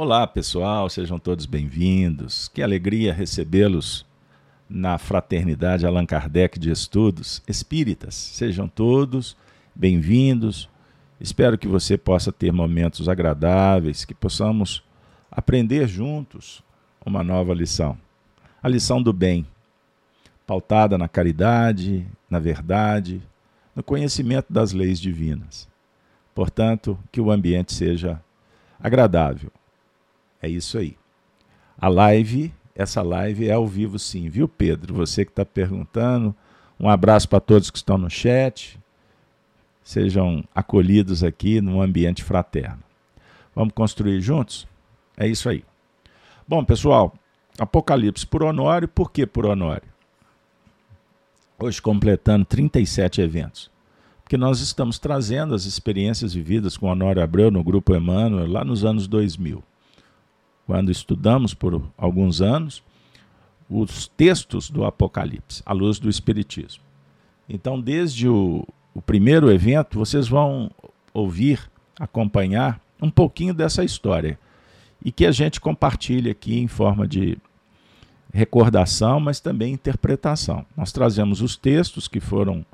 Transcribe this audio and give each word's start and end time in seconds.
Olá, 0.00 0.28
pessoal, 0.28 0.88
sejam 0.88 1.18
todos 1.18 1.44
bem-vindos. 1.44 2.46
Que 2.46 2.62
alegria 2.62 3.12
recebê-los 3.12 4.06
na 4.70 4.96
Fraternidade 4.96 5.84
Allan 5.84 6.06
Kardec 6.06 6.56
de 6.56 6.70
Estudos 6.70 7.42
Espíritas. 7.48 8.14
Sejam 8.14 8.68
todos 8.68 9.36
bem-vindos. 9.74 10.68
Espero 11.20 11.58
que 11.58 11.66
você 11.66 11.98
possa 11.98 12.30
ter 12.30 12.52
momentos 12.52 13.08
agradáveis, 13.08 14.04
que 14.04 14.14
possamos 14.14 14.84
aprender 15.28 15.88
juntos 15.88 16.62
uma 17.04 17.24
nova 17.24 17.52
lição. 17.52 17.98
A 18.62 18.68
lição 18.68 19.02
do 19.02 19.12
bem, 19.12 19.44
pautada 20.46 20.96
na 20.96 21.08
caridade, 21.08 22.06
na 22.30 22.38
verdade, 22.38 23.20
no 23.74 23.82
conhecimento 23.82 24.46
das 24.48 24.72
leis 24.72 25.00
divinas. 25.00 25.68
Portanto, 26.36 26.96
que 27.10 27.20
o 27.20 27.32
ambiente 27.32 27.74
seja 27.74 28.22
agradável 28.80 29.50
é 30.40 30.48
isso 30.48 30.78
aí. 30.78 30.96
A 31.80 31.88
live, 31.88 32.52
essa 32.74 33.02
live 33.02 33.48
é 33.48 33.52
ao 33.52 33.66
vivo 33.66 33.98
sim, 33.98 34.28
viu, 34.28 34.48
Pedro? 34.48 34.94
Você 34.94 35.24
que 35.24 35.32
está 35.32 35.44
perguntando. 35.44 36.34
Um 36.78 36.88
abraço 36.88 37.28
para 37.28 37.40
todos 37.40 37.70
que 37.70 37.78
estão 37.78 37.98
no 37.98 38.08
chat. 38.08 38.78
Sejam 39.82 40.44
acolhidos 40.54 41.24
aqui 41.24 41.60
num 41.60 41.80
ambiente 41.80 42.22
fraterno. 42.22 42.78
Vamos 43.54 43.74
construir 43.74 44.20
juntos? 44.20 44.66
É 45.16 45.26
isso 45.26 45.48
aí. 45.48 45.64
Bom, 46.46 46.64
pessoal, 46.64 47.12
Apocalipse 47.58 48.26
por 48.26 48.42
Honório. 48.42 48.86
Por 48.86 49.10
que 49.10 49.26
por 49.26 49.46
Honório? 49.46 49.88
Hoje 51.58 51.82
completando 51.82 52.44
37 52.44 53.20
eventos. 53.20 53.70
Porque 54.22 54.36
nós 54.36 54.60
estamos 54.60 54.98
trazendo 54.98 55.54
as 55.54 55.64
experiências 55.64 56.34
vividas 56.34 56.76
com 56.76 56.86
Honório 56.86 57.22
Abreu 57.22 57.50
no 57.50 57.64
Grupo 57.64 57.94
Emmanuel 57.94 58.46
lá 58.46 58.64
nos 58.64 58.84
anos 58.84 59.08
2000 59.08 59.64
quando 60.68 60.92
estudamos 60.92 61.54
por 61.54 61.82
alguns 61.96 62.42
anos 62.42 62.82
os 63.70 64.06
textos 64.06 64.68
do 64.68 64.84
Apocalipse, 64.84 65.62
à 65.64 65.72
luz 65.72 65.98
do 65.98 66.10
Espiritismo. 66.10 66.82
Então, 67.48 67.80
desde 67.80 68.28
o, 68.28 68.66
o 68.94 69.00
primeiro 69.00 69.50
evento, 69.50 69.98
vocês 69.98 70.28
vão 70.28 70.70
ouvir, 71.14 71.58
acompanhar 71.98 72.78
um 73.00 73.08
pouquinho 73.08 73.54
dessa 73.54 73.82
história 73.82 74.38
e 75.02 75.10
que 75.10 75.24
a 75.24 75.32
gente 75.32 75.58
compartilha 75.58 76.32
aqui 76.32 76.58
em 76.58 76.68
forma 76.68 77.08
de 77.08 77.38
recordação, 78.30 79.18
mas 79.18 79.40
também 79.40 79.72
interpretação. 79.72 80.66
Nós 80.76 80.92
trazemos 80.92 81.40
os 81.40 81.56
textos 81.56 82.06
que 82.06 82.20
foram 82.20 82.64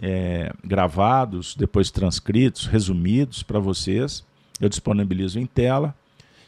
é, 0.00 0.50
gravados, 0.64 1.54
depois 1.54 1.90
transcritos, 1.90 2.64
resumidos 2.64 3.42
para 3.42 3.58
vocês. 3.58 4.24
Eu 4.58 4.70
disponibilizo 4.70 5.38
em 5.38 5.44
tela 5.44 5.94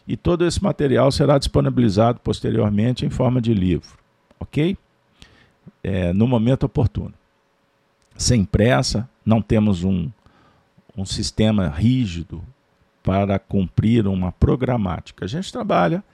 e 0.07 0.17
todo 0.17 0.47
esse 0.47 0.63
material 0.63 1.11
será 1.13 1.39
disponibilizado 1.39 2.21
posteriormente 2.21 3.05
em 3.05 3.11
forma 3.11 3.41
de 3.41 3.55
livro, 3.55 3.99
ok? 4.39 4.77
É, 5.83 6.13
no 6.13 6.27
momento 6.27 6.65
oportuno. 6.65 7.15
Sem 8.17 8.45
pressa, 8.45 9.09
não 9.25 9.41
temos 9.41 9.85
um, 9.85 10.11
um 10.97 11.05
sistema 11.05 11.69
rígido 11.69 12.43
para 13.03 13.39
cumprir 13.39 14.07
uma 14.07 14.33
programática. 14.33 15.25
A 15.25 15.29
gente 15.29 15.51
trabalha, 15.53 16.05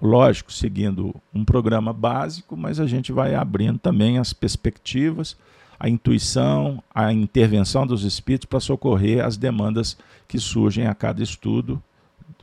lógico, 0.00 0.52
seguindo 0.52 1.14
um 1.34 1.44
programa 1.44 1.92
básico, 1.92 2.56
mas 2.56 2.80
a 2.80 2.86
gente 2.86 3.12
vai 3.12 3.34
abrindo 3.34 3.78
também 3.78 4.18
as 4.18 4.32
perspectivas, 4.32 5.36
a 5.78 5.88
intuição, 5.88 6.82
a 6.94 7.12
intervenção 7.12 7.86
dos 7.86 8.04
espíritos 8.04 8.46
para 8.46 8.60
socorrer 8.60 9.24
as 9.24 9.36
demandas 9.36 9.98
que 10.28 10.38
surgem 10.38 10.86
a 10.86 10.94
cada 10.94 11.22
estudo, 11.22 11.82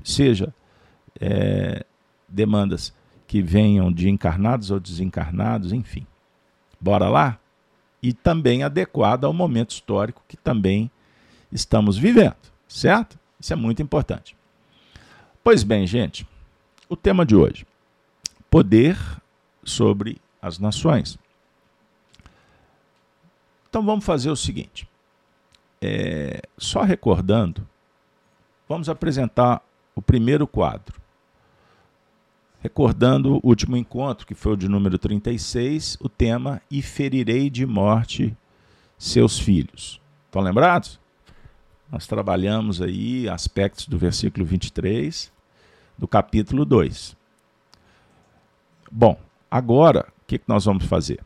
seja 0.03 0.53
é, 1.19 1.85
demandas 2.27 2.93
que 3.27 3.41
venham 3.41 3.91
de 3.91 4.09
encarnados 4.09 4.71
ou 4.71 4.79
desencarnados, 4.79 5.71
enfim. 5.71 6.05
Bora 6.79 7.09
lá? 7.09 7.39
E 8.01 8.13
também 8.13 8.63
adequada 8.63 9.27
ao 9.27 9.33
momento 9.33 9.71
histórico 9.71 10.23
que 10.27 10.37
também 10.37 10.89
estamos 11.51 11.97
vivendo, 11.97 12.37
certo? 12.67 13.19
Isso 13.39 13.53
é 13.53 13.55
muito 13.55 13.81
importante. 13.81 14.35
Pois 15.43 15.63
bem, 15.63 15.85
gente, 15.85 16.27
o 16.87 16.95
tema 16.95 17.25
de 17.25 17.35
hoje: 17.35 17.65
poder 18.49 18.97
sobre 19.63 20.19
as 20.41 20.59
nações. 20.59 21.17
Então 23.69 23.85
vamos 23.85 24.05
fazer 24.05 24.29
o 24.29 24.35
seguinte: 24.35 24.89
é, 25.81 26.41
só 26.57 26.81
recordando, 26.81 27.67
vamos 28.67 28.89
apresentar 28.89 29.61
o 29.95 30.01
primeiro 30.01 30.47
quadro. 30.47 30.99
Recordando 32.61 33.35
o 33.37 33.47
último 33.47 33.77
encontro, 33.77 34.27
que 34.27 34.35
foi 34.35 34.53
o 34.53 34.57
de 34.57 34.67
número 34.67 34.97
36, 34.97 35.97
o 36.01 36.09
tema 36.09 36.61
E 36.69 36.81
ferirei 36.81 37.49
de 37.49 37.65
morte 37.65 38.35
seus 38.97 39.39
filhos. 39.39 40.01
Estão 40.25 40.41
lembrados? 40.41 40.99
Nós 41.89 42.05
trabalhamos 42.05 42.81
aí 42.81 43.29
aspectos 43.29 43.87
do 43.87 43.97
versículo 43.97 44.45
23 44.45 45.31
do 45.97 46.07
capítulo 46.07 46.65
2. 46.65 47.15
Bom, 48.91 49.19
agora 49.49 50.07
o 50.21 50.25
que 50.27 50.41
nós 50.45 50.65
vamos 50.65 50.85
fazer? 50.85 51.19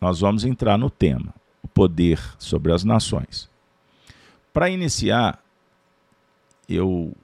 Nós 0.00 0.20
vamos 0.20 0.44
entrar 0.44 0.76
no 0.76 0.90
tema, 0.90 1.34
o 1.62 1.68
poder 1.68 2.20
sobre 2.38 2.72
as 2.72 2.84
nações. 2.84 3.48
Para 4.52 4.70
iniciar, 4.70 5.42
eu 6.68 7.16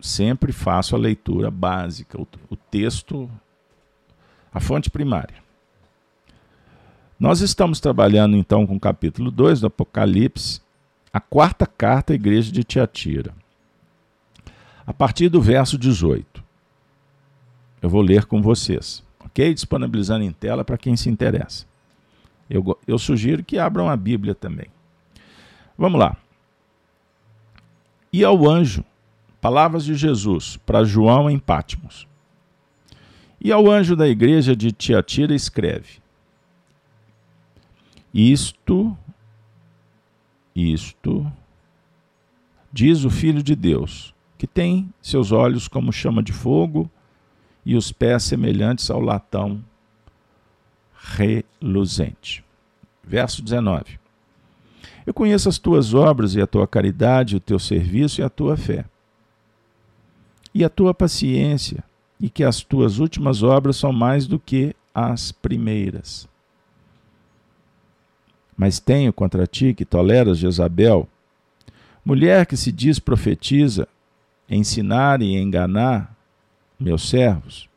sempre 0.00 0.52
faço 0.52 0.94
a 0.94 0.98
leitura 0.98 1.50
básica, 1.50 2.20
o, 2.20 2.26
o 2.48 2.56
texto, 2.56 3.30
a 4.52 4.60
fonte 4.60 4.90
primária. 4.90 5.36
Nós 7.18 7.40
estamos 7.40 7.80
trabalhando 7.80 8.36
então 8.36 8.66
com 8.66 8.76
o 8.76 8.80
capítulo 8.80 9.30
2 9.30 9.60
do 9.60 9.66
Apocalipse, 9.66 10.62
a 11.12 11.20
quarta 11.20 11.66
carta 11.66 12.12
à 12.12 12.14
igreja 12.14 12.50
de 12.50 12.64
Tiatira. 12.64 13.34
A 14.86 14.92
partir 14.92 15.28
do 15.28 15.40
verso 15.40 15.76
18. 15.76 16.42
Eu 17.82 17.88
vou 17.88 18.00
ler 18.00 18.24
com 18.24 18.40
vocês, 18.42 19.04
ok? 19.20 19.52
Disponibilizando 19.52 20.24
em 20.24 20.32
tela 20.32 20.64
para 20.64 20.78
quem 20.78 20.96
se 20.96 21.08
interessa. 21.08 21.66
Eu, 22.48 22.78
eu 22.86 22.98
sugiro 22.98 23.44
que 23.44 23.58
abram 23.58 23.88
a 23.88 23.96
Bíblia 23.96 24.34
também. 24.34 24.66
Vamos 25.78 26.00
lá. 26.00 26.16
E 28.12 28.24
ao 28.24 28.48
anjo 28.48 28.84
Palavras 29.40 29.84
de 29.84 29.94
Jesus 29.94 30.58
para 30.58 30.84
João 30.84 31.30
em 31.30 31.38
Pátimos. 31.38 32.06
E 33.40 33.50
ao 33.50 33.70
anjo 33.70 33.96
da 33.96 34.06
igreja 34.06 34.54
de 34.54 34.70
Tiatira 34.70 35.34
escreve: 35.34 35.98
Isto, 38.12 38.96
isto, 40.54 41.30
diz 42.70 43.02
o 43.04 43.08
Filho 43.08 43.42
de 43.42 43.56
Deus, 43.56 44.14
que 44.36 44.46
tem 44.46 44.92
seus 45.00 45.32
olhos 45.32 45.66
como 45.66 45.90
chama 45.90 46.22
de 46.22 46.34
fogo 46.34 46.90
e 47.64 47.74
os 47.74 47.90
pés 47.90 48.24
semelhantes 48.24 48.90
ao 48.90 49.00
latão 49.00 49.64
reluzente. 50.94 52.44
Verso 53.02 53.42
19. 53.42 53.98
Eu 55.06 55.14
conheço 55.14 55.48
as 55.48 55.56
tuas 55.56 55.94
obras 55.94 56.34
e 56.34 56.42
a 56.42 56.46
tua 56.46 56.68
caridade, 56.68 57.36
o 57.36 57.40
teu 57.40 57.58
serviço 57.58 58.20
e 58.20 58.24
a 58.24 58.28
tua 58.28 58.54
fé 58.54 58.84
e 60.54 60.64
a 60.64 60.68
tua 60.68 60.92
paciência, 60.92 61.84
e 62.20 62.28
que 62.28 62.44
as 62.44 62.62
tuas 62.62 62.98
últimas 62.98 63.42
obras 63.42 63.76
são 63.76 63.92
mais 63.92 64.26
do 64.26 64.38
que 64.38 64.74
as 64.94 65.32
primeiras. 65.32 66.28
Mas 68.56 68.78
tenho 68.78 69.12
contra 69.12 69.46
ti 69.46 69.72
que 69.72 69.84
toleras 69.84 70.38
Jezabel, 70.38 71.08
mulher 72.04 72.44
que 72.44 72.56
se 72.56 72.70
diz 72.70 72.98
profetiza, 72.98 73.88
ensinar 74.48 75.22
e 75.22 75.36
enganar 75.36 76.14
meus 76.78 77.08
servos, 77.08 77.68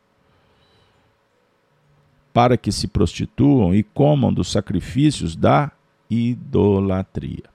para 2.32 2.56
que 2.56 2.72
se 2.72 2.88
prostituam 2.88 3.74
e 3.74 3.82
comam 3.82 4.32
dos 4.32 4.50
sacrifícios 4.50 5.36
da 5.36 5.70
idolatria. 6.10 7.53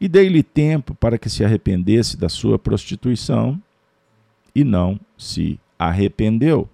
E 0.00 0.08
dei-lhe 0.08 0.42
tempo 0.42 0.94
para 0.94 1.18
que 1.18 1.28
se 1.28 1.44
arrependesse 1.44 2.16
da 2.16 2.28
sua 2.28 2.58
prostituição, 2.58 3.60
e 4.54 4.64
não 4.64 4.98
se 5.16 5.60
arrependeu. 5.78 6.68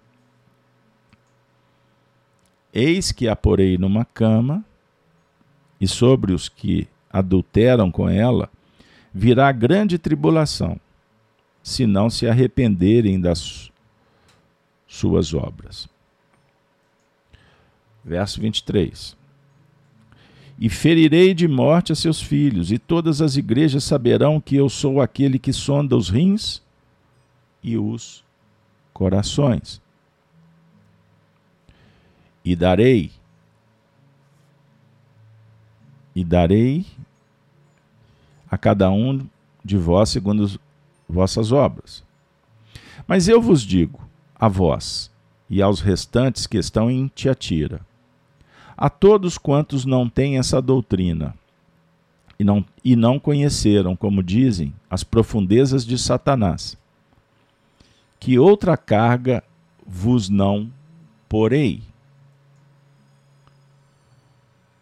Eis 2.73 3.11
que 3.12 3.28
a 3.28 3.34
porei 3.34 3.76
numa 3.76 4.05
cama, 4.05 4.64
e 5.81 5.88
sobre 5.88 6.32
os 6.32 6.49
que 6.49 6.88
adulteram 7.11 7.90
com 7.90 8.08
ela 8.08 8.50
virá 9.12 9.50
grande 9.50 9.99
tribulação, 9.99 10.78
se 11.62 11.87
não 11.87 12.08
se 12.08 12.26
arrependerem 12.26 13.20
das 13.20 13.70
suas 14.87 15.34
obras. 15.34 15.88
Verso 18.05 18.40
23. 18.40 19.17
E 20.58 20.69
ferirei 20.69 21.35
de 21.35 21.47
morte 21.47 21.93
a 21.93 21.94
seus 21.94 22.20
filhos, 22.20 22.73
e 22.73 22.79
todas 22.79 23.20
as 23.20 23.37
igrejas 23.37 23.85
saberão 23.85 24.41
que 24.41 24.56
eu 24.56 24.69
sou 24.69 25.00
aquele 25.00 25.38
que 25.38 25.53
sonda 25.53 25.97
os 25.97 26.08
rins 26.08 26.62
e 27.62 27.76
os 27.76 28.25
corações. 28.93 29.82
E 32.44 32.56
darei, 32.56 33.11
e 36.14 36.25
darei 36.25 36.87
a 38.50 38.56
cada 38.56 38.91
um 38.91 39.26
de 39.62 39.76
vós 39.76 40.09
segundo 40.09 40.44
as 40.44 40.59
vossas 41.09 41.52
obras. 41.52 42.02
Mas 43.06 43.29
eu 43.29 43.43
vos 43.43 43.62
digo, 43.62 44.00
a 44.35 44.49
vós 44.49 45.11
e 45.50 45.61
aos 45.61 45.81
restantes 45.81 46.47
que 46.47 46.56
estão 46.56 46.91
em 46.91 47.09
Tiatira, 47.09 47.81
a 48.76 48.90
todos 48.90 49.38
quantos 49.38 49.84
não 49.84 50.08
têm 50.08 50.38
essa 50.38 50.61
doutrina 50.61 51.34
e 52.38 52.44
não, 52.44 52.64
e 52.84 52.94
não 52.94 53.19
conheceram, 53.19 53.96
como 53.96 54.23
dizem, 54.23 54.75
as 54.90 55.02
profundezas 55.02 55.87
de 55.87 55.96
Satanás, 55.96 56.76
que 58.20 58.38
outra 58.38 58.76
carga 58.76 59.43
vos 59.87 60.28
não 60.28 60.70
porei. 61.28 61.82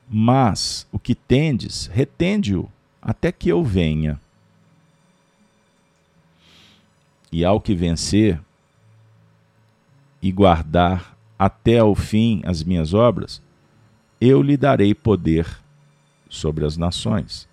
Mas 0.09 0.87
o 0.93 0.99
que 0.99 1.15
tendes, 1.15 1.87
retende-o 1.87 2.69
até 3.01 3.31
que 3.31 3.49
eu 3.49 3.63
venha. 3.63 4.21
E 7.31 7.45
ao 7.45 7.61
que 7.61 7.75
vencer 7.75 8.41
e 10.23 10.31
guardar 10.31 11.17
até 11.39 11.79
ao 11.79 11.95
fim 11.95 12.41
as 12.45 12.63
minhas 12.63 12.95
obras, 12.95 13.43
eu 14.27 14.43
lhe 14.43 14.57
darei 14.57 14.95
poder 14.95 15.47
sobre 16.29 16.65
as 16.65 16.77
nações. 16.77 17.49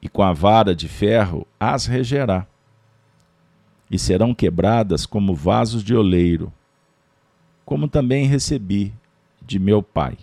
E 0.00 0.08
com 0.08 0.22
a 0.22 0.32
vara 0.32 0.74
de 0.74 0.88
ferro 0.88 1.46
as 1.60 1.86
regerá, 1.86 2.46
e 3.90 3.98
serão 3.98 4.34
quebradas 4.34 5.04
como 5.04 5.34
vasos 5.34 5.84
de 5.84 5.94
oleiro, 5.94 6.52
como 7.64 7.86
também 7.86 8.26
recebi 8.26 8.92
de 9.40 9.58
meu 9.58 9.82
Pai. 9.82 10.16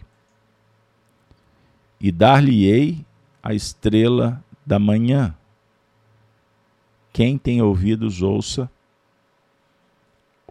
E 2.02 2.12
dar-lhe-ei 2.12 3.06
a 3.44 3.54
estrela 3.54 4.44
da 4.66 4.80
manhã. 4.80 5.36
Quem 7.14 7.38
tem 7.38 7.62
ouvidos, 7.62 8.22
ouça 8.22 8.70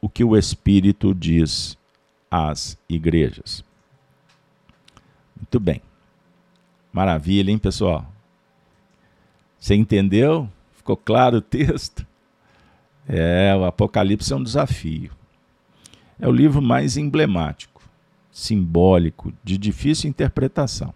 o 0.01 0.09
que 0.09 0.23
o 0.23 0.37
Espírito 0.37 1.15
diz 1.15 1.77
às 2.31 2.79
igrejas. 2.89 3.65
Muito 5.37 5.61
bem. 5.61 5.81
Maravilha, 6.93 7.51
hein, 7.51 7.59
pessoal? 7.59 8.07
Você 9.59 9.75
entendeu? 9.75 10.49
Ficou 10.77 10.97
claro 10.97 11.39
o 11.39 11.43
texto? 11.43 12.07
É, 13.09 13.55
o 13.57 13.65
Apocalipse 13.65 14.33
é 14.33 14.37
um 14.37 14.43
desafio. 14.43 15.11
É 16.21 16.29
o 16.29 16.33
livro 16.33 16.61
mais 16.61 16.97
emblemático, 16.97 17.83
simbólico, 18.31 19.33
de 19.43 19.57
difícil 19.57 20.11
interpretação. 20.11 20.93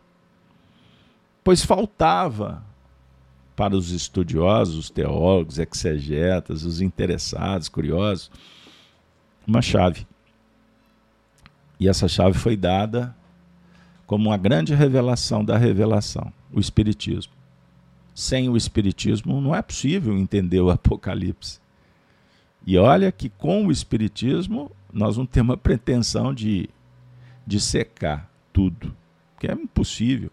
Pois 1.45 1.65
faltava 1.65 2.63
para 3.55 3.77
os 3.77 3.91
estudiosos, 3.91 4.77
os 4.77 4.91
teólogos, 4.91 5.59
exegetas, 5.59 6.65
os 6.65 6.81
interessados, 6.81 7.69
curiosos, 7.69 8.31
uma 9.47 9.63
chave. 9.63 10.07
E 11.83 11.89
essa 11.89 12.07
chave 12.07 12.39
foi 12.39 12.57
dada 12.57 13.13
como 14.07 14.29
uma 14.29 14.37
grande 14.37 14.73
revelação 14.73 15.45
da 15.45 15.59
revelação, 15.59 16.33
o 16.53 16.61
Espiritismo. 16.61 17.33
Sem 18.15 18.49
o 18.49 18.57
Espiritismo 18.57 19.41
não 19.41 19.53
é 19.53 19.61
possível 19.61 20.17
entender 20.17 20.61
o 20.61 20.71
Apocalipse. 20.71 21.59
E 22.65 22.79
olha 22.79 23.11
que 23.11 23.29
com 23.29 23.67
o 23.67 23.73
Espiritismo 23.73 24.71
nós 24.93 25.17
não 25.17 25.27
temos 25.27 25.55
a 25.55 25.57
pretensão 25.57 26.33
de, 26.33 26.71
de 27.45 27.61
secar 27.61 28.31
tudo, 28.53 28.95
que 29.41 29.49
é 29.49 29.53
impossível. 29.53 30.31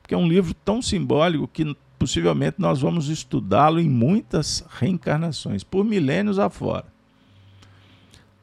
Porque 0.00 0.14
é 0.14 0.18
um 0.18 0.26
livro 0.26 0.54
tão 0.54 0.80
simbólico 0.80 1.46
que 1.48 1.76
possivelmente 1.98 2.56
nós 2.58 2.80
vamos 2.80 3.10
estudá-lo 3.10 3.78
em 3.78 3.90
muitas 3.90 4.64
reencarnações, 4.80 5.62
por 5.62 5.84
milênios 5.84 6.38
afora. 6.38 6.86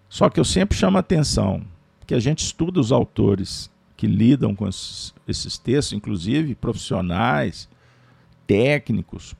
Só 0.07 0.29
que 0.29 0.39
eu 0.39 0.45
sempre 0.45 0.77
chamo 0.77 0.97
a 0.97 0.99
atenção 0.99 1.65
que 2.05 2.13
a 2.13 2.19
gente 2.19 2.39
estuda 2.43 2.79
os 2.79 2.91
autores 2.91 3.71
que 3.97 4.07
lidam 4.07 4.55
com 4.55 4.67
esses, 4.67 5.57
textos, 5.57 5.93
inclusive 5.93 6.53
profissionais, 6.55 7.69
técnicos, 8.45 9.35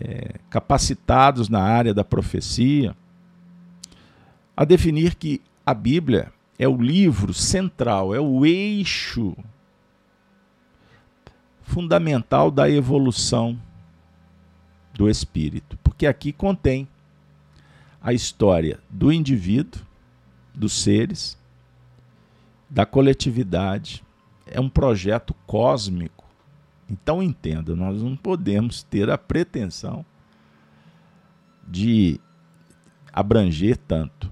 é, 0.00 0.38
capacitados 0.50 1.48
na 1.48 1.62
área 1.62 1.94
da 1.94 2.04
profecia, 2.04 2.96
a 4.56 4.64
definir 4.64 5.14
que 5.14 5.40
a 5.64 5.72
Bíblia 5.72 6.32
é 6.58 6.68
o 6.68 6.76
livro 6.76 7.32
central, 7.32 8.14
é 8.14 8.20
o 8.20 8.44
eixo 8.44 9.36
fundamental 11.62 12.50
da 12.50 12.68
evolução 12.68 13.58
do 14.92 15.08
espírito, 15.08 15.78
porque 15.82 16.06
aqui 16.06 16.32
contém 16.32 16.86
a 18.00 18.12
história 18.12 18.78
do 18.90 19.10
indivíduo, 19.10 19.80
dos 20.54 20.72
seres, 20.72 21.38
da 22.68 22.86
coletividade. 22.86 24.04
É 24.46 24.60
um 24.60 24.68
projeto 24.68 25.34
cósmico. 25.46 26.24
Então 26.88 27.22
entenda, 27.22 27.74
nós 27.74 28.02
não 28.02 28.14
podemos 28.14 28.82
ter 28.82 29.08
a 29.08 29.16
pretensão 29.16 30.04
de 31.66 32.20
abranger 33.12 33.76
tanto. 33.76 34.30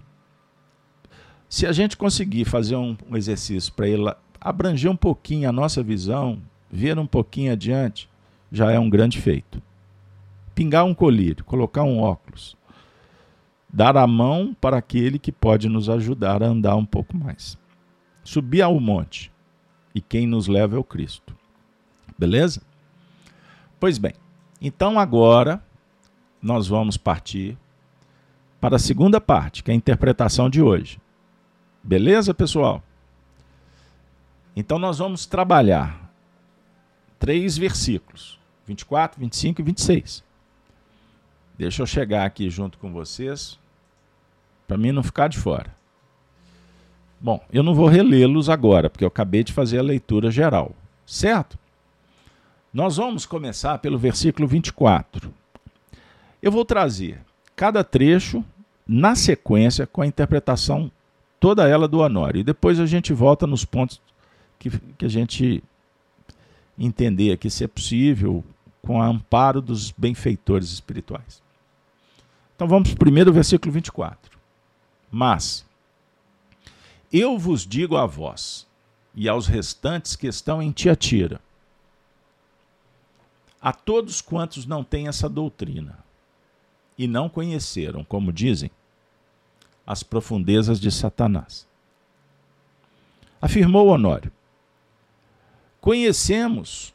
Se 1.49 1.67
a 1.67 1.73
gente 1.73 1.97
conseguir 1.97 2.45
fazer 2.45 2.77
um, 2.77 2.97
um 3.09 3.17
exercício 3.17 3.73
para 3.73 3.89
ele 3.89 4.11
abranger 4.41 4.91
um 4.91 4.97
pouquinho 4.97 5.49
a 5.49 5.53
nossa 5.53 5.83
visão, 5.83 6.41
ver 6.71 6.99
um 6.99 7.07
pouquinho 7.07 7.53
adiante, 7.53 8.09
já 8.51 8.71
é 8.73 8.79
um 8.79 8.91
grande 8.91 9.21
feito. 9.21 9.63
Pingar 10.55 10.85
um 10.85 10.95
colírio, 10.95 11.45
colocar 11.45 11.83
um 11.83 12.01
óculos, 12.01 12.57
dar 13.73 13.97
a 13.97 14.07
mão 14.07 14.55
para 14.61 14.77
aquele 14.77 15.19
que 15.19 15.33
pode 15.33 15.69
nos 15.69 15.89
ajudar 15.89 16.43
a 16.43 16.47
andar 16.47 16.77
um 16.77 16.85
pouco 16.85 17.17
mais. 17.17 17.57
Subir 18.25 18.63
ao 18.63 18.79
monte, 18.79 19.33
e 19.95 20.01
quem 20.01 20.27
nos 20.27 20.47
leva 20.47 20.77
é 20.77 20.79
o 20.79 20.85
Cristo. 20.85 21.37
Beleza? 22.19 22.63
Pois 23.81 23.99
bem, 23.99 24.15
então 24.61 24.99
agora 24.99 25.63
nós 26.41 26.69
vamos 26.69 26.97
partir 26.97 27.59
para 28.61 28.77
a 28.77 28.79
segunda 28.79 29.21
parte, 29.21 29.63
que 29.63 29.71
é 29.71 29.75
a 29.75 29.77
interpretação 29.77 30.49
de 30.49 30.63
hoje. 30.63 31.01
Beleza, 31.83 32.33
pessoal? 32.33 32.83
Então 34.55 34.79
nós 34.79 34.99
vamos 34.99 35.27
trabalhar 35.27 36.13
três 37.19 37.59
versículos: 37.59 38.39
24, 38.67 39.19
25 39.19 39.61
e 39.61 39.65
26. 39.65 40.25
Deixa 41.59 41.83
eu 41.83 41.87
chegar 41.87 42.25
aqui 42.25 42.49
junto 42.49 42.79
com 42.79 42.93
vocês 42.93 43.59
para 44.67 44.79
mim 44.79 44.91
não 44.91 45.03
ficar 45.03 45.29
de 45.29 45.39
fora. 45.39 45.75
Bom, 47.23 47.41
eu 47.53 47.63
não 47.63 47.73
vou 47.73 47.87
relê-los 47.87 48.49
agora, 48.49 48.91
porque 48.91 49.05
eu 49.05 49.09
acabei 49.09 49.45
de 49.45 49.53
fazer 49.53 49.79
a 49.79 49.83
leitura 49.83 50.29
geral, 50.29 50.73
certo? 51.07 51.57
Nós 52.75 52.97
vamos 52.97 53.25
começar 53.25 53.79
pelo 53.79 53.97
versículo 53.97 54.49
24. 54.49 55.33
Eu 56.43 56.51
vou 56.51 56.65
trazer 56.65 57.21
cada 57.55 57.85
trecho 57.85 58.45
na 58.85 59.15
sequência 59.15 59.87
com 59.87 60.03
a 60.03 60.07
interpretação 60.07 60.91
toda 61.39 61.69
ela 61.69 61.87
do 61.87 62.01
Honório. 62.01 62.41
E 62.41 62.45
depois 62.45 62.81
a 62.81 62.87
gente 62.87 63.13
volta 63.13 63.47
nos 63.47 63.65
pontos 63.65 64.01
que, 64.59 64.69
que 64.99 65.05
a 65.05 65.09
gente 65.09 65.63
entender 66.77 67.31
aqui, 67.31 67.49
se 67.49 67.63
é 67.63 67.69
possível, 67.69 68.43
com 68.83 68.99
o 68.99 69.03
amparo 69.03 69.61
dos 69.61 69.93
benfeitores 69.93 70.73
espirituais. 70.73 71.41
Então 72.57 72.67
vamos 72.67 72.95
primeiro 72.95 73.31
ao 73.31 73.35
versículo 73.35 73.73
24. 73.73 74.37
Mas 75.09 75.65
eu 77.13 77.37
vos 77.39 77.67
digo 77.67 77.97
a 77.97 78.07
vós 78.07 78.67
e 79.15 79.29
aos 79.29 79.47
restantes 79.47 80.17
que 80.17 80.27
estão 80.27 80.63
em 80.63 80.73
Tiatira, 80.73 81.41
a 83.61 83.73
todos 83.73 84.23
quantos 84.23 84.65
não 84.65 84.83
têm 84.83 85.09
essa 85.09 85.29
doutrina 85.29 85.99
e 86.97 87.07
não 87.07 87.29
conheceram, 87.29 88.03
como 88.03 88.33
dizem, 88.33 88.71
as 89.87 90.03
profundezas 90.03 90.81
de 90.81 90.91
Satanás. 90.91 91.69
Afirmou 93.41 93.89
Honório: 93.89 94.33
Conhecemos 95.81 96.95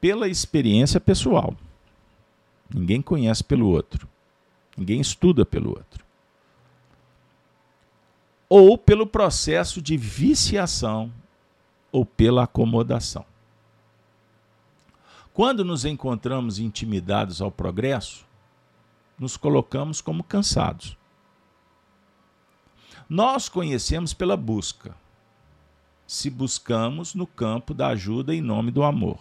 pela 0.00 0.28
experiência 0.28 1.00
pessoal. 1.00 1.56
Ninguém 2.72 3.00
conhece 3.00 3.42
pelo 3.42 3.66
outro. 3.68 4.06
Ninguém 4.76 5.00
estuda 5.00 5.46
pelo 5.46 5.70
outro 5.70 6.07
ou 8.48 8.78
pelo 8.78 9.06
processo 9.06 9.82
de 9.82 9.96
viciação 9.96 11.12
ou 11.92 12.04
pela 12.04 12.44
acomodação. 12.44 13.24
Quando 15.34 15.64
nos 15.64 15.84
encontramos 15.84 16.58
intimidados 16.58 17.40
ao 17.40 17.50
progresso, 17.50 18.26
nos 19.18 19.36
colocamos 19.36 20.00
como 20.00 20.24
cansados. 20.24 20.96
Nós 23.08 23.48
conhecemos 23.48 24.12
pela 24.12 24.36
busca, 24.36 24.94
se 26.06 26.28
buscamos 26.30 27.14
no 27.14 27.26
campo 27.26 27.72
da 27.72 27.88
ajuda 27.88 28.34
em 28.34 28.40
nome 28.40 28.70
do 28.70 28.82
amor. 28.82 29.18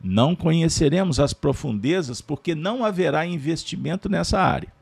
Não 0.00 0.36
conheceremos 0.36 1.18
as 1.18 1.32
profundezas 1.32 2.20
porque 2.20 2.54
não 2.54 2.84
haverá 2.84 3.26
investimento 3.26 4.08
nessa 4.08 4.40
área. 4.40 4.75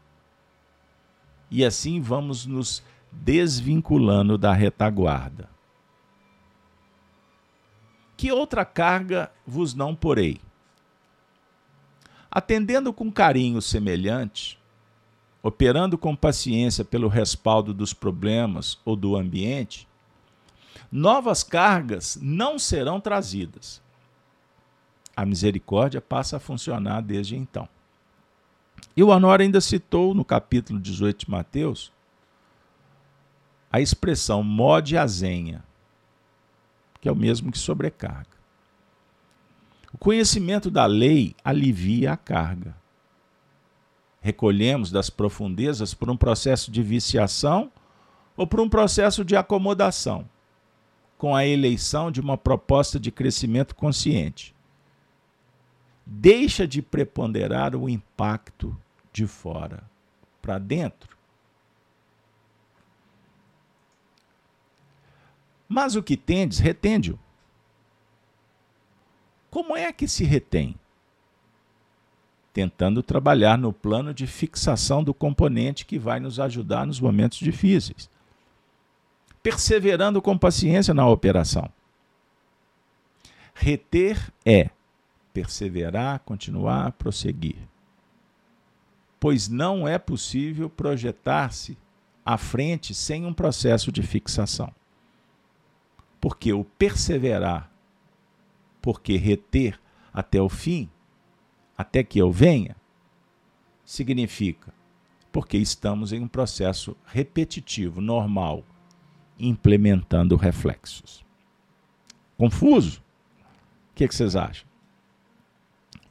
E 1.56 1.64
assim 1.64 2.00
vamos 2.00 2.46
nos 2.46 2.82
desvinculando 3.12 4.36
da 4.36 4.52
retaguarda. 4.52 5.48
Que 8.16 8.32
outra 8.32 8.64
carga 8.64 9.30
vos 9.46 9.72
não 9.72 9.94
porei? 9.94 10.40
Atendendo 12.28 12.92
com 12.92 13.08
carinho 13.08 13.62
semelhante, 13.62 14.58
operando 15.44 15.96
com 15.96 16.16
paciência 16.16 16.84
pelo 16.84 17.06
respaldo 17.06 17.72
dos 17.72 17.94
problemas 17.94 18.76
ou 18.84 18.96
do 18.96 19.14
ambiente, 19.14 19.86
novas 20.90 21.44
cargas 21.44 22.18
não 22.20 22.58
serão 22.58 23.00
trazidas. 23.00 23.80
A 25.16 25.24
misericórdia 25.24 26.00
passa 26.00 26.38
a 26.38 26.40
funcionar 26.40 27.00
desde 27.00 27.36
então. 27.36 27.68
E 28.96 29.02
o 29.02 29.08
Honor 29.08 29.40
ainda 29.40 29.60
citou 29.60 30.14
no 30.14 30.24
capítulo 30.24 30.80
18 30.80 31.26
de 31.26 31.30
Mateus 31.30 31.92
a 33.74 33.80
expressão 33.80 34.40
mode 34.40 34.96
azenha, 34.96 35.64
que 37.00 37.08
é 37.08 37.12
o 37.12 37.16
mesmo 37.16 37.50
que 37.50 37.58
sobrecarga. 37.58 38.34
O 39.92 39.98
conhecimento 39.98 40.70
da 40.70 40.86
lei 40.86 41.34
alivia 41.44 42.12
a 42.12 42.16
carga. 42.16 42.76
Recolhemos 44.20 44.92
das 44.92 45.10
profundezas 45.10 45.92
por 45.92 46.08
um 46.08 46.16
processo 46.16 46.70
de 46.70 46.84
viciação 46.84 47.68
ou 48.36 48.46
por 48.46 48.60
um 48.60 48.68
processo 48.68 49.24
de 49.24 49.34
acomodação, 49.34 50.24
com 51.18 51.34
a 51.34 51.44
eleição 51.44 52.12
de 52.12 52.20
uma 52.20 52.38
proposta 52.38 53.00
de 53.00 53.10
crescimento 53.10 53.74
consciente. 53.74 54.53
Deixa 56.06 56.66
de 56.66 56.82
preponderar 56.82 57.74
o 57.74 57.88
impacto 57.88 58.76
de 59.12 59.26
fora 59.26 59.82
para 60.42 60.58
dentro. 60.58 61.16
Mas 65.68 65.96
o 65.96 66.02
que 66.02 66.16
tendes, 66.16 66.58
retende-o. 66.58 67.18
Como 69.50 69.76
é 69.76 69.92
que 69.92 70.06
se 70.06 70.24
retém? 70.24 70.76
Tentando 72.52 73.02
trabalhar 73.02 73.56
no 73.56 73.72
plano 73.72 74.12
de 74.12 74.26
fixação 74.26 75.02
do 75.02 75.14
componente 75.14 75.86
que 75.86 75.98
vai 75.98 76.20
nos 76.20 76.38
ajudar 76.38 76.86
nos 76.86 77.00
momentos 77.00 77.38
difíceis. 77.38 78.10
Perseverando 79.42 80.20
com 80.20 80.36
paciência 80.36 80.92
na 80.92 81.08
operação. 81.08 81.70
Reter 83.54 84.32
é 84.44 84.70
perseverar, 85.34 86.20
continuar, 86.20 86.92
prosseguir. 86.92 87.58
Pois 89.20 89.48
não 89.48 89.86
é 89.86 89.98
possível 89.98 90.70
projetar-se 90.70 91.76
à 92.24 92.38
frente 92.38 92.94
sem 92.94 93.26
um 93.26 93.34
processo 93.34 93.92
de 93.92 94.02
fixação. 94.02 94.72
Porque 96.18 96.52
o 96.54 96.64
perseverar 96.64 97.70
porque 98.80 99.16
reter 99.16 99.80
até 100.12 100.42
o 100.42 100.48
fim, 100.50 100.90
até 101.74 102.04
que 102.04 102.18
eu 102.18 102.30
venha, 102.30 102.76
significa 103.82 104.74
porque 105.32 105.56
estamos 105.56 106.12
em 106.12 106.20
um 106.20 106.28
processo 106.28 106.94
repetitivo, 107.06 108.02
normal, 108.02 108.62
implementando 109.38 110.36
reflexos. 110.36 111.24
Confuso? 112.36 113.02
O 113.90 113.94
que, 113.94 114.04
é 114.04 114.08
que 114.08 114.14
vocês 114.14 114.36
acham? 114.36 114.68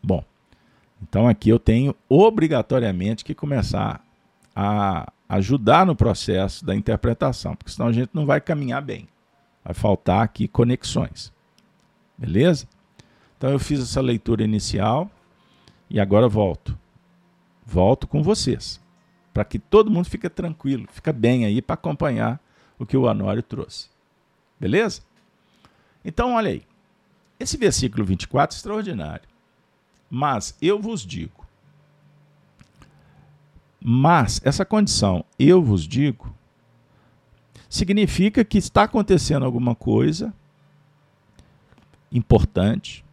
Bom, 0.03 0.24
então 1.01 1.27
aqui 1.27 1.50
eu 1.50 1.57
tenho 1.57 1.95
obrigatoriamente 2.10 3.24
que 3.24 3.33
começar 3.33 4.05
a 4.55 5.12
ajudar 5.29 5.86
no 5.86 5.95
processo 5.95 6.65
da 6.65 6.75
interpretação, 6.75 7.55
porque 7.55 7.72
senão 7.72 7.88
a 7.88 7.93
gente 7.93 8.10
não 8.13 8.25
vai 8.25 8.41
caminhar 8.41 8.81
bem. 8.81 9.07
Vai 9.63 9.74
faltar 9.74 10.22
aqui 10.22 10.48
conexões. 10.48 11.31
Beleza? 12.17 12.67
Então 13.38 13.50
eu 13.50 13.60
fiz 13.60 13.79
essa 13.79 14.01
leitura 14.01 14.43
inicial 14.43 15.10
e 15.89 16.00
agora 16.00 16.27
volto. 16.27 16.77
Volto 17.65 18.05
com 18.07 18.22
vocês, 18.22 18.81
para 19.33 19.45
que 19.45 19.57
todo 19.57 19.89
mundo 19.89 20.10
fique 20.10 20.29
tranquilo, 20.29 20.86
fica 20.91 21.13
bem 21.13 21.45
aí 21.45 21.62
para 21.62 21.75
acompanhar 21.75 22.41
o 22.77 22.86
que 22.86 22.98
o 22.98 23.07
Anório 23.07 23.41
trouxe. 23.41 23.89
Beleza? 24.60 25.01
Então, 26.03 26.33
olha 26.33 26.51
aí. 26.51 26.63
Esse 27.39 27.57
versículo 27.57 28.05
24 28.05 28.53
é 28.53 28.57
extraordinário. 28.57 29.32
Mas 30.15 30.55
eu 30.62 30.79
vos 30.79 31.03
digo. 31.03 31.43
Mas 33.82 34.39
essa 34.43 34.63
condição, 34.63 35.25
eu 35.39 35.60
vos 35.60 35.88
digo, 35.88 36.32
significa 37.67 38.46
que 38.46 38.60
está 38.60 38.84
acontecendo 38.84 39.43
alguma 39.43 39.74
coisa 39.74 40.32
importante 42.12 43.03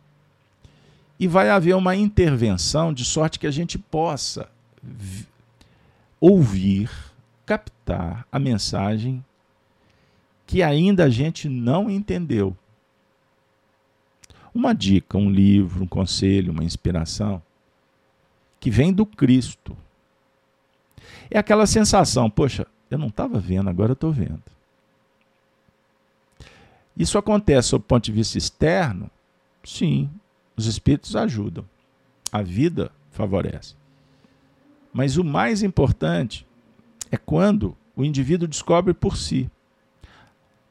e 1.19 1.27
vai 1.27 1.49
haver 1.49 1.75
uma 1.75 1.97
intervenção 1.97 2.93
de 2.93 3.03
sorte 3.03 3.39
que 3.39 3.47
a 3.47 3.51
gente 3.51 3.79
possa 3.79 4.51
ouvir, 6.21 6.91
captar 7.47 8.27
a 8.31 8.39
mensagem 8.39 9.25
que 10.47 10.63
ainda 10.63 11.05
a 11.05 11.09
gente 11.09 11.49
não 11.49 11.89
entendeu. 11.89 12.55
Uma 14.55 14.75
dica, 14.75 15.17
um 15.17 15.31
livro, 15.31 15.85
um 15.85 15.87
conselho, 15.87 16.53
uma 16.53 16.65
inspiração 16.65 17.43
que 18.59 18.71
vem 18.71 18.93
do 18.93 19.07
Cristo. 19.07 19.77
É 21.31 21.39
aquela 21.39 21.67
sensação, 21.67 22.29
poxa, 22.29 22.67
eu 22.91 22.99
não 22.99 23.09
estava 23.09 23.39
vendo, 23.39 23.71
agora 23.71 23.93
eu 23.93 23.95
estou 23.95 24.13
vendo. 24.13 24.43
Isso 26.97 27.17
acontece 27.17 27.69
sob 27.69 27.83
o 27.83 27.87
ponto 27.87 28.05
de 28.05 28.13
vista 28.13 28.37
externo? 28.37 29.11
Sim, 29.65 30.11
os 30.57 30.67
espíritos 30.67 31.17
ajudam. 31.17 31.65
A 32.31 32.43
vida 32.43 32.91
favorece. 33.11 33.75
Mas 34.93 35.17
o 35.17 35.25
mais 35.25 35.63
importante 35.63 36.47
é 37.11 37.17
quando 37.17 37.77
o 37.97 38.05
indivíduo 38.05 38.49
descobre 38.49 38.93
por 38.93 39.17
si. 39.17 39.51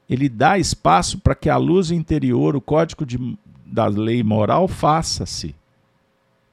Ele 0.08 0.28
dá 0.28 0.58
espaço 0.58 1.18
para 1.18 1.34
que 1.34 1.48
a 1.48 1.56
luz 1.56 1.90
interior, 1.90 2.54
o 2.54 2.60
código 2.60 3.06
de, 3.06 3.18
da 3.70 3.86
lei 3.86 4.22
moral, 4.22 4.66
faça-se 4.66 5.54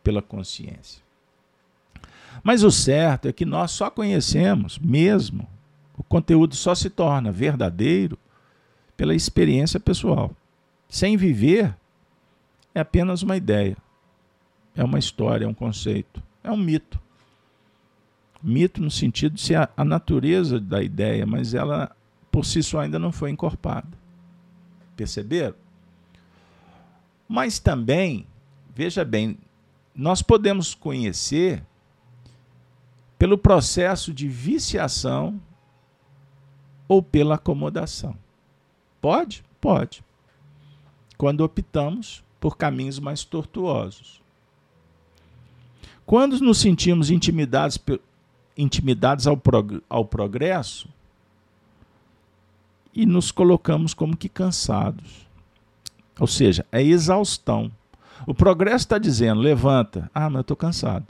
pela 0.04 0.22
consciência. 0.22 1.02
Mas 2.44 2.64
o 2.64 2.72
certo 2.72 3.28
é 3.28 3.34
que 3.34 3.46
nós 3.46 3.72
só 3.72 3.90
conhecemos 3.90 4.78
mesmo, 4.78 5.48
o 5.98 6.04
conteúdo 6.04 6.56
só 6.56 6.76
se 6.76 6.90
torna 6.90 7.32
verdadeiro 7.32 8.18
pela 8.96 9.16
experiência 9.16 9.80
pessoal. 9.80 10.32
Sem 10.88 11.18
viver, 11.18 11.76
é 12.74 12.80
apenas 12.80 13.24
uma 13.24 13.36
ideia, 13.36 13.76
é 14.76 14.84
uma 14.84 15.00
história, 15.00 15.46
é 15.46 15.48
um 15.48 15.54
conceito, 15.54 16.22
é 16.44 16.52
um 16.52 16.58
mito. 16.58 17.00
Mito 18.42 18.82
no 18.82 18.92
sentido 18.92 19.34
de 19.34 19.42
ser 19.42 19.56
a, 19.56 19.70
a 19.76 19.84
natureza 19.84 20.60
da 20.60 20.82
ideia, 20.82 21.26
mas 21.26 21.56
ela 21.56 21.92
por 22.32 22.46
si 22.46 22.62
só 22.62 22.82
ainda 22.82 23.00
não 23.00 23.12
foi 23.12 23.32
encorpada. 23.32 23.90
Perceberam? 24.96 25.56
Mas 27.28 27.60
também, 27.60 28.26
veja 28.74 29.04
bem, 29.04 29.38
nós 29.94 30.22
podemos 30.22 30.74
conhecer 30.74 31.64
pelo 33.18 33.38
processo 33.38 34.14
de 34.14 34.28
viciação 34.28 35.42
ou 36.88 37.02
pela 37.02 37.36
acomodação. 37.36 38.16
Pode? 39.02 39.44
Pode. 39.60 40.04
Quando 41.18 41.42
optamos 41.42 42.24
por 42.40 42.56
caminhos 42.56 43.00
mais 43.00 43.24
tortuosos. 43.24 44.22
Quando 46.06 46.40
nos 46.40 46.60
sentimos 46.60 47.10
intimidados, 47.10 47.78
intimidados 48.56 49.28
ao, 49.28 49.36
prog 49.36 49.82
ao 49.90 50.06
progresso 50.06 50.88
e 52.94 53.06
nos 53.06 53.32
colocamos 53.32 53.94
como 53.94 54.16
que 54.16 54.30
cansados. 54.30 55.27
Ou 56.20 56.28
seja, 56.28 56.66
é 56.72 56.82
exaustão. 56.82 57.72
O 58.26 58.34
progresso 58.34 58.86
está 58.86 58.98
dizendo: 58.98 59.42
levanta. 59.42 60.10
Ah, 60.14 60.30
mas 60.30 60.36
eu 60.36 60.42
estou 60.42 60.58
cansado. 60.58 61.06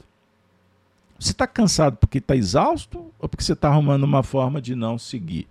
Você 1.18 1.32
está 1.32 1.46
cansado 1.46 1.96
porque 1.96 2.18
está 2.18 2.36
exausto 2.36 3.12
ou 3.18 3.28
porque 3.28 3.42
você 3.42 3.52
está 3.52 3.68
arrumando 3.68 4.04
uma 4.04 4.22
forma 4.22 4.60
de 4.62 4.74
não 4.74 4.98
seguir? 4.98 5.48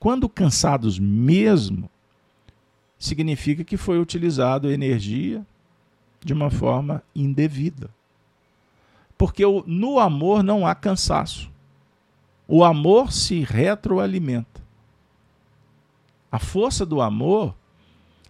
Quando 0.00 0.28
cansados 0.28 0.98
mesmo, 0.98 1.88
significa 2.98 3.62
que 3.62 3.76
foi 3.76 4.00
utilizado 4.00 4.70
energia 4.70 5.46
de 6.20 6.32
uma 6.32 6.50
forma 6.50 7.02
indevida. 7.14 7.90
Porque 9.16 9.44
no 9.66 10.00
amor 10.00 10.42
não 10.42 10.66
há 10.66 10.74
cansaço. 10.74 11.48
O 12.48 12.64
amor 12.64 13.12
se 13.12 13.40
retroalimenta. 13.40 14.60
A 16.30 16.40
força 16.40 16.84
do 16.84 17.00
amor 17.00 17.54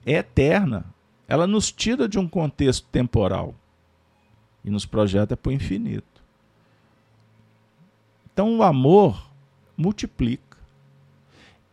é 0.04 0.12
eterna. 0.12 0.84
Ela 1.28 1.46
nos 1.46 1.70
tira 1.70 2.08
de 2.08 2.18
um 2.18 2.28
contexto 2.28 2.86
temporal 2.88 3.54
e 4.64 4.70
nos 4.70 4.84
projeta 4.84 5.36
para 5.36 5.50
o 5.50 5.52
infinito. 5.52 6.22
Então 8.32 8.58
o 8.58 8.62
amor 8.62 9.30
multiplica. 9.76 10.58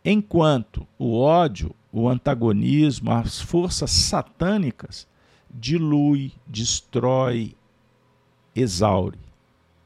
Enquanto 0.04 0.88
o 0.98 1.20
ódio, 1.20 1.76
o 1.92 2.08
antagonismo, 2.08 3.12
as 3.12 3.42
forças 3.42 3.92
satânicas 3.92 5.08
dilui, 5.50 6.32
destrói, 6.46 7.56
exaure. 8.56 9.20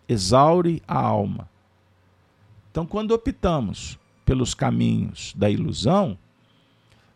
Exaure 0.07 0.81
a 0.87 0.99
alma. 0.99 1.49
Então, 2.71 2.85
quando 2.85 3.11
optamos 3.11 3.99
pelos 4.25 4.53
caminhos 4.53 5.33
da 5.35 5.49
ilusão, 5.49 6.17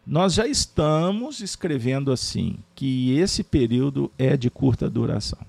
nós 0.08 0.34
já 0.34 0.48
estamos 0.48 1.42
escrevendo 1.42 2.14
assim 2.14 2.60
que 2.74 3.12
esse 3.18 3.44
período 3.44 4.10
é 4.18 4.38
de 4.38 4.50
curta 4.50 4.90
duração. 4.90 5.40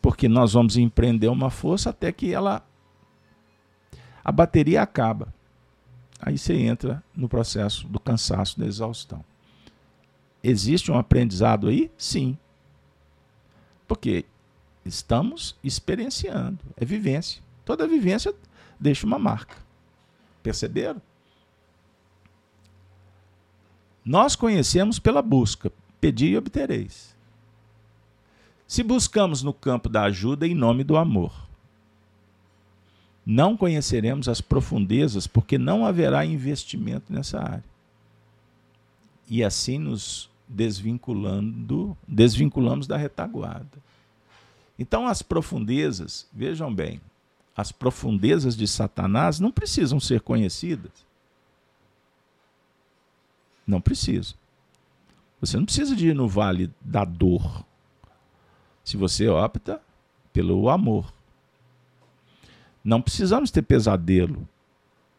Porque 0.00 0.26
nós 0.26 0.54
vamos 0.54 0.78
empreender 0.78 1.28
uma 1.28 1.50
força 1.50 1.90
até 1.90 2.10
que 2.10 2.32
ela 2.32 2.66
a 4.24 4.32
bateria 4.32 4.80
acaba. 4.80 5.34
Aí 6.18 6.38
você 6.38 6.54
entra 6.54 7.04
no 7.14 7.28
processo 7.28 7.86
do 7.88 8.00
cansaço, 8.00 8.58
da 8.58 8.64
exaustão. 8.64 9.22
Existe 10.42 10.90
um 10.90 10.96
aprendizado 10.96 11.68
aí? 11.68 11.90
Sim. 11.98 12.38
Porque 13.86 14.24
estamos 14.82 15.54
experienciando, 15.62 16.58
é 16.74 16.86
vivência. 16.86 17.42
Toda 17.66 17.86
vivência 17.86 18.34
deixa 18.80 19.06
uma 19.06 19.18
marca. 19.18 19.56
Perceberam? 20.42 21.02
Nós 24.04 24.36
conhecemos 24.36 24.98
pela 24.98 25.22
busca, 25.22 25.72
pedi 26.00 26.26
e 26.26 26.36
obtereis. 26.36 27.14
Se 28.66 28.82
buscamos 28.82 29.42
no 29.42 29.52
campo 29.52 29.88
da 29.88 30.02
ajuda 30.02 30.46
em 30.46 30.54
nome 30.54 30.84
do 30.84 30.96
amor, 30.96 31.32
não 33.24 33.56
conheceremos 33.56 34.28
as 34.28 34.40
profundezas, 34.40 35.26
porque 35.26 35.56
não 35.56 35.86
haverá 35.86 36.26
investimento 36.26 37.12
nessa 37.12 37.40
área. 37.40 37.64
E 39.28 39.42
assim 39.42 39.78
nos 39.78 40.28
desvinculando, 40.46 41.96
desvinculamos 42.06 42.86
da 42.86 42.98
retaguarda. 42.98 43.82
Então 44.78 45.06
as 45.06 45.22
profundezas, 45.22 46.26
vejam 46.32 46.74
bem, 46.74 47.00
as 47.56 47.72
profundezas 47.72 48.56
de 48.56 48.66
Satanás 48.66 49.40
não 49.40 49.50
precisam 49.50 49.98
ser 49.98 50.20
conhecidas. 50.20 50.92
Não 53.66 53.80
precisa. 53.80 54.34
Você 55.40 55.56
não 55.56 55.64
precisa 55.64 55.94
de 55.94 56.08
ir 56.08 56.14
no 56.14 56.28
vale 56.28 56.70
da 56.80 57.04
dor. 57.04 57.64
Se 58.82 58.96
você 58.96 59.28
opta 59.28 59.80
pelo 60.32 60.68
amor. 60.68 61.12
Não 62.82 63.00
precisamos 63.00 63.50
ter 63.50 63.62
pesadelo 63.62 64.46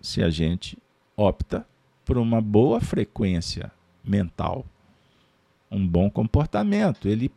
se 0.01 0.21
a 0.21 0.29
gente 0.29 0.77
opta 1.15 1.65
por 2.03 2.17
uma 2.17 2.39
boa 2.41 2.79
frequência 2.79 3.71
mental, 4.03 4.65
um 5.71 5.87
bom 5.87 6.09
comportamento. 6.11 7.07
Ele 7.07 7.31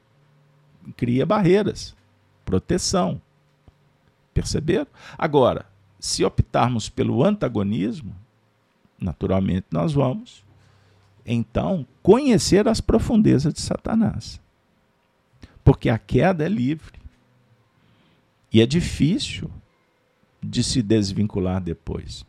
cria 0.96 1.24
barreiras, 1.24 1.96
proteção. 2.44 3.22
Perceberam? 4.34 4.88
Agora, 5.16 5.66
se 5.98 6.24
optarmos 6.24 6.88
pelo 6.88 7.24
antagonismo, 7.24 8.14
naturalmente 9.00 9.66
nós 9.70 9.92
vamos 9.92 10.44
então 11.32 11.86
conhecer 12.02 12.66
as 12.68 12.80
profundezas 12.80 13.52
de 13.52 13.60
Satanás. 13.60 14.40
Porque 15.62 15.88
a 15.88 15.98
queda 15.98 16.44
é 16.44 16.48
livre. 16.48 16.98
E 18.52 18.62
é 18.62 18.66
difícil 18.66 19.50
de 20.42 20.64
se 20.64 20.82
desvincular 20.82 21.60
depois. 21.60 22.24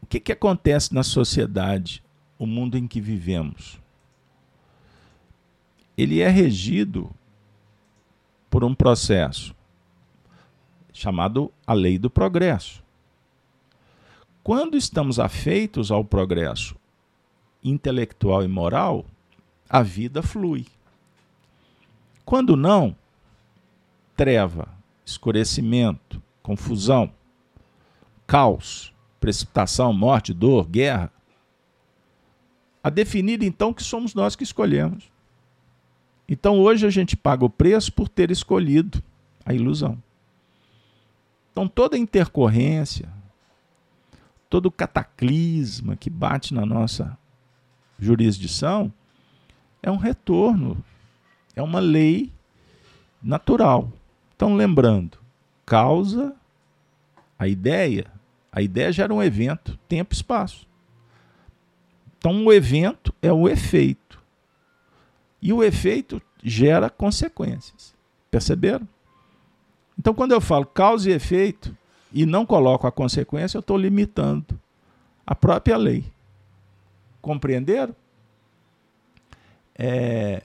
O 0.00 0.06
que, 0.06 0.20
que 0.20 0.32
acontece 0.32 0.94
na 0.94 1.02
sociedade, 1.02 2.02
o 2.38 2.46
mundo 2.46 2.78
em 2.78 2.86
que 2.86 3.00
vivemos? 3.00 3.78
Ele 5.98 6.20
é 6.20 6.28
regido 6.28 7.10
por 8.48 8.62
um 8.62 8.74
processo 8.74 9.54
chamado 10.92 11.52
a 11.66 11.72
lei 11.74 11.98
do 11.98 12.08
progresso. 12.08 12.82
Quando 14.42 14.76
estamos 14.76 15.18
afeitos 15.18 15.90
ao 15.90 16.04
progresso 16.04 16.75
intelectual 17.62 18.44
e 18.44 18.48
moral, 18.48 19.04
a 19.68 19.82
vida 19.82 20.22
flui. 20.22 20.66
Quando 22.24 22.56
não, 22.56 22.96
treva, 24.16 24.68
escurecimento, 25.04 26.22
confusão, 26.42 27.12
caos, 28.26 28.92
precipitação, 29.20 29.92
morte, 29.92 30.32
dor, 30.32 30.66
guerra. 30.66 31.12
A 32.82 32.90
definir 32.90 33.42
então 33.42 33.72
que 33.72 33.82
somos 33.82 34.14
nós 34.14 34.36
que 34.36 34.44
escolhemos. 34.44 35.10
Então 36.28 36.58
hoje 36.58 36.86
a 36.86 36.90
gente 36.90 37.16
paga 37.16 37.44
o 37.44 37.50
preço 37.50 37.92
por 37.92 38.08
ter 38.08 38.30
escolhido 38.30 39.02
a 39.44 39.54
ilusão. 39.54 40.00
Então 41.52 41.68
toda 41.68 41.96
intercorrência, 41.96 43.08
todo 44.48 44.70
cataclisma 44.70 45.96
que 45.96 46.10
bate 46.10 46.52
na 46.52 46.66
nossa 46.66 47.16
jurisdição 47.98 48.92
é 49.82 49.90
um 49.90 49.96
retorno, 49.96 50.82
é 51.54 51.62
uma 51.62 51.80
lei 51.80 52.32
natural. 53.22 53.90
Então, 54.34 54.54
lembrando, 54.54 55.18
causa, 55.64 56.34
a 57.38 57.48
ideia, 57.48 58.06
a 58.52 58.60
ideia 58.60 58.92
gera 58.92 59.12
um 59.12 59.22
evento, 59.22 59.78
tempo 59.88 60.14
e 60.14 60.16
espaço. 60.16 60.66
Então, 62.18 62.44
o 62.44 62.52
evento 62.52 63.14
é 63.22 63.32
o 63.32 63.48
efeito. 63.48 64.20
E 65.40 65.52
o 65.52 65.62
efeito 65.62 66.20
gera 66.42 66.90
consequências. 66.90 67.94
Perceberam? 68.30 68.88
Então, 69.98 70.12
quando 70.12 70.32
eu 70.32 70.40
falo 70.40 70.66
causa 70.66 71.10
e 71.10 71.12
efeito 71.12 71.76
e 72.12 72.26
não 72.26 72.44
coloco 72.44 72.86
a 72.86 72.92
consequência, 72.92 73.56
eu 73.56 73.60
estou 73.60 73.76
limitando 73.76 74.58
a 75.26 75.34
própria 75.34 75.76
lei. 75.76 76.04
Compreenderam? 77.26 77.92
É... 79.74 80.44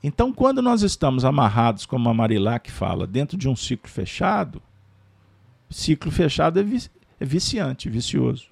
Então, 0.00 0.32
quando 0.32 0.62
nós 0.62 0.82
estamos 0.82 1.24
amarrados, 1.24 1.84
como 1.84 2.08
a 2.08 2.14
Marilac 2.14 2.70
fala, 2.70 3.04
dentro 3.04 3.36
de 3.36 3.48
um 3.48 3.56
ciclo 3.56 3.90
fechado, 3.90 4.62
ciclo 5.68 6.12
fechado 6.12 6.60
é, 6.60 6.62
vi 6.62 6.88
é 7.18 7.24
viciante, 7.24 7.90
vicioso. 7.90 8.46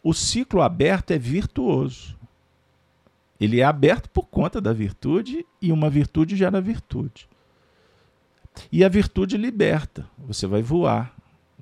O 0.00 0.14
ciclo 0.14 0.62
aberto 0.62 1.10
é 1.10 1.18
virtuoso. 1.18 2.16
Ele 3.40 3.60
é 3.60 3.64
aberto 3.64 4.08
por 4.08 4.28
conta 4.28 4.60
da 4.60 4.72
virtude 4.72 5.44
e 5.60 5.72
uma 5.72 5.90
virtude 5.90 6.36
gera 6.36 6.60
virtude. 6.60 7.28
E 8.70 8.84
a 8.84 8.88
virtude 8.88 9.36
liberta. 9.36 10.08
Você 10.16 10.46
vai 10.46 10.62
voar. 10.62 11.12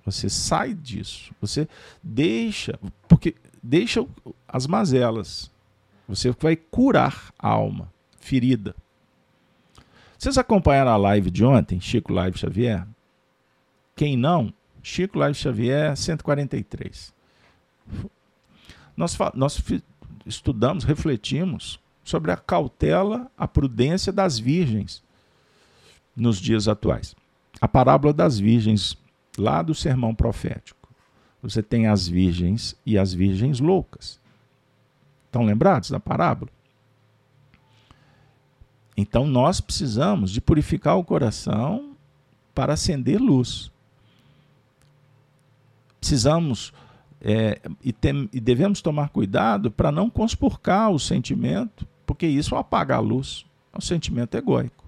Você 0.04 0.28
sai 0.28 0.74
disso. 0.74 1.34
Você 1.40 1.66
deixa. 2.02 2.78
Porque 3.08 3.34
deixa 3.66 4.06
as 4.46 4.66
mazelas. 4.66 5.50
Você 6.08 6.30
vai 6.30 6.54
curar 6.54 7.32
a 7.38 7.48
alma 7.48 7.92
ferida. 8.20 8.74
Vocês 10.16 10.38
acompanharam 10.38 10.92
a 10.92 10.96
live 10.96 11.30
de 11.30 11.44
ontem, 11.44 11.80
Chico 11.80 12.12
Live 12.12 12.38
Xavier? 12.38 12.86
Quem 13.94 14.16
não, 14.16 14.52
Chico 14.82 15.18
Live 15.18 15.36
Xavier 15.36 15.96
143. 15.96 17.12
Nós, 18.96 19.18
nós 19.34 19.62
estudamos, 20.24 20.84
refletimos 20.84 21.78
sobre 22.04 22.30
a 22.30 22.36
cautela, 22.36 23.30
a 23.36 23.48
prudência 23.48 24.12
das 24.12 24.38
virgens 24.38 25.02
nos 26.14 26.38
dias 26.38 26.68
atuais. 26.68 27.14
A 27.60 27.66
parábola 27.66 28.12
das 28.12 28.38
virgens, 28.38 28.96
lá 29.36 29.60
do 29.60 29.74
sermão 29.74 30.14
profético. 30.14 30.75
Você 31.50 31.62
tem 31.62 31.86
as 31.86 32.08
virgens 32.08 32.76
e 32.84 32.98
as 32.98 33.12
virgens 33.12 33.60
loucas. 33.60 34.20
Estão 35.26 35.44
lembrados 35.44 35.90
da 35.90 36.00
parábola? 36.00 36.50
Então 38.96 39.26
nós 39.26 39.60
precisamos 39.60 40.30
de 40.30 40.40
purificar 40.40 40.96
o 40.96 41.04
coração 41.04 41.92
para 42.54 42.72
acender 42.72 43.20
luz. 43.20 43.70
precisamos 46.00 46.72
é, 47.20 47.60
e, 47.82 47.92
tem, 47.92 48.28
e 48.32 48.40
devemos 48.40 48.80
tomar 48.80 49.08
cuidado 49.08 49.70
para 49.70 49.90
não 49.90 50.08
conspurcar 50.08 50.90
o 50.90 50.98
sentimento, 50.98 51.86
porque 52.06 52.26
isso 52.26 52.54
apaga 52.54 52.96
a 52.96 53.00
luz. 53.00 53.44
É 53.72 53.78
um 53.78 53.80
sentimento 53.80 54.36
egóico. 54.36 54.84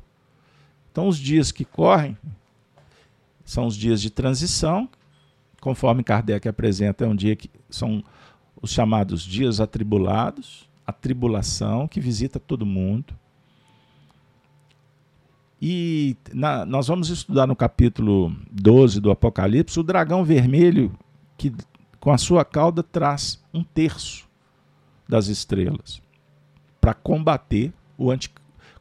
Então, 0.90 1.09
os 1.09 1.18
dias 1.18 1.53
que 1.53 1.64
correm 1.64 2.16
são 3.44 3.66
os 3.66 3.77
dias 3.77 4.01
de 4.01 4.11
transição, 4.11 4.88
conforme 5.61 6.05
Kardec 6.05 6.49
apresenta, 6.49 7.05
é 7.05 7.09
um 7.09 7.16
dia 7.16 7.37
que 7.37 7.51
são 7.68 8.03
os 8.61 8.71
chamados 8.71 9.23
dias 9.23 9.61
atribulados, 9.61 10.68
a 10.87 10.92
tribulação 10.92 11.87
que 11.87 12.01
visita 12.01 12.40
todo 12.40 12.66
mundo. 12.66 13.14
E 15.61 16.16
na, 16.33 16.64
nós 16.64 16.87
vamos 16.87 17.09
estudar 17.09 17.47
no 17.47 17.57
capítulo 17.57 18.35
12 18.51 19.01
do 19.01 19.11
Apocalipse 19.11 19.79
o 19.79 19.83
dragão 19.83 20.25
vermelho 20.25 20.92
que 21.37 21.53
com 21.99 22.12
a 22.12 22.18
sua 22.18 22.44
cauda 22.44 22.83
traz 22.83 23.42
um 23.53 23.64
terço 23.64 24.29
das 25.09 25.27
estrelas 25.27 26.01
para 26.81 26.94
combater 26.94 27.73
o 27.97 28.11
anti, 28.11 28.31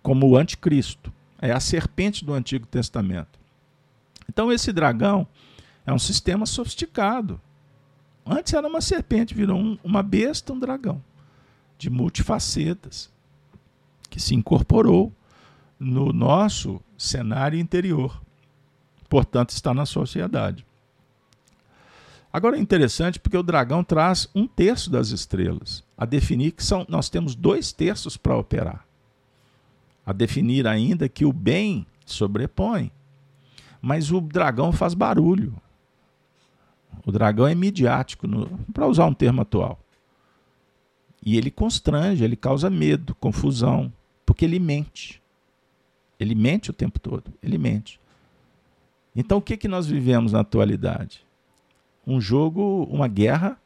como 0.04 0.28
o 0.28 0.38
anticristo. 0.38 1.12
É 1.40 1.52
a 1.52 1.60
serpente 1.60 2.24
do 2.24 2.34
Antigo 2.34 2.66
Testamento. 2.66 3.40
Então 4.30 4.52
esse 4.52 4.72
dragão 4.72 5.28
é 5.88 5.94
um 5.94 5.98
sistema 5.98 6.46
sofisticado. 6.46 7.40
Antes 8.26 8.54
era 8.54 8.68
uma 8.68 8.82
serpente, 8.82 9.34
virou 9.34 9.58
um, 9.58 9.78
uma 9.82 10.04
besta, 10.04 10.52
um 10.52 10.60
dragão 10.60 11.02
de 11.78 11.90
multifacetas 11.90 13.10
que 14.10 14.20
se 14.20 14.36
incorporou 14.36 15.14
no 15.80 16.12
nosso 16.12 16.82
cenário 16.98 17.58
interior. 17.58 18.22
Portanto, 19.08 19.52
está 19.52 19.74
na 19.74 19.86
sociedade. 19.86 20.66
Agora 22.34 22.58
é 22.58 22.60
interessante 22.60 23.18
porque 23.18 23.38
o 23.38 23.44
dragão 23.44 23.82
traz 23.82 24.28
um 24.36 24.46
terço 24.46 24.90
das 24.90 25.12
estrelas, 25.12 25.84
a 25.98 26.06
definir 26.06 26.52
que 26.52 26.64
são, 26.64 26.86
nós 26.90 27.08
temos 27.08 27.34
dois 27.34 27.72
terços 27.72 28.18
para 28.18 28.38
operar. 28.38 28.86
A 30.06 30.12
definir 30.12 30.68
ainda 30.68 31.08
que 31.08 31.24
o 31.24 31.32
bem 31.32 31.86
sobrepõe. 32.06 32.92
Mas 33.82 34.12
o 34.12 34.20
dragão 34.20 34.74
faz 34.74 34.94
barulho. 34.94 35.56
O 37.06 37.12
dragão 37.12 37.48
é 37.48 37.56
midiático, 37.56 38.28
para 38.74 38.88
usar 38.88 39.06
um 39.06 39.14
termo 39.14 39.42
atual. 39.42 39.80
E 41.26 41.38
ele 41.38 41.52
constrange, 41.52 42.24
ele 42.24 42.36
causa 42.36 42.70
medo, 42.70 43.16
confusão, 43.16 43.92
porque 44.26 44.46
ele 44.46 44.60
mente. 44.60 45.22
Ele 46.20 46.36
mente 46.36 46.70
o 46.70 46.74
tempo 46.74 47.00
todo, 47.00 47.32
ele 47.42 47.58
mente. 47.58 48.00
Então 49.16 49.38
o 49.38 49.42
que, 49.42 49.58
que 49.58 49.68
nós 49.68 49.88
vivemos 49.88 50.32
na 50.32 50.42
atualidade? 50.42 51.28
um 52.08 52.22
jogo, 52.22 52.88
uma 52.90 53.10
guerra, 53.10 53.60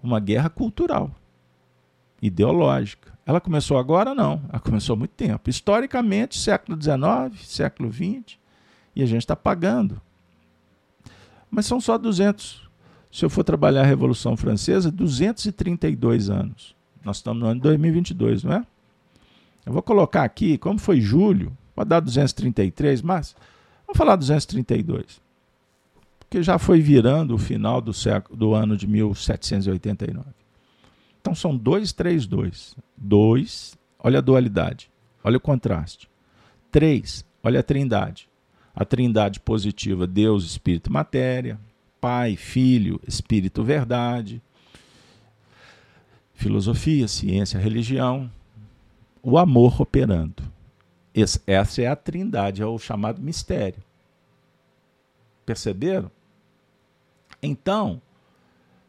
uma 0.00 0.20
guerra 0.20 0.48
cultural, 0.48 1.10
ideológica. 2.22 3.12
Ela 3.26 3.40
começou 3.40 3.76
agora? 3.76 4.14
Não, 4.14 4.40
ela 4.48 4.60
começou 4.60 4.94
há 4.94 4.96
muito 4.96 5.10
tempo. 5.10 5.50
Historicamente, 5.50 6.38
século 6.38 6.80
XIX, 6.80 7.44
século 7.44 7.92
XX, 7.92 8.38
e 8.94 9.02
a 9.02 9.06
gente 9.06 9.22
está 9.22 9.34
pagando. 9.34 10.00
Mas 11.56 11.64
são 11.64 11.80
só 11.80 11.96
200. 11.96 12.68
Se 13.10 13.24
eu 13.24 13.30
for 13.30 13.42
trabalhar 13.42 13.80
a 13.80 13.86
Revolução 13.86 14.36
Francesa, 14.36 14.90
232 14.90 16.28
anos. 16.28 16.76
Nós 17.02 17.16
estamos 17.16 17.42
no 17.42 17.46
ano 17.48 17.56
de 17.56 17.62
2022, 17.62 18.44
não 18.44 18.52
é? 18.52 18.66
Eu 19.64 19.72
vou 19.72 19.82
colocar 19.82 20.22
aqui, 20.22 20.58
como 20.58 20.78
foi 20.78 21.00
julho, 21.00 21.56
pode 21.74 21.88
dar 21.88 22.00
233, 22.00 23.00
mas 23.00 23.34
vamos 23.86 23.96
falar 23.96 24.16
232 24.16 25.24
porque 26.28 26.42
já 26.42 26.58
foi 26.58 26.80
virando 26.80 27.34
o 27.34 27.38
final 27.38 27.80
do, 27.80 27.92
século, 27.92 28.36
do 28.36 28.52
ano 28.52 28.76
de 28.76 28.86
1789. 28.86 30.26
Então 31.20 31.34
são 31.34 31.56
232. 31.56 32.76
2, 32.96 33.78
olha 33.98 34.18
a 34.18 34.22
dualidade, 34.22 34.90
olha 35.22 35.36
o 35.36 35.40
contraste. 35.40 36.10
3, 36.70 37.24
olha 37.42 37.60
a 37.60 37.62
trindade. 37.62 38.28
A 38.76 38.84
trindade 38.84 39.40
positiva, 39.40 40.06
Deus, 40.06 40.44
Espírito, 40.44 40.92
Matéria. 40.92 41.58
Pai, 41.98 42.36
Filho, 42.36 43.00
Espírito, 43.08 43.64
Verdade. 43.64 44.42
Filosofia, 46.34 47.08
ciência, 47.08 47.58
religião. 47.58 48.30
O 49.22 49.38
amor 49.38 49.80
operando. 49.80 50.42
Essa 51.46 51.80
é 51.80 51.86
a 51.86 51.96
trindade, 51.96 52.60
é 52.60 52.66
o 52.66 52.78
chamado 52.78 53.22
mistério. 53.22 53.82
Perceberam? 55.46 56.10
Então, 57.42 58.02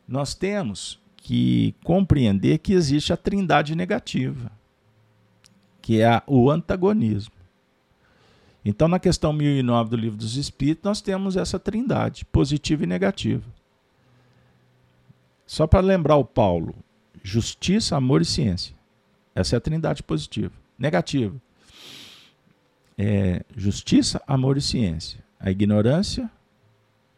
nós 0.06 0.36
temos 0.36 1.00
que 1.16 1.74
compreender 1.84 2.58
que 2.58 2.74
existe 2.74 3.14
a 3.14 3.18
trindade 3.18 3.76
negativa, 3.76 4.52
que 5.82 6.02
é 6.02 6.22
o 6.28 6.52
antagonismo. 6.52 7.37
Então, 8.70 8.90
na 8.90 9.00
questão 9.00 9.32
1009 9.32 9.90
do 9.90 9.96
Livro 9.96 10.18
dos 10.18 10.36
Espíritos, 10.36 10.84
nós 10.84 11.00
temos 11.00 11.38
essa 11.38 11.58
trindade, 11.58 12.26
positiva 12.26 12.84
e 12.84 12.86
negativa. 12.86 13.46
Só 15.46 15.66
para 15.66 15.80
lembrar 15.80 16.18
o 16.18 16.26
Paulo, 16.26 16.76
justiça, 17.24 17.96
amor 17.96 18.22
e 18.22 18.26
ciência. 18.26 18.76
Essa 19.34 19.56
é 19.56 19.58
a 19.58 19.62
trindade 19.62 20.04
positiva. 20.04 20.52
Negativa. 20.78 21.34
É 22.98 23.46
justiça, 23.56 24.22
amor 24.28 24.58
e 24.58 24.62
ciência. 24.62 25.24
A 25.40 25.50
ignorância, 25.50 26.30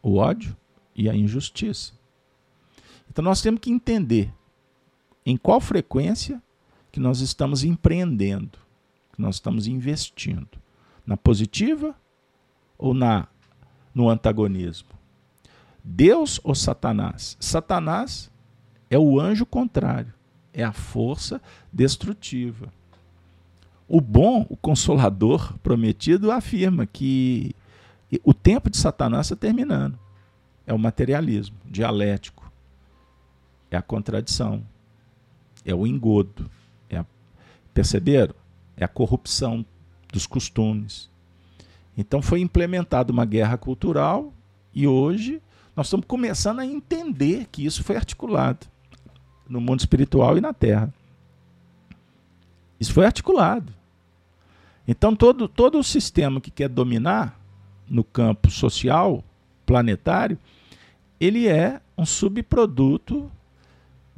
o 0.00 0.18
ódio 0.18 0.56
e 0.94 1.10
a 1.10 1.16
injustiça. 1.16 1.92
Então 3.10 3.24
nós 3.24 3.42
temos 3.42 3.58
que 3.60 3.72
entender 3.72 4.32
em 5.26 5.36
qual 5.36 5.60
frequência 5.60 6.40
que 6.92 7.00
nós 7.00 7.18
estamos 7.18 7.64
empreendendo, 7.64 8.56
que 9.12 9.20
nós 9.20 9.34
estamos 9.34 9.66
investindo, 9.66 10.59
na 11.10 11.16
positiva 11.16 11.92
ou 12.78 12.94
na 12.94 13.26
no 13.92 14.08
antagonismo. 14.08 14.90
Deus 15.82 16.40
ou 16.44 16.54
Satanás? 16.54 17.36
Satanás 17.40 18.30
é 18.88 18.96
o 18.96 19.18
anjo 19.18 19.44
contrário, 19.44 20.14
é 20.54 20.62
a 20.62 20.72
força 20.72 21.42
destrutiva. 21.72 22.72
O 23.88 24.00
bom, 24.00 24.46
o 24.48 24.56
consolador 24.56 25.58
prometido 25.58 26.30
afirma 26.30 26.86
que 26.86 27.56
o 28.22 28.32
tempo 28.32 28.70
de 28.70 28.76
Satanás 28.76 29.26
está 29.26 29.34
terminando 29.34 29.98
é 30.64 30.72
o 30.72 30.78
materialismo 30.78 31.56
dialético, 31.64 32.52
é 33.68 33.76
a 33.76 33.82
contradição, 33.82 34.62
é 35.64 35.74
o 35.74 35.84
engodo, 35.88 36.48
é 36.88 36.98
a, 36.98 37.06
perceberam? 37.74 38.36
É 38.76 38.84
a 38.84 38.88
corrupção 38.88 39.66
dos 40.12 40.26
costumes. 40.26 41.08
Então 41.96 42.22
foi 42.22 42.40
implementada 42.40 43.12
uma 43.12 43.24
guerra 43.24 43.56
cultural 43.56 44.32
e 44.74 44.86
hoje 44.86 45.40
nós 45.74 45.86
estamos 45.86 46.06
começando 46.06 46.60
a 46.60 46.66
entender 46.66 47.46
que 47.50 47.64
isso 47.64 47.82
foi 47.82 47.96
articulado 47.96 48.66
no 49.48 49.60
mundo 49.60 49.80
espiritual 49.80 50.36
e 50.38 50.40
na 50.40 50.52
Terra. 50.52 50.92
Isso 52.78 52.92
foi 52.92 53.04
articulado. 53.04 53.72
Então 54.86 55.14
todo, 55.14 55.46
todo 55.48 55.78
o 55.78 55.84
sistema 55.84 56.40
que 56.40 56.50
quer 56.50 56.68
dominar 56.68 57.38
no 57.88 58.04
campo 58.04 58.50
social, 58.50 59.22
planetário, 59.66 60.38
ele 61.20 61.48
é 61.48 61.80
um 61.98 62.06
subproduto 62.06 63.30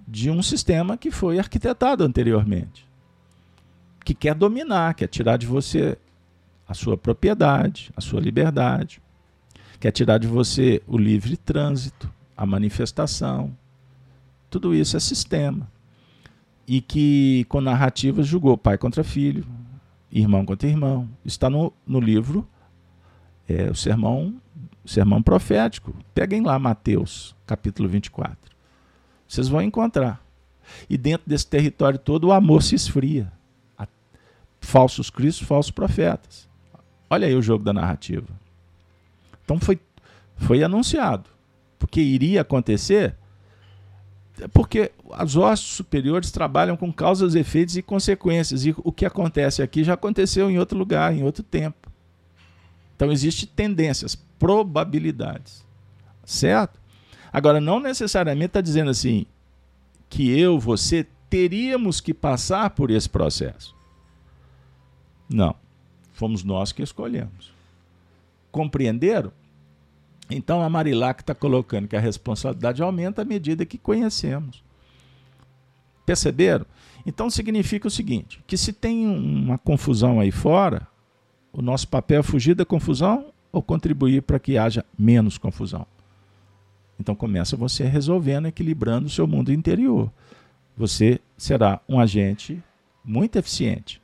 de 0.06 0.30
um 0.30 0.42
sistema 0.42 0.96
que 0.96 1.10
foi 1.10 1.38
arquitetado 1.38 2.04
anteriormente, 2.04 2.86
que 4.04 4.14
quer 4.14 4.34
dominar, 4.34 4.94
quer 4.94 5.06
tirar 5.06 5.36
de 5.36 5.46
você 5.46 5.96
a 6.66 6.74
sua 6.74 6.96
propriedade, 6.96 7.90
a 7.96 8.00
sua 8.00 8.20
liberdade, 8.20 9.00
quer 9.78 9.90
tirar 9.90 10.18
de 10.18 10.26
você 10.26 10.82
o 10.86 10.96
livre 10.96 11.36
trânsito, 11.36 12.12
a 12.36 12.46
manifestação. 12.46 13.56
Tudo 14.48 14.74
isso 14.74 14.96
é 14.96 15.00
sistema. 15.00 15.70
E 16.66 16.80
que 16.80 17.44
com 17.48 17.60
narrativas 17.60 18.26
julgou 18.26 18.56
pai 18.56 18.78
contra 18.78 19.02
filho, 19.02 19.44
irmão 20.10 20.44
contra 20.44 20.68
irmão. 20.68 21.08
Está 21.24 21.50
no, 21.50 21.72
no 21.86 22.00
livro, 22.00 22.46
é, 23.48 23.70
o 23.70 23.74
sermão 23.74 24.34
sermão 24.84 25.22
profético. 25.22 25.94
Peguem 26.14 26.42
lá 26.42 26.58
Mateus, 26.58 27.34
capítulo 27.46 27.88
24. 27.88 28.36
Vocês 29.26 29.48
vão 29.48 29.62
encontrar. 29.62 30.22
E 30.88 30.96
dentro 30.96 31.28
desse 31.28 31.46
território 31.46 31.98
todo 31.98 32.24
o 32.24 32.32
amor 32.32 32.62
se 32.62 32.74
esfria. 32.74 33.32
Falsos 34.62 35.10
cristos, 35.10 35.46
falsos 35.46 35.70
profetas. 35.70 36.48
Olha 37.10 37.26
aí 37.26 37.34
o 37.34 37.42
jogo 37.42 37.62
da 37.62 37.74
narrativa. 37.74 38.26
Então 39.44 39.60
foi, 39.60 39.78
foi 40.36 40.62
anunciado. 40.62 41.28
Porque 41.78 42.00
iria 42.00 42.40
acontecer, 42.40 43.14
porque 44.52 44.92
as 45.10 45.36
hostes 45.36 45.74
superiores 45.74 46.30
trabalham 46.30 46.76
com 46.76 46.92
causas, 46.92 47.34
efeitos 47.34 47.76
e 47.76 47.82
consequências. 47.82 48.64
E 48.64 48.74
o 48.78 48.92
que 48.92 49.04
acontece 49.04 49.62
aqui 49.62 49.84
já 49.84 49.94
aconteceu 49.94 50.50
em 50.50 50.58
outro 50.58 50.78
lugar, 50.78 51.12
em 51.12 51.22
outro 51.22 51.42
tempo. 51.42 51.90
Então 52.96 53.10
existem 53.12 53.48
tendências, 53.54 54.14
probabilidades. 54.38 55.66
Certo? 56.24 56.80
Agora, 57.32 57.60
não 57.60 57.80
necessariamente 57.80 58.46
está 58.46 58.60
dizendo 58.60 58.90
assim 58.90 59.26
que 60.08 60.38
eu, 60.38 60.58
você, 60.58 61.06
teríamos 61.28 62.00
que 62.00 62.12
passar 62.14 62.70
por 62.70 62.90
esse 62.90 63.08
processo. 63.08 63.74
Não. 65.32 65.54
Fomos 66.12 66.44
nós 66.44 66.72
que 66.72 66.82
escolhemos. 66.82 67.52
Compreenderam? 68.50 69.32
Então 70.30 70.62
a 70.62 70.68
Marilac 70.68 71.22
está 71.22 71.34
colocando 71.34 71.88
que 71.88 71.96
a 71.96 72.00
responsabilidade 72.00 72.82
aumenta 72.82 73.22
à 73.22 73.24
medida 73.24 73.66
que 73.66 73.78
conhecemos. 73.78 74.62
Perceberam? 76.04 76.66
Então 77.06 77.30
significa 77.30 77.88
o 77.88 77.90
seguinte: 77.90 78.42
que 78.46 78.56
se 78.56 78.72
tem 78.72 79.06
uma 79.06 79.58
confusão 79.58 80.20
aí 80.20 80.30
fora, 80.30 80.86
o 81.52 81.62
nosso 81.62 81.88
papel 81.88 82.20
é 82.20 82.22
fugir 82.22 82.54
da 82.54 82.64
confusão 82.64 83.32
ou 83.50 83.62
contribuir 83.62 84.22
para 84.22 84.38
que 84.38 84.56
haja 84.56 84.84
menos 84.98 85.38
confusão. 85.38 85.86
Então 86.98 87.14
começa 87.14 87.56
você 87.56 87.84
resolvendo, 87.84 88.46
equilibrando 88.46 89.06
o 89.06 89.10
seu 89.10 89.26
mundo 89.26 89.52
interior. 89.52 90.10
Você 90.76 91.20
será 91.36 91.80
um 91.88 92.00
agente 92.00 92.62
muito 93.04 93.36
eficiente, 93.36 94.00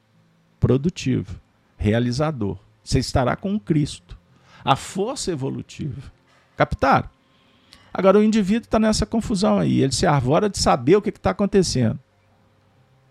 produtivo, 0.59 1.41
realizador. 1.77 2.59
Você 2.83 2.99
estará 2.99 3.37
com 3.37 3.59
Cristo, 3.59 4.19
a 4.65 4.77
força 4.77 5.31
evolutiva. 5.31 6.13
Captaram? 6.57 7.09
Agora 7.93 8.19
o 8.19 8.23
indivíduo 8.23 8.65
está 8.65 8.79
nessa 8.79 9.07
confusão 9.07 9.59
aí, 9.59 9.81
ele 9.81 9.93
se 9.93 10.07
arvora 10.07 10.49
de 10.49 10.59
saber 10.59 10.97
o 10.97 11.03
que 11.03 11.11
está 11.11 11.31
acontecendo. 11.31 11.99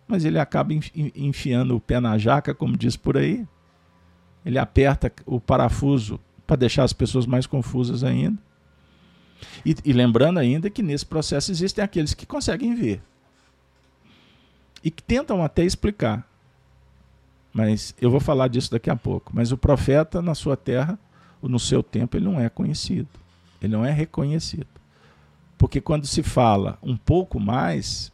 Mas 0.08 0.24
ele 0.24 0.40
acaba 0.40 0.74
enfiando 0.74 1.76
o 1.76 1.82
pé 1.82 2.00
na 2.00 2.18
jaca, 2.18 2.54
como 2.54 2.78
diz 2.78 2.96
por 2.96 3.18
aí. 3.18 3.46
Ele 4.46 4.58
aperta 4.58 5.12
o 5.26 5.42
parafuso 5.42 6.18
para 6.46 6.56
deixar 6.56 6.86
as 6.86 6.94
pessoas 6.94 7.26
mais 7.26 7.46
confusas 7.46 8.04
ainda. 8.06 8.42
E, 9.66 9.76
e, 9.84 9.94
lembrando 9.94 10.40
ainda 10.40 10.70
que 10.70 10.82
nesse 10.82 11.06
processo 11.06 11.52
existem 11.52 11.84
aqueles 11.84 12.14
que 12.14 12.26
conseguem 12.26 12.74
ver 12.74 13.02
e 14.84 14.90
que 14.90 15.04
tentam 15.04 15.44
até 15.44 15.64
explicar. 15.64 16.28
Mas 17.58 17.96
eu 18.00 18.12
vou 18.12 18.20
falar 18.20 18.50
disso 18.50 18.70
daqui 18.70 18.88
a 18.88 18.96
pouco. 18.96 19.32
Mas 19.34 19.52
o 19.52 19.58
profeta 19.58 20.22
na 20.22 20.36
sua 20.36 20.56
terra, 20.56 21.00
no 21.42 21.58
seu 21.58 21.82
tempo, 21.82 22.16
ele 22.16 22.26
não 22.26 22.40
é 22.40 22.50
conhecido. 22.50 23.10
Ele 23.60 23.74
não 23.74 23.84
é 23.84 23.92
reconhecido. 23.92 24.68
Porque 25.58 25.82
quando 25.82 26.06
se 26.06 26.22
fala 26.22 26.78
um 26.84 26.96
pouco 26.96 27.40
mais, 27.40 28.12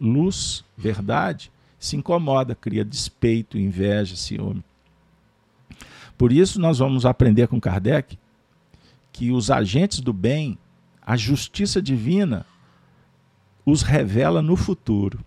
luz, 0.00 0.64
verdade, 0.76 1.50
se 1.76 1.96
incomoda, 1.96 2.54
cria 2.54 2.84
despeito, 2.84 3.58
inveja, 3.58 4.14
ciúme. 4.14 4.62
Por 6.16 6.30
isso, 6.30 6.60
nós 6.60 6.78
vamos 6.78 7.04
aprender 7.04 7.48
com 7.48 7.60
Kardec 7.60 8.16
que 9.12 9.32
os 9.32 9.50
agentes 9.50 9.98
do 9.98 10.12
bem, 10.12 10.56
a 11.02 11.16
justiça 11.16 11.82
divina, 11.82 12.46
os 13.66 13.82
revela 13.82 14.40
no 14.40 14.54
futuro. 14.54 15.18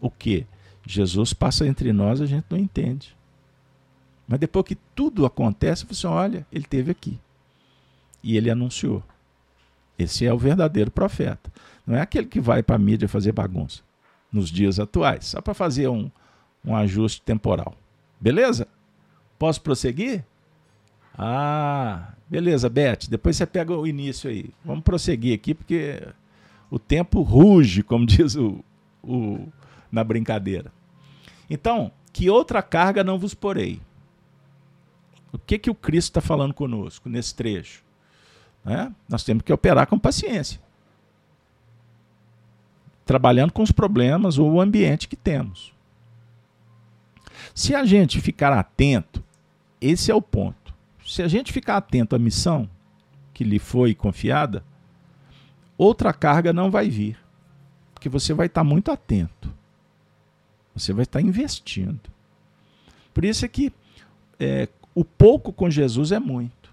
O 0.00 0.10
que? 0.10 0.44
Jesus 0.92 1.32
passa 1.32 1.66
entre 1.66 1.92
nós, 1.92 2.20
a 2.20 2.26
gente 2.26 2.44
não 2.50 2.58
entende. 2.58 3.16
Mas 4.26 4.38
depois 4.38 4.64
que 4.64 4.76
tudo 4.94 5.26
acontece, 5.26 5.86
você 5.86 6.06
olha, 6.06 6.46
ele 6.52 6.64
teve 6.64 6.90
aqui. 6.90 7.18
E 8.22 8.36
ele 8.36 8.50
anunciou. 8.50 9.02
Esse 9.98 10.24
é 10.24 10.32
o 10.32 10.38
verdadeiro 10.38 10.90
profeta. 10.90 11.52
Não 11.86 11.96
é 11.96 12.00
aquele 12.00 12.26
que 12.26 12.40
vai 12.40 12.62
para 12.62 12.76
a 12.76 12.78
mídia 12.78 13.08
fazer 13.08 13.32
bagunça 13.32 13.82
nos 14.32 14.48
dias 14.48 14.78
atuais, 14.78 15.26
só 15.26 15.40
para 15.40 15.54
fazer 15.54 15.88
um, 15.88 16.10
um 16.64 16.76
ajuste 16.76 17.22
temporal. 17.22 17.74
Beleza? 18.20 18.68
Posso 19.38 19.60
prosseguir? 19.60 20.24
Ah, 21.16 22.14
beleza, 22.28 22.68
Beth. 22.68 23.08
Depois 23.08 23.36
você 23.36 23.46
pega 23.46 23.76
o 23.76 23.86
início 23.86 24.30
aí. 24.30 24.50
Vamos 24.64 24.84
prosseguir 24.84 25.34
aqui, 25.34 25.54
porque 25.54 26.00
o 26.70 26.78
tempo 26.78 27.22
ruge, 27.22 27.82
como 27.82 28.04
diz 28.06 28.36
o, 28.36 28.64
o 29.02 29.48
na 29.90 30.04
brincadeira. 30.04 30.72
Então, 31.50 31.90
que 32.12 32.30
outra 32.30 32.62
carga 32.62 33.04
não 33.04 33.18
vos 33.18 33.34
porei? 33.34 33.82
O 35.32 35.38
que, 35.38 35.58
que 35.58 35.70
o 35.70 35.74
Cristo 35.74 36.10
está 36.10 36.20
falando 36.20 36.54
conosco 36.54 37.08
nesse 37.08 37.34
trecho? 37.34 37.82
Né? 38.64 38.94
Nós 39.08 39.22
temos 39.24 39.42
que 39.42 39.52
operar 39.52 39.86
com 39.86 39.98
paciência, 39.98 40.60
trabalhando 43.04 43.52
com 43.52 43.62
os 43.62 43.72
problemas 43.72 44.38
ou 44.38 44.50
o 44.50 44.60
ambiente 44.60 45.08
que 45.08 45.16
temos. 45.16 45.74
Se 47.54 47.74
a 47.74 47.84
gente 47.84 48.20
ficar 48.20 48.52
atento 48.52 49.22
esse 49.80 50.10
é 50.10 50.14
o 50.14 50.20
ponto. 50.20 50.74
Se 51.06 51.22
a 51.22 51.28
gente 51.28 51.52
ficar 51.52 51.78
atento 51.78 52.14
à 52.14 52.18
missão 52.18 52.68
que 53.32 53.42
lhe 53.42 53.58
foi 53.58 53.94
confiada, 53.94 54.62
outra 55.78 56.12
carga 56.12 56.52
não 56.52 56.70
vai 56.70 56.90
vir. 56.90 57.18
Porque 57.94 58.08
você 58.08 58.34
vai 58.34 58.46
estar 58.46 58.62
muito 58.62 58.92
atento. 58.92 59.52
Você 60.80 60.92
vai 60.92 61.04
estar 61.04 61.20
investindo. 61.20 62.00
Por 63.12 63.24
isso 63.24 63.44
é 63.44 63.48
que 63.48 63.72
é, 64.38 64.68
o 64.94 65.04
pouco 65.04 65.52
com 65.52 65.70
Jesus 65.70 66.12
é 66.12 66.18
muito. 66.18 66.70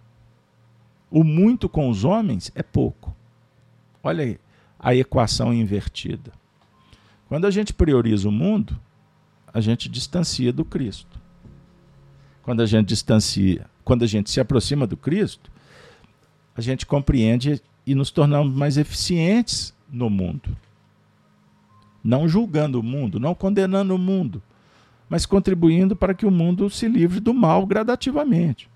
O 1.09 1.23
muito 1.23 1.69
com 1.69 1.89
os 1.89 2.03
homens 2.03 2.51
é 2.55 2.63
pouco. 2.63 3.15
Olha 4.03 4.23
aí 4.23 4.39
a 4.79 4.95
equação 4.95 5.53
invertida. 5.53 6.31
Quando 7.27 7.45
a 7.45 7.51
gente 7.51 7.73
prioriza 7.73 8.29
o 8.29 8.31
mundo, 8.31 8.79
a 9.53 9.59
gente 9.59 9.89
distancia 9.89 10.53
do 10.53 10.63
Cristo 10.63 11.17
quando 12.47 12.61
a 12.61 12.65
gente 12.65 12.87
distancia, 12.87 13.65
quando 13.83 14.03
a 14.03 14.07
gente 14.07 14.29
se 14.29 14.39
aproxima 14.39 14.87
do 14.87 14.95
Cristo, 14.95 15.51
a 16.55 16.61
gente 16.61 16.85
compreende 16.85 17.61
e 17.85 17.93
nos 17.93 18.09
tornamos 18.09 18.55
mais 18.55 18.77
eficientes 18.77 19.75
no 19.91 20.09
mundo. 20.09 20.55
Não 22.07 22.27
julgando 22.27 22.79
o 22.79 22.83
mundo, 22.83 23.19
não 23.19 23.35
condenando 23.35 23.93
o 23.93 23.97
mundo, 23.97 24.41
mas 25.09 25.25
contribuindo 25.25 25.95
para 25.95 26.13
que 26.13 26.25
o 26.25 26.31
mundo 26.31 26.69
se 26.69 26.87
livre 26.87 27.19
do 27.19 27.33
mal 27.33 27.65
gradativamente. 27.65 28.69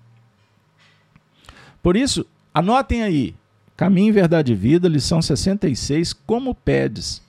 Por 1.82 1.96
isso, 1.96 2.26
anotem 2.52 3.02
aí, 3.02 3.34
Caminho, 3.76 4.12
Verdade 4.12 4.52
e 4.52 4.54
Vida, 4.54 4.86
lição 4.86 5.22
66, 5.22 6.12
como 6.12 6.54
pedes 6.54 7.22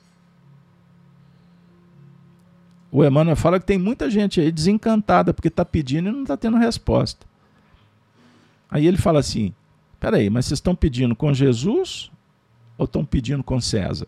o 2.96 3.04
Emmanuel 3.04 3.36
fala 3.36 3.60
que 3.60 3.66
tem 3.66 3.80
muita 3.80 4.08
gente 4.08 4.40
aí 4.40 4.52
desencantada 4.52 5.34
porque 5.34 5.48
está 5.48 5.66
pedindo 5.66 6.10
e 6.10 6.12
não 6.12 6.22
está 6.22 6.38
tendo 6.38 6.58
resposta. 6.58 7.26
Aí 8.70 8.86
ele 8.86 8.98
fala 8.98 9.20
assim: 9.20 9.52
peraí, 10.00 10.30
mas 10.30 10.46
vocês 10.46 10.60
estão 10.60 10.76
pedindo 10.76 11.16
com 11.16 11.34
Jesus 11.34 12.12
ou 12.78 12.86
estão 12.86 13.04
pedindo 13.04 13.44
com 13.44 13.60
César? 13.60 14.08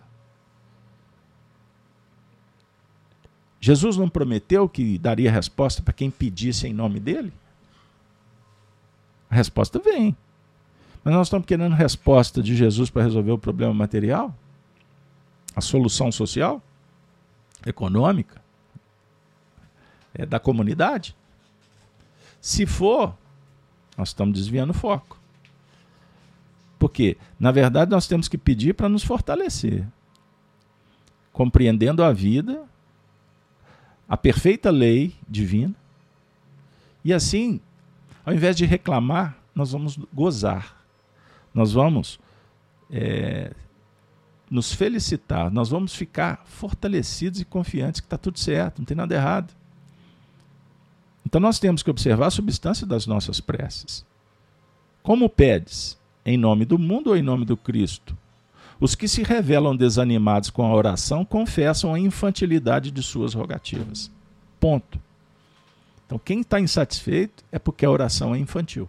Jesus 3.65 3.97
não 3.97 4.07
prometeu 4.07 4.69
que 4.69 4.97
daria 4.97 5.31
resposta 5.31 5.81
para 5.81 5.93
quem 5.93 6.11
pedisse 6.11 6.67
em 6.67 6.73
nome 6.73 6.99
dele? 6.99 7.33
A 9.29 9.35
resposta 9.35 9.79
vem. 9.79 10.15
Mas 11.03 11.13
nós 11.13 11.27
estamos 11.27 11.45
querendo 11.45 11.73
resposta 11.73 12.41
de 12.43 12.55
Jesus 12.55 12.89
para 12.89 13.03
resolver 13.03 13.31
o 13.31 13.37
problema 13.37 13.73
material? 13.73 14.35
A 15.55 15.61
solução 15.61 16.11
social? 16.11 16.61
Econômica? 17.65 18.45
é, 20.15 20.25
da 20.25 20.39
comunidade? 20.39 21.15
Se 22.41 22.65
for, 22.65 23.15
nós 23.97 24.09
estamos 24.09 24.33
desviando 24.33 24.71
o 24.71 24.73
foco. 24.73 25.19
Porque, 26.79 27.17
na 27.39 27.51
verdade, 27.51 27.91
nós 27.91 28.07
temos 28.07 28.27
que 28.27 28.37
pedir 28.37 28.73
para 28.73 28.89
nos 28.89 29.03
fortalecer, 29.03 29.85
compreendendo 31.31 32.03
a 32.03 32.11
vida, 32.11 32.63
a 34.07 34.15
perfeita 34.15 34.69
lei 34.69 35.15
divina, 35.27 35.73
e 37.03 37.13
assim, 37.13 37.59
ao 38.25 38.33
invés 38.33 38.55
de 38.55 38.65
reclamar, 38.65 39.37
nós 39.53 39.71
vamos 39.71 39.97
gozar, 40.13 40.83
nós 41.53 41.73
vamos 41.73 42.19
é, 42.91 43.53
nos 44.49 44.73
felicitar, 44.73 45.51
nós 45.51 45.69
vamos 45.69 45.95
ficar 45.95 46.43
fortalecidos 46.45 47.39
e 47.39 47.45
confiantes 47.45 48.01
que 48.01 48.07
está 48.07 48.17
tudo 48.17 48.39
certo, 48.39 48.79
não 48.79 48.85
tem 48.85 48.97
nada 48.97 49.13
errado. 49.13 49.53
Então 51.25 51.41
nós 51.41 51.59
temos 51.59 51.81
que 51.81 51.89
observar 51.89 52.27
a 52.27 52.31
substância 52.31 52.85
das 52.85 53.07
nossas 53.07 53.39
preces. 53.39 54.05
Como 55.01 55.29
pedes? 55.29 55.97
Em 56.25 56.37
nome 56.37 56.65
do 56.65 56.79
mundo 56.79 57.11
ou 57.11 57.17
em 57.17 57.21
nome 57.21 57.45
do 57.45 57.55
Cristo? 57.55 58.17
Os 58.79 58.95
que 58.95 59.07
se 59.07 59.23
revelam 59.23 59.75
desanimados 59.75 60.49
com 60.49 60.65
a 60.65 60.73
oração 60.73 61.23
confessam 61.23 61.93
a 61.93 61.99
infantilidade 61.99 62.91
de 62.91 63.01
suas 63.01 63.33
rogativas. 63.33 64.11
Ponto. 64.59 64.99
Então, 66.05 66.19
quem 66.19 66.41
está 66.41 66.59
insatisfeito 66.59 67.43
é 67.51 67.57
porque 67.57 67.85
a 67.85 67.89
oração 67.89 68.35
é 68.35 68.37
infantil. 68.37 68.87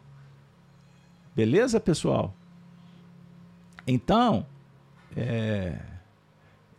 Beleza, 1.35 1.79
pessoal? 1.79 2.35
Então, 3.87 4.45
é, 5.17 5.79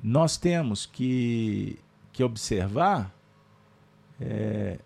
nós 0.04 0.38
temos 0.38 0.86
que, 0.86 1.80
que 2.12 2.24
observar 2.24 3.13
é, 4.20 4.80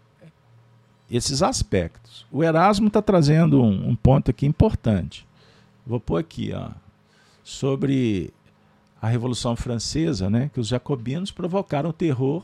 esses 1.10 1.44
aspectos. 1.44 2.26
O 2.32 2.44
Erasmo 2.44 2.88
está 2.88 3.02
trazendo 3.02 3.62
um, 3.62 3.90
um, 3.90 3.96
ponto 3.96 4.32
aqui 4.32 4.46
importante. 4.46 5.28
Vou 5.86 6.00
pôr 6.00 6.18
aqui, 6.18 6.54
ó. 6.54 6.70
Sobre 7.52 8.34
a 9.02 9.08
Revolução 9.08 9.56
Francesa, 9.56 10.30
né, 10.30 10.50
que 10.54 10.60
os 10.60 10.68
jacobinos 10.68 11.32
provocaram 11.32 11.92
terror 11.92 12.44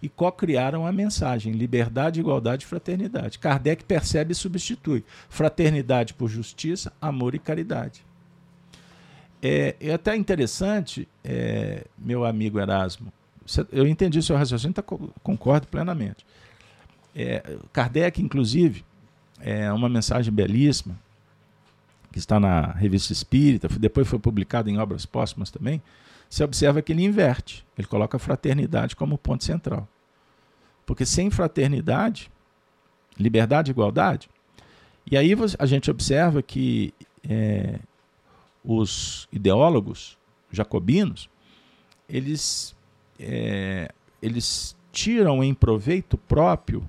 e 0.00 0.08
co-criaram 0.08 0.86
a 0.86 0.92
mensagem 0.92 1.52
liberdade, 1.52 2.20
igualdade 2.20 2.64
e 2.64 2.68
fraternidade. 2.68 3.38
Kardec 3.38 3.84
percebe 3.84 4.32
e 4.32 4.34
substitui 4.34 5.04
fraternidade 5.28 6.14
por 6.14 6.28
justiça, 6.28 6.92
amor 7.00 7.34
e 7.34 7.38
caridade. 7.38 8.04
É, 9.42 9.74
é 9.80 9.92
até 9.92 10.14
interessante, 10.16 11.08
é, 11.24 11.84
meu 11.98 12.24
amigo 12.24 12.58
Erasmo, 12.58 13.12
eu 13.72 13.86
entendi 13.86 14.18
o 14.18 14.22
seu 14.22 14.36
raciocínio, 14.36 14.74
tá, 14.74 14.82
concordo 15.22 15.66
plenamente. 15.66 16.24
É, 17.16 17.42
Kardec, 17.72 18.22
inclusive, 18.22 18.84
é 19.40 19.72
uma 19.72 19.88
mensagem 19.88 20.32
belíssima, 20.32 20.96
que 22.12 22.18
está 22.18 22.40
na 22.40 22.72
Revista 22.72 23.12
Espírita, 23.12 23.68
depois 23.68 24.08
foi 24.08 24.18
publicado 24.18 24.68
em 24.68 24.78
obras 24.78 25.06
póstumas 25.06 25.50
também, 25.50 25.82
você 26.28 26.44
observa 26.44 26.82
que 26.82 26.92
ele 26.92 27.04
inverte, 27.04 27.66
ele 27.76 27.86
coloca 27.86 28.16
a 28.16 28.20
fraternidade 28.20 28.94
como 28.94 29.18
ponto 29.18 29.44
central. 29.44 29.88
Porque 30.86 31.04
sem 31.04 31.30
fraternidade, 31.30 32.30
liberdade 33.18 33.70
e 33.70 33.72
igualdade, 33.72 34.28
e 35.10 35.16
aí 35.16 35.32
a 35.58 35.66
gente 35.66 35.90
observa 35.90 36.42
que 36.42 36.94
é, 37.28 37.80
os 38.64 39.28
ideólogos 39.32 40.16
jacobinos, 40.52 41.28
eles, 42.08 42.76
é, 43.18 43.92
eles 44.20 44.76
tiram 44.92 45.42
em 45.42 45.54
proveito 45.54 46.16
próprio 46.16 46.88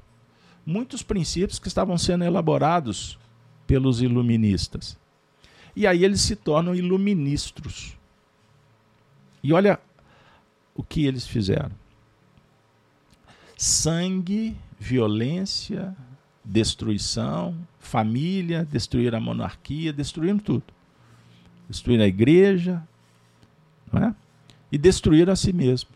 muitos 0.65 1.01
princípios 1.01 1.59
que 1.59 1.67
estavam 1.67 1.97
sendo 1.97 2.23
elaborados 2.23 3.17
pelos 3.65 4.01
iluministas. 4.01 4.97
E 5.75 5.87
aí 5.87 6.03
eles 6.03 6.21
se 6.21 6.35
tornam 6.35 6.75
iluministros. 6.75 7.97
E 9.43 9.53
olha 9.53 9.79
o 10.75 10.83
que 10.83 11.05
eles 11.05 11.27
fizeram: 11.27 11.71
sangue, 13.57 14.55
violência, 14.79 15.95
destruição, 16.43 17.55
família, 17.79 18.65
destruir 18.65 19.15
a 19.15 19.19
monarquia, 19.19 19.93
destruindo 19.93 20.43
tudo. 20.43 20.63
Destruir 21.69 22.01
a 22.01 22.07
igreja, 22.07 22.83
não 23.91 24.03
é? 24.03 24.15
e 24.71 24.77
destruir 24.77 25.29
a 25.29 25.35
si 25.35 25.51
mesmo. 25.51 25.89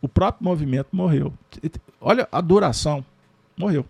O 0.00 0.08
próprio 0.08 0.44
movimento 0.44 0.88
morreu. 0.92 1.34
Olha 2.00 2.28
a 2.30 2.40
duração, 2.40 3.04
morreu. 3.56 3.84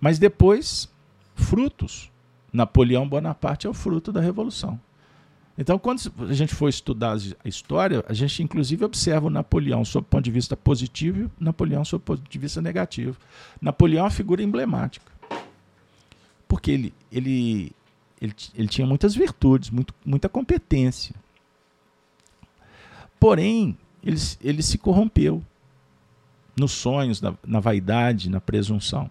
Mas 0.00 0.18
depois, 0.18 0.92
frutos. 1.36 2.10
Napoleão 2.56 3.06
Bonaparte 3.06 3.66
é 3.66 3.70
o 3.70 3.74
fruto 3.74 4.10
da 4.10 4.20
Revolução. 4.20 4.80
Então, 5.58 5.78
quando 5.78 6.00
a 6.28 6.34
gente 6.34 6.54
for 6.54 6.68
estudar 6.68 7.16
a 7.44 7.48
história, 7.48 8.04
a 8.08 8.12
gente 8.12 8.42
inclusive 8.42 8.84
observa 8.84 9.26
o 9.26 9.30
Napoleão 9.30 9.84
sob 9.84 10.06
o 10.06 10.08
ponto 10.08 10.24
de 10.24 10.30
vista 10.30 10.56
positivo 10.56 11.20
e 11.20 11.24
o 11.24 11.30
Napoleão 11.38 11.84
sob 11.84 12.02
o 12.02 12.04
ponto 12.04 12.28
de 12.28 12.38
vista 12.38 12.60
negativo. 12.60 13.16
Napoleão 13.60 14.00
é 14.00 14.04
uma 14.04 14.10
figura 14.10 14.42
emblemática. 14.42 15.10
Porque 16.46 16.70
ele, 16.70 16.94
ele, 17.10 17.72
ele, 18.20 18.34
ele 18.54 18.68
tinha 18.68 18.86
muitas 18.86 19.14
virtudes, 19.14 19.70
muito, 19.70 19.94
muita 20.04 20.28
competência. 20.28 21.14
Porém, 23.18 23.76
ele, 24.04 24.18
ele 24.42 24.62
se 24.62 24.76
corrompeu 24.76 25.42
nos 26.54 26.72
sonhos, 26.72 27.20
na, 27.20 27.34
na 27.46 27.60
vaidade, 27.60 28.28
na 28.28 28.40
presunção. 28.40 29.10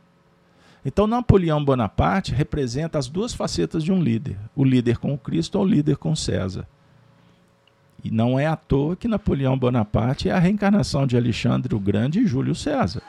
Então, 0.86 1.08
Napoleão 1.08 1.66
Bonaparte 1.66 2.32
representa 2.32 3.00
as 3.00 3.08
duas 3.08 3.34
facetas 3.34 3.84
de 3.84 3.92
um 3.92 4.00
líder: 4.00 4.38
o 4.56 4.64
líder 4.64 5.00
com 5.00 5.12
o 5.12 5.18
Cristo 5.18 5.58
ou 5.58 5.66
o 5.66 5.68
líder 5.68 5.98
com 5.98 6.16
César. 6.16 6.68
E 8.04 8.12
não 8.12 8.40
é 8.40 8.46
à 8.46 8.56
toa 8.56 8.96
que 8.96 9.08
Napoleão 9.08 9.58
Bonaparte 9.58 10.30
é 10.30 10.32
a 10.32 10.38
reencarnação 10.38 11.08
de 11.08 11.18
Alexandre 11.18 11.74
o 11.74 11.80
Grande 11.80 12.20
e 12.20 12.28
Júlio 12.28 12.54
César. 12.54 13.02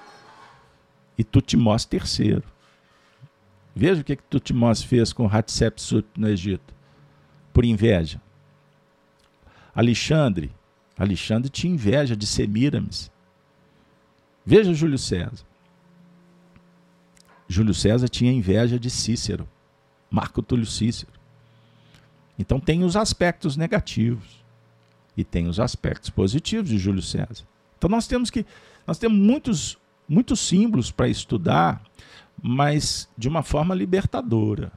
E 1.18 1.22
Tutmós 1.22 1.86
III. 1.92 2.42
Veja 3.74 4.00
o 4.00 4.04
que, 4.04 4.16
que 4.16 4.22
Tutmós 4.22 4.82
fez 4.82 5.12
com 5.12 5.28
Hatshepsut 5.28 6.08
no 6.16 6.28
Egito, 6.28 6.74
por 7.52 7.62
inveja. 7.62 8.18
Alexandre, 9.74 10.50
Alexandre 10.98 11.50
tinha 11.50 11.74
inveja 11.74 12.16
de 12.16 12.26
Semíramis. 12.26 13.10
Veja 14.46 14.72
Júlio 14.72 14.96
César. 14.96 15.44
Júlio 17.48 17.74
César 17.74 18.09
tinha 18.09 18.32
inveja 18.32 18.78
de 18.78 18.90
Cícero, 18.90 19.48
Marco 20.11 20.42
Túlio 20.42 20.66
Cícero. 20.66 21.12
Então 22.38 22.61
tem 22.61 22.85
os 22.85 22.96
aspectos 22.96 23.56
negativos 23.56 24.44
e 25.16 25.24
tem 25.24 25.46
os 25.48 25.59
aspectos 25.59 26.11
positivos 26.11 26.68
de 26.68 26.78
Júlio 26.78 27.02
César. 27.02 27.44
Então 27.78 27.88
nós 27.88 28.06
temos 28.06 28.30
que 28.30 28.44
nós 28.87 28.98
temos 28.98 29.18
muitos 29.18 29.78
muitos 30.09 30.40
símbolos 30.40 30.90
para 30.90 31.09
estudar, 31.09 31.82
mas 32.40 33.09
de 33.16 33.28
uma 33.28 33.42
forma 33.42 33.74
libertadora, 33.74 34.72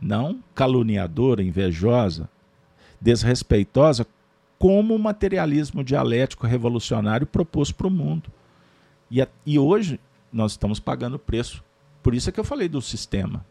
não 0.00 0.42
caluniadora, 0.54 1.42
invejosa, 1.42 2.28
desrespeitosa, 3.00 4.06
como 4.58 4.94
o 4.94 4.98
materialismo 4.98 5.82
dialético 5.82 6.46
revolucionário 6.46 7.26
propôs 7.26 7.72
para 7.72 7.88
o 7.88 7.90
mundo. 7.90 8.30
E, 9.10 9.26
e 9.44 9.58
hoje 9.58 9.98
nós 10.32 10.52
estamos 10.52 10.78
pagando 10.78 11.16
o 11.16 11.18
preço 11.18 11.64
por 12.02 12.14
isso 12.14 12.28
é 12.28 12.32
que 12.32 12.40
eu 12.40 12.44
falei 12.44 12.68
do 12.68 12.80
sistema. 12.80 13.44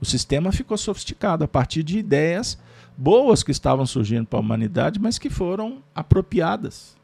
O 0.00 0.04
sistema 0.04 0.50
ficou 0.50 0.76
sofisticado 0.78 1.44
a 1.44 1.48
partir 1.48 1.82
de 1.82 1.98
ideias 1.98 2.58
boas 2.96 3.42
que 3.42 3.50
estavam 3.50 3.86
surgindo 3.86 4.26
para 4.26 4.38
a 4.38 4.40
humanidade, 4.40 5.00
mas 5.00 5.18
que 5.18 5.30
foram 5.30 5.82
apropriadas. 5.94 6.96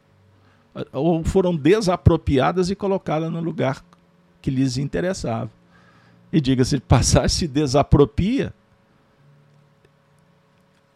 Ou 0.92 1.24
foram 1.24 1.56
desapropriadas 1.56 2.70
e 2.70 2.74
colocadas 2.74 3.30
no 3.32 3.40
lugar 3.40 3.84
que 4.42 4.50
lhes 4.50 4.76
interessava. 4.76 5.50
E 6.32 6.40
diga-se 6.40 6.76
de 6.76 6.82
passar, 6.82 7.28
se 7.30 7.48
desapropria, 7.48 8.52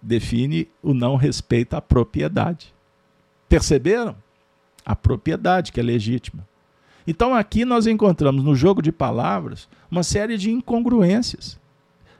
define 0.03 0.69
o 0.83 0.93
não 0.93 1.17
respeito 1.17 1.75
à 1.75 1.81
propriedade. 1.81 2.75
Perceberam? 3.49 4.17
A 4.85 4.95
propriedade 4.95 5.73
que 5.73 5.81
é 5.81 5.83
legítima. 5.83 6.47
Então 7.11 7.35
aqui 7.35 7.65
nós 7.65 7.89
encontramos 7.89 8.45
no 8.45 8.55
jogo 8.55 8.81
de 8.81 8.93
palavras 8.93 9.69
uma 9.91 10.05
série 10.05 10.39
de 10.39 10.49
incongruências, 10.49 11.59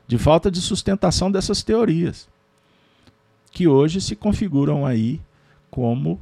de 0.05 0.17
falta 0.17 0.51
de 0.51 0.59
sustentação 0.59 1.31
dessas 1.31 1.63
teorias, 1.63 2.27
que 3.51 3.69
hoje 3.69 4.01
se 4.01 4.17
configuram 4.17 4.85
aí 4.85 5.21
como 5.69 6.19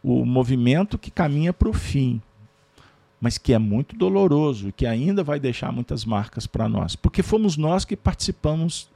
o 0.00 0.24
movimento 0.24 0.96
que 0.96 1.10
caminha 1.10 1.52
para 1.52 1.68
o 1.68 1.72
fim, 1.72 2.22
mas 3.20 3.36
que 3.36 3.52
é 3.52 3.58
muito 3.58 3.96
doloroso 3.96 4.68
e 4.68 4.72
que 4.72 4.86
ainda 4.86 5.24
vai 5.24 5.40
deixar 5.40 5.72
muitas 5.72 6.04
marcas 6.04 6.46
para 6.46 6.68
nós, 6.68 6.94
porque 6.94 7.20
fomos 7.20 7.56
nós 7.56 7.84
que 7.84 7.96
participamos, 7.96 8.88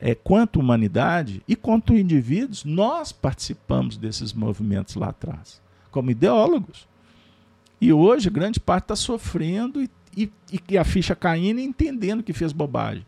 é, 0.00 0.14
quanto 0.14 0.58
humanidade 0.58 1.42
e 1.46 1.54
quanto 1.54 1.94
indivíduos, 1.94 2.64
nós 2.64 3.12
participamos 3.12 3.98
desses 3.98 4.32
movimentos 4.32 4.94
lá 4.94 5.08
atrás, 5.08 5.60
como 5.90 6.10
ideólogos. 6.10 6.87
E 7.80 7.92
hoje, 7.92 8.28
grande 8.30 8.58
parte 8.58 8.84
está 8.84 8.96
sofrendo 8.96 9.82
e, 9.82 9.90
e, 10.16 10.30
e 10.68 10.78
a 10.78 10.84
ficha 10.84 11.14
caindo 11.14 11.60
e 11.60 11.64
entendendo 11.64 12.22
que 12.22 12.32
fez 12.32 12.52
bobagem. 12.52 13.06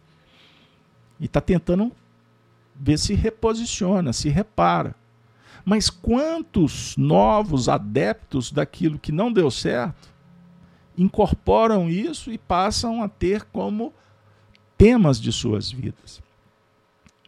E 1.19 1.27
está 1.27 1.41
tentando 1.41 1.93
ver 2.75 2.99
se 2.99 3.15
reposiciona, 3.15 4.13
se 4.13 4.29
repara. 4.29 4.95
Mas 5.65 5.91
quantos 5.91 6.97
novos 6.97 7.69
adeptos 7.69 8.51
daquilo 8.51 8.99
que 8.99 9.13
não 9.13 9.33
deu 9.33 9.51
certo 9.51 10.09
incorporam 10.97 11.89
isso 11.89 12.33
e 12.33 12.39
passam 12.39 13.03
a 13.03 13.09
ter 13.09 13.43
como 13.45 13.93
temas 14.79 15.21
de 15.21 15.33
suas 15.33 15.71
vidas? 15.71 16.23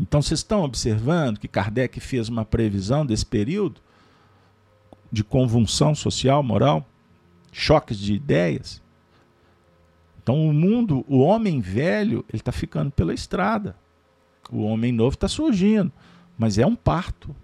Então 0.01 0.23
vocês 0.23 0.41
estão 0.41 0.63
observando 0.63 1.39
que 1.39 1.49
Kardec 1.49 2.01
fez 2.01 2.29
uma 2.29 2.45
previsão 2.45 3.05
desse 3.05 3.27
período 3.27 3.81
de 5.11 5.23
convulsão 5.23 5.95
social, 5.95 6.43
moral? 6.43 6.89
Choques 7.53 7.99
de 7.99 8.15
ideias. 8.15 8.83
Então 10.23 10.49
o 10.49 10.53
mundo, 10.53 11.05
o 11.07 11.19
homem 11.19 11.61
velho, 11.61 12.25
ele 12.29 12.41
está 12.41 12.51
ficando 12.51 12.91
pela 12.91 13.13
estrada. 13.13 13.77
O 14.51 14.63
homem 14.63 14.91
novo 14.91 15.15
está 15.15 15.29
surgindo, 15.29 15.93
mas 16.39 16.59
é 16.59 16.67
um 16.67 16.75
parto. 16.75 17.37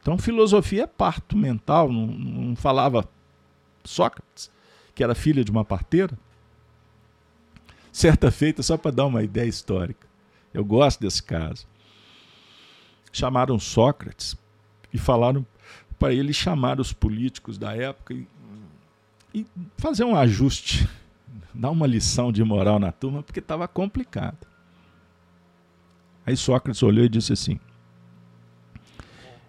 Então 0.00 0.18
filosofia 0.18 0.84
é 0.84 0.86
parto 0.86 1.36
mental. 1.36 1.92
Não, 1.92 2.06
não 2.06 2.56
falava 2.56 3.08
Sócrates, 3.84 4.50
que 4.94 5.04
era 5.04 5.14
filho 5.14 5.44
de 5.44 5.50
uma 5.50 5.64
parteira? 5.64 6.18
Certa 7.92 8.30
feita, 8.30 8.62
só 8.62 8.78
para 8.78 8.90
dar 8.90 9.06
uma 9.06 9.22
ideia 9.22 9.48
histórica. 9.48 10.06
Eu 10.54 10.64
gosto 10.64 11.00
desse 11.00 11.22
caso. 11.22 11.66
Chamaram 13.12 13.58
Sócrates 13.58 14.36
e 14.92 14.98
falaram 14.98 15.46
para 15.98 16.12
ele 16.12 16.32
chamar 16.32 16.80
os 16.80 16.92
políticos 16.92 17.58
da 17.58 17.76
época 17.76 18.14
e 18.14 18.26
e 19.34 19.46
fazer 19.76 20.04
um 20.04 20.14
ajuste, 20.16 20.88
dar 21.54 21.70
uma 21.70 21.86
lição 21.86 22.30
de 22.30 22.42
moral 22.44 22.78
na 22.78 22.92
turma, 22.92 23.22
porque 23.22 23.40
estava 23.40 23.66
complicado. 23.66 24.46
Aí 26.24 26.36
Sócrates 26.36 26.82
olhou 26.82 27.04
e 27.04 27.08
disse 27.08 27.32
assim: 27.32 27.58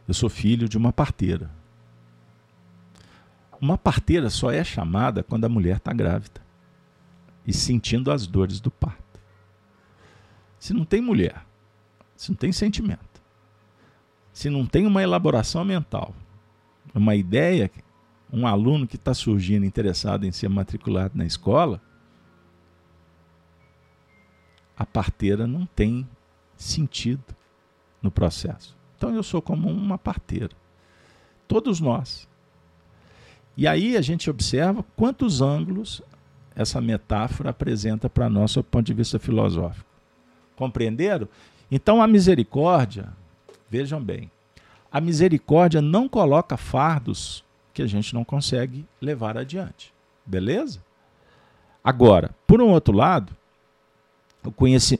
Eu 0.08 0.14
sou 0.14 0.30
filho 0.30 0.68
de 0.68 0.78
uma 0.78 0.92
parteira. 0.92 1.50
Uma 3.60 3.78
parteira 3.78 4.30
só 4.30 4.52
é 4.52 4.64
chamada 4.64 5.24
quando 5.24 5.46
a 5.46 5.50
mulher 5.50 5.78
está 5.78 5.94
grávida 5.94 6.42
e 7.46 7.54
sentindo 7.54 8.12
as 8.12 8.28
dores 8.28 8.60
do 8.60 8.72
parto. 8.72 9.22
Se 10.60 10.74
não 10.74 10.86
tem 10.86 11.02
mulher, 11.02 11.46
se 12.16 12.30
não 12.30 12.36
tem 12.36 12.52
sentimento, 12.52 13.22
se 14.32 14.50
não 14.50 14.66
tem 14.66 14.86
uma 14.86 15.04
elaboração 15.04 15.64
mental, 15.64 16.14
uma 16.94 17.16
ideia, 17.16 17.70
um 18.34 18.48
aluno 18.48 18.88
que 18.88 18.96
está 18.96 19.14
surgindo 19.14 19.64
interessado 19.64 20.26
em 20.26 20.32
ser 20.32 20.50
matriculado 20.50 21.16
na 21.16 21.24
escola, 21.24 21.80
a 24.76 24.84
parteira 24.84 25.46
não 25.46 25.68
tem 25.68 26.10
sentido 26.58 27.24
no 28.02 28.10
processo. 28.10 28.76
Então 28.98 29.14
eu 29.14 29.22
sou 29.22 29.40
como 29.40 29.70
uma 29.70 30.00
parteira. 30.00 30.50
Todos 31.48 31.80
nós. 31.80 32.28
E 33.56 33.68
aí 33.68 33.96
a 33.96 34.02
gente 34.02 34.32
observa 34.32 34.84
quantos 34.96 35.40
ângulos 35.40 36.02
essa 36.56 36.82
metáfora 36.82 37.52
apresenta 37.52 38.10
para 38.10 38.28
nós 38.32 38.56
do 38.56 38.64
ponto 38.64 38.88
de 38.88 38.96
vista 38.96 39.20
filosófico. 39.20 39.88
Compreenderam? 40.56 41.28
Então 41.70 42.02
a 42.02 42.08
misericórdia, 42.08 43.14
vejam 43.70 44.02
bem, 44.02 44.32
a 44.92 45.00
misericórdia 45.00 45.84
não 45.84 46.10
coloca 46.10 46.58
fardos 46.58 47.44
que 47.74 47.82
a 47.82 47.88
gente 47.88 48.14
não 48.14 48.24
consegue 48.24 48.86
levar 49.02 49.38
adiante. 49.38 49.94
Beleza? 50.26 50.82
Agora, 51.84 52.34
por 52.48 52.62
um 52.62 52.70
outro 52.70 52.96
lado, 52.96 53.36
o, 54.44 54.52
conheci 54.52 55.00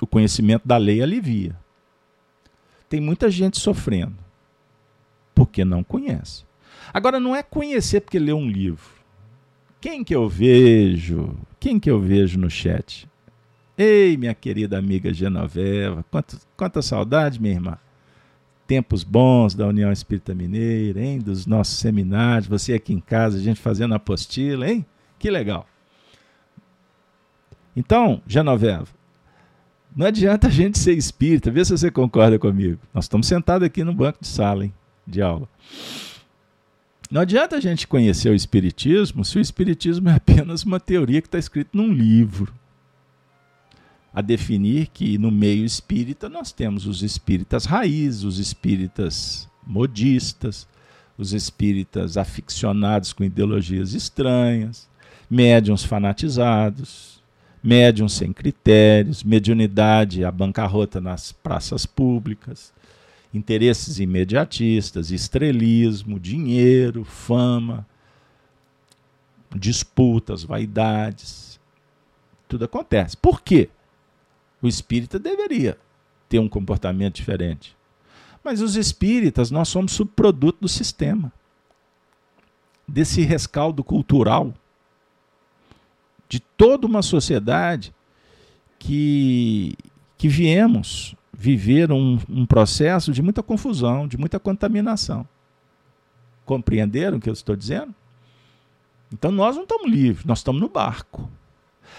o 0.00 0.06
conhecimento 0.06 0.66
da 0.66 0.76
lei 0.76 1.02
alivia. 1.02 1.56
Tem 2.88 3.00
muita 3.00 3.30
gente 3.30 3.58
sofrendo 3.58 4.16
porque 5.34 5.64
não 5.64 5.82
conhece. 5.84 6.44
Agora, 6.94 7.20
não 7.20 7.36
é 7.36 7.42
conhecer 7.42 8.00
porque 8.00 8.18
lê 8.18 8.32
um 8.32 8.48
livro. 8.48 8.96
Quem 9.80 10.02
que 10.02 10.14
eu 10.14 10.28
vejo? 10.28 11.36
Quem 11.60 11.78
que 11.78 11.90
eu 11.90 12.00
vejo 12.00 12.38
no 12.38 12.48
chat? 12.48 13.08
Ei, 13.76 14.16
minha 14.16 14.34
querida 14.34 14.78
amiga 14.78 15.12
Genoveva, 15.12 16.04
quanto, 16.10 16.38
quanta 16.56 16.80
saudade, 16.80 17.40
minha 17.40 17.54
irmã. 17.54 17.78
Tempos 18.66 19.04
bons 19.04 19.54
da 19.54 19.66
União 19.66 19.92
Espírita 19.92 20.34
Mineira, 20.34 21.00
hein? 21.00 21.20
Dos 21.20 21.46
nossos 21.46 21.78
seminários, 21.78 22.48
você 22.48 22.74
aqui 22.74 22.92
em 22.92 23.00
casa, 23.00 23.38
a 23.38 23.40
gente 23.40 23.60
fazendo 23.60 23.94
apostila, 23.94 24.68
hein? 24.68 24.84
Que 25.18 25.30
legal. 25.30 25.66
Então, 27.76 28.22
Genoveva, 28.26 28.86
não 29.94 30.06
adianta 30.06 30.48
a 30.48 30.50
gente 30.50 30.78
ser 30.78 30.96
espírita, 30.96 31.50
vê 31.50 31.64
se 31.64 31.72
você 31.72 31.90
concorda 31.90 32.38
comigo. 32.38 32.80
Nós 32.92 33.04
estamos 33.04 33.26
sentados 33.26 33.66
aqui 33.66 33.84
no 33.84 33.94
banco 33.94 34.18
de 34.20 34.28
sala, 34.28 34.64
hein, 34.64 34.74
de 35.06 35.22
aula. 35.22 35.48
Não 37.10 37.20
adianta 37.20 37.56
a 37.56 37.60
gente 37.60 37.86
conhecer 37.86 38.30
o 38.30 38.34
Espiritismo 38.34 39.24
se 39.24 39.38
o 39.38 39.40
Espiritismo 39.40 40.08
é 40.08 40.14
apenas 40.14 40.64
uma 40.64 40.80
teoria 40.80 41.22
que 41.22 41.28
está 41.28 41.38
escrita 41.38 41.70
num 41.72 41.92
livro. 41.92 42.52
A 44.16 44.22
definir 44.22 44.86
que 44.86 45.18
no 45.18 45.30
meio 45.30 45.62
espírita 45.62 46.26
nós 46.26 46.50
temos 46.50 46.86
os 46.86 47.02
espíritas 47.02 47.66
raízes, 47.66 48.24
os 48.24 48.38
espíritas 48.38 49.46
modistas, 49.66 50.66
os 51.18 51.34
espíritas 51.34 52.16
aficionados 52.16 53.12
com 53.12 53.22
ideologias 53.22 53.92
estranhas, 53.92 54.88
médiums 55.28 55.84
fanatizados, 55.84 57.22
médium 57.62 58.08
sem 58.08 58.32
critérios, 58.32 59.22
mediunidade 59.22 60.24
à 60.24 60.32
bancarrota 60.32 60.98
nas 60.98 61.30
praças 61.32 61.84
públicas, 61.84 62.72
interesses 63.34 63.98
imediatistas, 63.98 65.10
estrelismo, 65.10 66.18
dinheiro, 66.18 67.04
fama, 67.04 67.86
disputas, 69.54 70.42
vaidades. 70.42 71.60
Tudo 72.48 72.64
acontece. 72.64 73.14
Por 73.14 73.42
quê? 73.42 73.68
O 74.62 74.68
espírita 74.68 75.18
deveria 75.18 75.78
ter 76.28 76.38
um 76.38 76.48
comportamento 76.48 77.16
diferente. 77.16 77.76
Mas 78.42 78.60
os 78.60 78.76
espíritas, 78.76 79.50
nós 79.50 79.68
somos 79.68 79.92
subproduto 79.92 80.60
do 80.60 80.68
sistema, 80.68 81.32
desse 82.86 83.22
rescaldo 83.22 83.82
cultural 83.82 84.54
de 86.28 86.40
toda 86.40 86.86
uma 86.86 87.02
sociedade 87.02 87.94
que, 88.78 89.76
que 90.16 90.28
viemos 90.28 91.14
viver 91.32 91.92
um, 91.92 92.18
um 92.28 92.46
processo 92.46 93.12
de 93.12 93.22
muita 93.22 93.42
confusão, 93.42 94.08
de 94.08 94.16
muita 94.16 94.38
contaminação. 94.40 95.26
Compreenderam 96.44 97.18
o 97.18 97.20
que 97.20 97.28
eu 97.28 97.34
estou 97.34 97.54
dizendo? 97.54 97.94
Então 99.12 99.30
nós 99.30 99.56
não 99.56 99.64
estamos 99.64 99.90
livres, 99.90 100.24
nós 100.24 100.38
estamos 100.38 100.60
no 100.60 100.68
barco. 100.68 101.30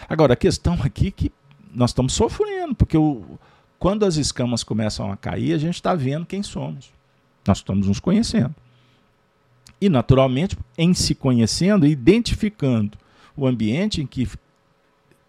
Agora, 0.10 0.34
a 0.34 0.38
questão 0.38 0.78
aqui 0.84 1.08
é 1.08 1.12
que 1.12 1.32
nós 1.78 1.92
estamos 1.92 2.14
sofrendo, 2.14 2.74
porque 2.74 2.98
o, 2.98 3.24
quando 3.78 4.04
as 4.04 4.16
escamas 4.16 4.64
começam 4.64 5.12
a 5.12 5.16
cair, 5.16 5.54
a 5.54 5.60
gente 5.60 5.76
está 5.76 5.94
vendo 5.94 6.26
quem 6.26 6.42
somos. 6.42 6.92
Nós 7.46 7.60
estamos 7.60 7.88
nos 7.88 8.00
conhecendo. 8.00 8.54
E, 9.80 9.88
naturalmente, 9.88 10.58
em 10.76 10.92
se 10.96 11.14
conhecendo, 11.14 11.86
identificando 11.86 12.98
o 13.36 13.46
ambiente 13.46 14.02
em 14.02 14.08
que 14.08 14.28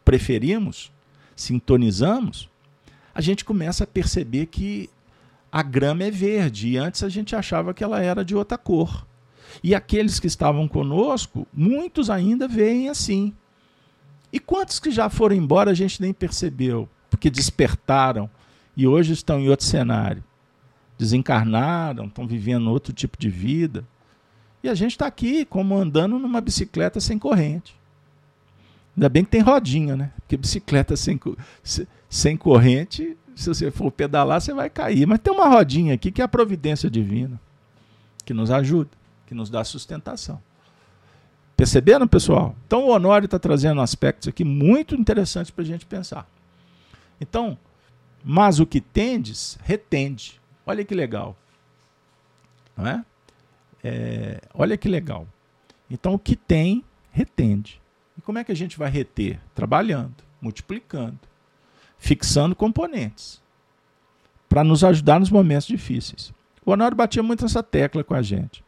preferimos, 0.02 0.90
sintonizamos, 1.36 2.48
a 3.14 3.20
gente 3.20 3.44
começa 3.44 3.84
a 3.84 3.86
perceber 3.86 4.46
que 4.46 4.88
a 5.52 5.62
grama 5.62 6.04
é 6.04 6.10
verde 6.10 6.68
e 6.68 6.78
antes 6.78 7.02
a 7.02 7.10
gente 7.10 7.36
achava 7.36 7.74
que 7.74 7.84
ela 7.84 8.00
era 8.00 8.24
de 8.24 8.34
outra 8.34 8.56
cor. 8.56 9.06
E 9.62 9.74
aqueles 9.74 10.18
que 10.18 10.26
estavam 10.26 10.66
conosco, 10.66 11.46
muitos 11.52 12.08
ainda 12.08 12.48
veem 12.48 12.88
assim. 12.88 13.34
E 14.32 14.38
quantos 14.38 14.78
que 14.78 14.90
já 14.90 15.08
foram 15.08 15.34
embora 15.34 15.70
a 15.70 15.74
gente 15.74 16.00
nem 16.00 16.12
percebeu, 16.12 16.88
porque 17.10 17.30
despertaram 17.30 18.28
e 18.76 18.86
hoje 18.86 19.12
estão 19.12 19.40
em 19.40 19.48
outro 19.48 19.66
cenário. 19.66 20.22
Desencarnaram, 20.98 22.06
estão 22.06 22.26
vivendo 22.26 22.70
outro 22.70 22.92
tipo 22.92 23.16
de 23.18 23.30
vida. 23.30 23.84
E 24.62 24.68
a 24.68 24.74
gente 24.74 24.92
está 24.92 25.06
aqui 25.06 25.44
como 25.44 25.76
andando 25.76 26.18
numa 26.18 26.40
bicicleta 26.40 27.00
sem 27.00 27.18
corrente. 27.18 27.78
Ainda 28.96 29.08
bem 29.08 29.24
que 29.24 29.30
tem 29.30 29.40
rodinha, 29.40 29.96
né? 29.96 30.12
Porque 30.20 30.36
bicicleta 30.36 30.96
sem, 30.96 31.18
sem 32.08 32.36
corrente, 32.36 33.16
se 33.34 33.48
você 33.48 33.70
for 33.70 33.92
pedalar, 33.92 34.40
você 34.40 34.52
vai 34.52 34.68
cair. 34.68 35.06
Mas 35.06 35.20
tem 35.20 35.32
uma 35.32 35.48
rodinha 35.48 35.94
aqui 35.94 36.10
que 36.10 36.20
é 36.20 36.24
a 36.24 36.28
providência 36.28 36.90
divina, 36.90 37.40
que 38.24 38.34
nos 38.34 38.50
ajuda, 38.50 38.90
que 39.26 39.34
nos 39.34 39.48
dá 39.48 39.62
sustentação. 39.62 40.42
Perceberam, 41.58 42.06
pessoal? 42.06 42.54
Então 42.68 42.84
o 42.84 42.90
Honório 42.90 43.24
está 43.24 43.36
trazendo 43.36 43.80
aspectos 43.80 44.28
aqui 44.28 44.44
muito 44.44 44.94
interessantes 44.94 45.50
para 45.50 45.64
a 45.64 45.66
gente 45.66 45.84
pensar. 45.86 46.24
Então, 47.20 47.58
mas 48.22 48.60
o 48.60 48.64
que 48.64 48.80
tendes, 48.80 49.58
retende. 49.64 50.40
Olha 50.64 50.84
que 50.84 50.94
legal. 50.94 51.36
Não 52.76 52.86
é? 52.86 53.04
é 53.82 54.40
olha 54.54 54.76
que 54.76 54.88
legal. 54.88 55.26
Então, 55.90 56.14
o 56.14 56.18
que 56.18 56.36
tem, 56.36 56.84
retende. 57.10 57.82
E 58.16 58.20
como 58.20 58.38
é 58.38 58.44
que 58.44 58.52
a 58.52 58.56
gente 58.56 58.78
vai 58.78 58.88
reter? 58.88 59.40
Trabalhando, 59.52 60.14
multiplicando, 60.40 61.18
fixando 61.98 62.54
componentes 62.54 63.42
para 64.48 64.62
nos 64.62 64.84
ajudar 64.84 65.18
nos 65.18 65.30
momentos 65.30 65.66
difíceis. 65.66 66.32
O 66.64 66.70
Honório 66.70 66.96
batia 66.96 67.22
muito 67.22 67.44
essa 67.44 67.64
tecla 67.64 68.04
com 68.04 68.14
a 68.14 68.22
gente. 68.22 68.62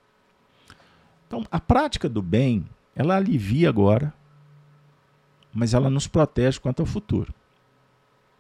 Então, 1.29 1.47
a 1.53 1.61
prática 1.61 2.09
do 2.09 2.21
bem, 2.21 2.67
ela 2.95 3.17
alivia 3.17 3.69
agora, 3.69 4.13
mas 5.53 5.75
ela 5.75 5.91
nos 5.91 6.07
protege 6.07 6.61
quanto 6.61 6.81
ao 6.81 6.87
futuro. 6.87 7.33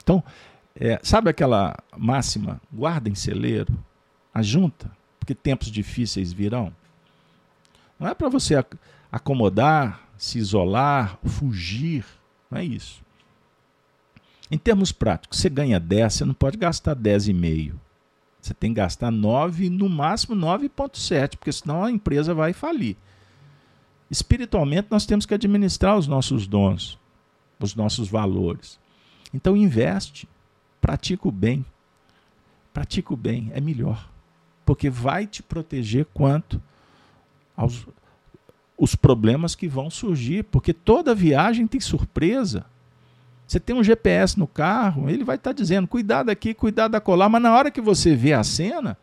Então, 0.02 0.22
é, 0.74 0.98
sabe 1.02 1.30
aquela 1.30 1.76
máxima, 1.96 2.60
guarda 2.72 3.08
em 3.08 3.14
celeiro, 3.14 3.76
ajunta, 4.32 4.90
porque 5.18 5.34
tempos 5.34 5.68
difíceis 5.68 6.32
virão? 6.32 6.72
Não 7.98 8.08
é 8.08 8.14
para 8.14 8.28
você 8.28 8.64
acomodar 9.10 10.10
se 10.20 10.38
isolar, 10.38 11.18
fugir. 11.24 12.04
Não 12.50 12.58
é 12.58 12.64
isso. 12.64 13.02
Em 14.50 14.58
termos 14.58 14.92
práticos, 14.92 15.38
você 15.38 15.48
ganha 15.48 15.80
10, 15.80 16.12
você 16.12 16.24
não 16.26 16.34
pode 16.34 16.58
gastar 16.58 16.94
10,5. 16.94 17.72
Você 18.40 18.52
tem 18.52 18.70
que 18.70 18.80
gastar 18.80 19.10
9, 19.10 19.70
no 19.70 19.88
máximo 19.88 20.36
9,7, 20.36 21.36
porque 21.36 21.52
senão 21.52 21.84
a 21.84 21.90
empresa 21.90 22.34
vai 22.34 22.52
falir. 22.52 22.96
Espiritualmente, 24.10 24.88
nós 24.90 25.06
temos 25.06 25.24
que 25.24 25.34
administrar 25.34 25.96
os 25.96 26.06
nossos 26.06 26.46
dons, 26.46 26.98
os 27.60 27.74
nossos 27.74 28.08
valores. 28.08 28.78
Então, 29.32 29.56
investe, 29.56 30.28
pratica 30.80 31.28
o 31.28 31.32
bem. 31.32 31.64
Pratica 32.72 33.14
o 33.14 33.16
bem, 33.16 33.50
é 33.54 33.60
melhor. 33.60 34.08
Porque 34.64 34.90
vai 34.90 35.26
te 35.26 35.42
proteger 35.42 36.06
quanto 36.12 36.60
aos, 37.56 37.86
os 38.80 38.94
problemas 38.94 39.54
que 39.54 39.68
vão 39.68 39.90
surgir, 39.90 40.44
porque 40.44 40.72
toda 40.72 41.14
viagem 41.14 41.66
tem 41.66 41.78
surpresa. 41.78 42.64
Você 43.46 43.60
tem 43.60 43.76
um 43.76 43.84
GPS 43.84 44.38
no 44.38 44.46
carro, 44.46 45.10
ele 45.10 45.22
vai 45.22 45.36
estar 45.36 45.50
tá 45.50 45.54
dizendo, 45.54 45.86
cuidado 45.86 46.30
aqui, 46.30 46.54
cuidado 46.54 46.92
da 46.92 47.00
colar, 47.00 47.28
mas 47.28 47.42
na 47.42 47.54
hora 47.54 47.70
que 47.70 47.80
você 47.80 48.14
vê 48.14 48.32
a 48.32 48.42
cena, 48.42 48.96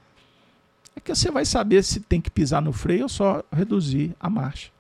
é 0.96 1.00
que 1.00 1.14
você 1.14 1.30
vai 1.30 1.46
saber 1.46 1.84
se 1.84 2.00
tem 2.00 2.20
que 2.20 2.32
pisar 2.32 2.62
no 2.62 2.74
freio 2.74 3.04
ou 3.04 3.10
só 3.10 3.44
reduzir 3.52 4.16
a 4.20 4.30
marcha, 4.30 4.72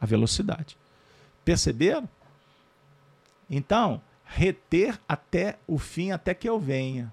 a 0.00 0.06
velocidade. 0.06 0.76
Perceberam? 1.44 2.08
Então, 3.48 4.00
reter 4.24 4.98
até 5.08 5.58
o 5.66 5.78
fim, 5.78 6.10
até 6.10 6.34
que 6.34 6.48
eu 6.48 6.58
venha. 6.58 7.12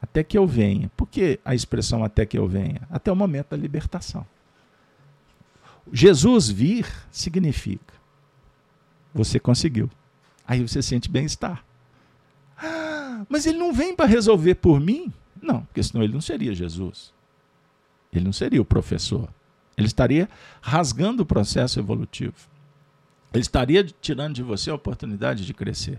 Até 0.00 0.22
que 0.22 0.36
eu 0.36 0.46
venha. 0.46 0.90
Por 0.96 1.06
que 1.06 1.38
a 1.44 1.54
expressão 1.54 2.04
até 2.04 2.26
que 2.26 2.36
eu 2.36 2.46
venha? 2.46 2.82
Até 2.90 3.10
o 3.10 3.16
momento 3.16 3.50
da 3.50 3.56
libertação. 3.56 4.26
Jesus 5.92 6.48
vir 6.48 6.86
significa 7.10 8.02
você 9.14 9.38
conseguiu. 9.38 9.90
Aí 10.46 10.66
você 10.66 10.82
sente 10.82 11.10
bem-estar. 11.10 11.64
Ah, 12.56 13.24
mas 13.28 13.46
ele 13.46 13.58
não 13.58 13.72
vem 13.72 13.94
para 13.94 14.06
resolver 14.06 14.54
por 14.56 14.80
mim? 14.80 15.12
Não, 15.40 15.64
porque 15.64 15.82
senão 15.82 16.02
ele 16.02 16.12
não 16.12 16.20
seria 16.20 16.54
Jesus. 16.54 17.12
Ele 18.12 18.24
não 18.24 18.32
seria 18.32 18.60
o 18.60 18.64
professor. 18.64 19.28
Ele 19.76 19.86
estaria 19.86 20.28
rasgando 20.60 21.22
o 21.22 21.26
processo 21.26 21.78
evolutivo. 21.78 22.34
Ele 23.32 23.42
estaria 23.42 23.84
tirando 23.84 24.34
de 24.34 24.42
você 24.42 24.70
a 24.70 24.74
oportunidade 24.74 25.46
de 25.46 25.54
crescer. 25.54 25.98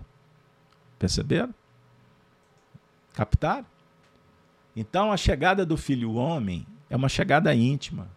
Perceberam? 0.98 1.54
Captaram? 3.14 3.66
Então 4.76 5.12
a 5.12 5.16
chegada 5.16 5.66
do 5.66 5.76
filho 5.76 6.14
homem 6.14 6.66
é 6.88 6.96
uma 6.96 7.08
chegada 7.08 7.54
íntima. 7.54 8.08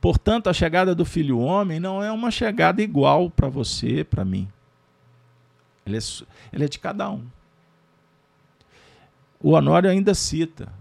Portanto, 0.00 0.48
a 0.48 0.52
chegada 0.52 0.94
do 0.94 1.04
filho 1.04 1.38
homem 1.38 1.80
não 1.80 2.02
é 2.02 2.12
uma 2.12 2.30
chegada 2.30 2.82
igual 2.82 3.30
para 3.30 3.48
você, 3.48 4.04
para 4.04 4.24
mim. 4.24 4.48
Ele 5.84 5.96
é, 5.96 6.00
ele 6.52 6.64
é 6.64 6.68
de 6.68 6.78
cada 6.78 7.10
um. 7.10 7.26
O 9.40 9.52
Honório 9.52 9.90
ainda 9.90 10.14
cita. 10.14 10.72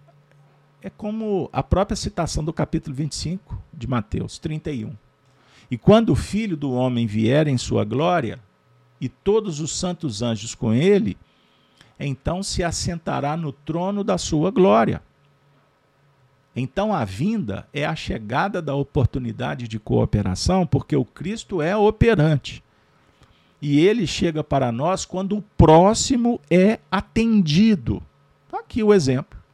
É 0.85 0.89
como 0.91 1.49
a 1.51 1.63
própria 1.63 1.95
citação 1.95 2.43
do 2.43 2.53
capítulo 2.53 2.95
25 2.95 3.59
de 3.73 3.87
Mateus 3.87 4.37
31. 4.37 4.95
E 5.71 5.79
quando 5.79 6.11
o 6.11 6.15
filho 6.15 6.55
do 6.55 6.73
homem 6.73 7.07
vier 7.07 7.47
em 7.47 7.57
sua 7.57 7.83
glória, 7.83 8.39
e 9.01 9.09
todos 9.09 9.59
os 9.59 9.75
santos 9.75 10.21
anjos 10.21 10.53
com 10.53 10.75
ele, 10.75 11.17
então 11.99 12.43
se 12.43 12.63
assentará 12.63 13.35
no 13.35 13.51
trono 13.51 14.03
da 14.03 14.19
sua 14.19 14.51
glória. 14.51 15.01
Então 16.55 16.93
a 16.93 17.03
vinda 17.03 17.67
é 17.73 17.83
a 17.83 17.95
chegada 17.95 18.61
da 18.61 18.75
oportunidade 18.75 19.67
de 19.67 19.79
cooperação, 19.79 20.67
porque 20.67 20.95
o 20.95 21.03
Cristo 21.03 21.63
é 21.63 21.75
operante. 21.75 22.63
E 23.59 23.79
ele 23.79 24.05
chega 24.05 24.43
para 24.43 24.71
nós 24.71 25.03
quando 25.03 25.35
o 25.35 25.41
próximo 25.57 26.39
é 26.47 26.77
atendido. 26.91 28.03
Tá 28.51 28.59
aqui 28.59 28.83
o 28.83 28.93
exemplo. 28.93 29.44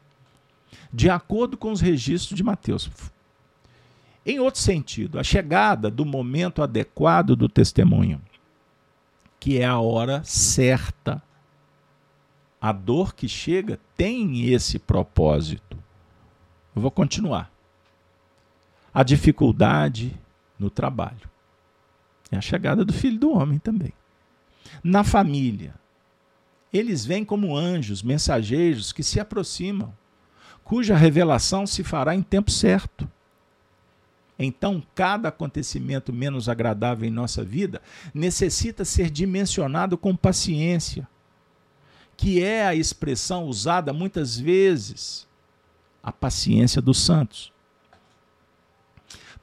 De 0.93 1.09
acordo 1.09 1.57
com 1.57 1.71
os 1.71 1.81
registros 1.81 2.35
de 2.35 2.43
Mateus. 2.43 2.89
Em 4.25 4.39
outro 4.39 4.61
sentido, 4.61 5.17
a 5.17 5.23
chegada 5.23 5.89
do 5.89 6.05
momento 6.05 6.61
adequado 6.61 7.35
do 7.35 7.49
testemunho, 7.49 8.21
que 9.39 9.57
é 9.57 9.65
a 9.65 9.79
hora 9.79 10.23
certa. 10.23 11.21
A 12.59 12.71
dor 12.71 13.15
que 13.15 13.27
chega 13.27 13.79
tem 13.97 14.51
esse 14.51 14.77
propósito. 14.77 15.77
Eu 16.75 16.81
vou 16.81 16.91
continuar. 16.91 17.51
A 18.93 19.01
dificuldade 19.01 20.15
no 20.59 20.69
trabalho. 20.69 21.29
É 22.29 22.37
a 22.37 22.41
chegada 22.41 22.85
do 22.85 22.93
filho 22.93 23.17
do 23.17 23.31
homem 23.31 23.57
também 23.57 23.93
na 24.83 25.03
família. 25.03 25.73
Eles 26.71 27.05
vêm 27.05 27.25
como 27.25 27.55
anjos, 27.55 28.01
mensageiros 28.01 28.93
que 28.93 29.03
se 29.03 29.19
aproximam, 29.19 29.93
cuja 30.63 30.95
revelação 30.95 31.67
se 31.67 31.83
fará 31.83 32.15
em 32.15 32.21
tempo 32.21 32.51
certo. 32.51 33.09
Então, 34.37 34.81
cada 34.95 35.29
acontecimento 35.29 36.11
menos 36.11 36.49
agradável 36.49 37.07
em 37.07 37.11
nossa 37.11 37.43
vida 37.43 37.81
necessita 38.13 38.83
ser 38.83 39.09
dimensionado 39.09 39.97
com 39.97 40.15
paciência, 40.15 41.07
que 42.17 42.43
é 42.43 42.65
a 42.65 42.73
expressão 42.73 43.45
usada 43.45 43.93
muitas 43.93 44.37
vezes, 44.39 45.27
a 46.01 46.11
paciência 46.11 46.81
dos 46.81 46.99
santos. 46.99 47.53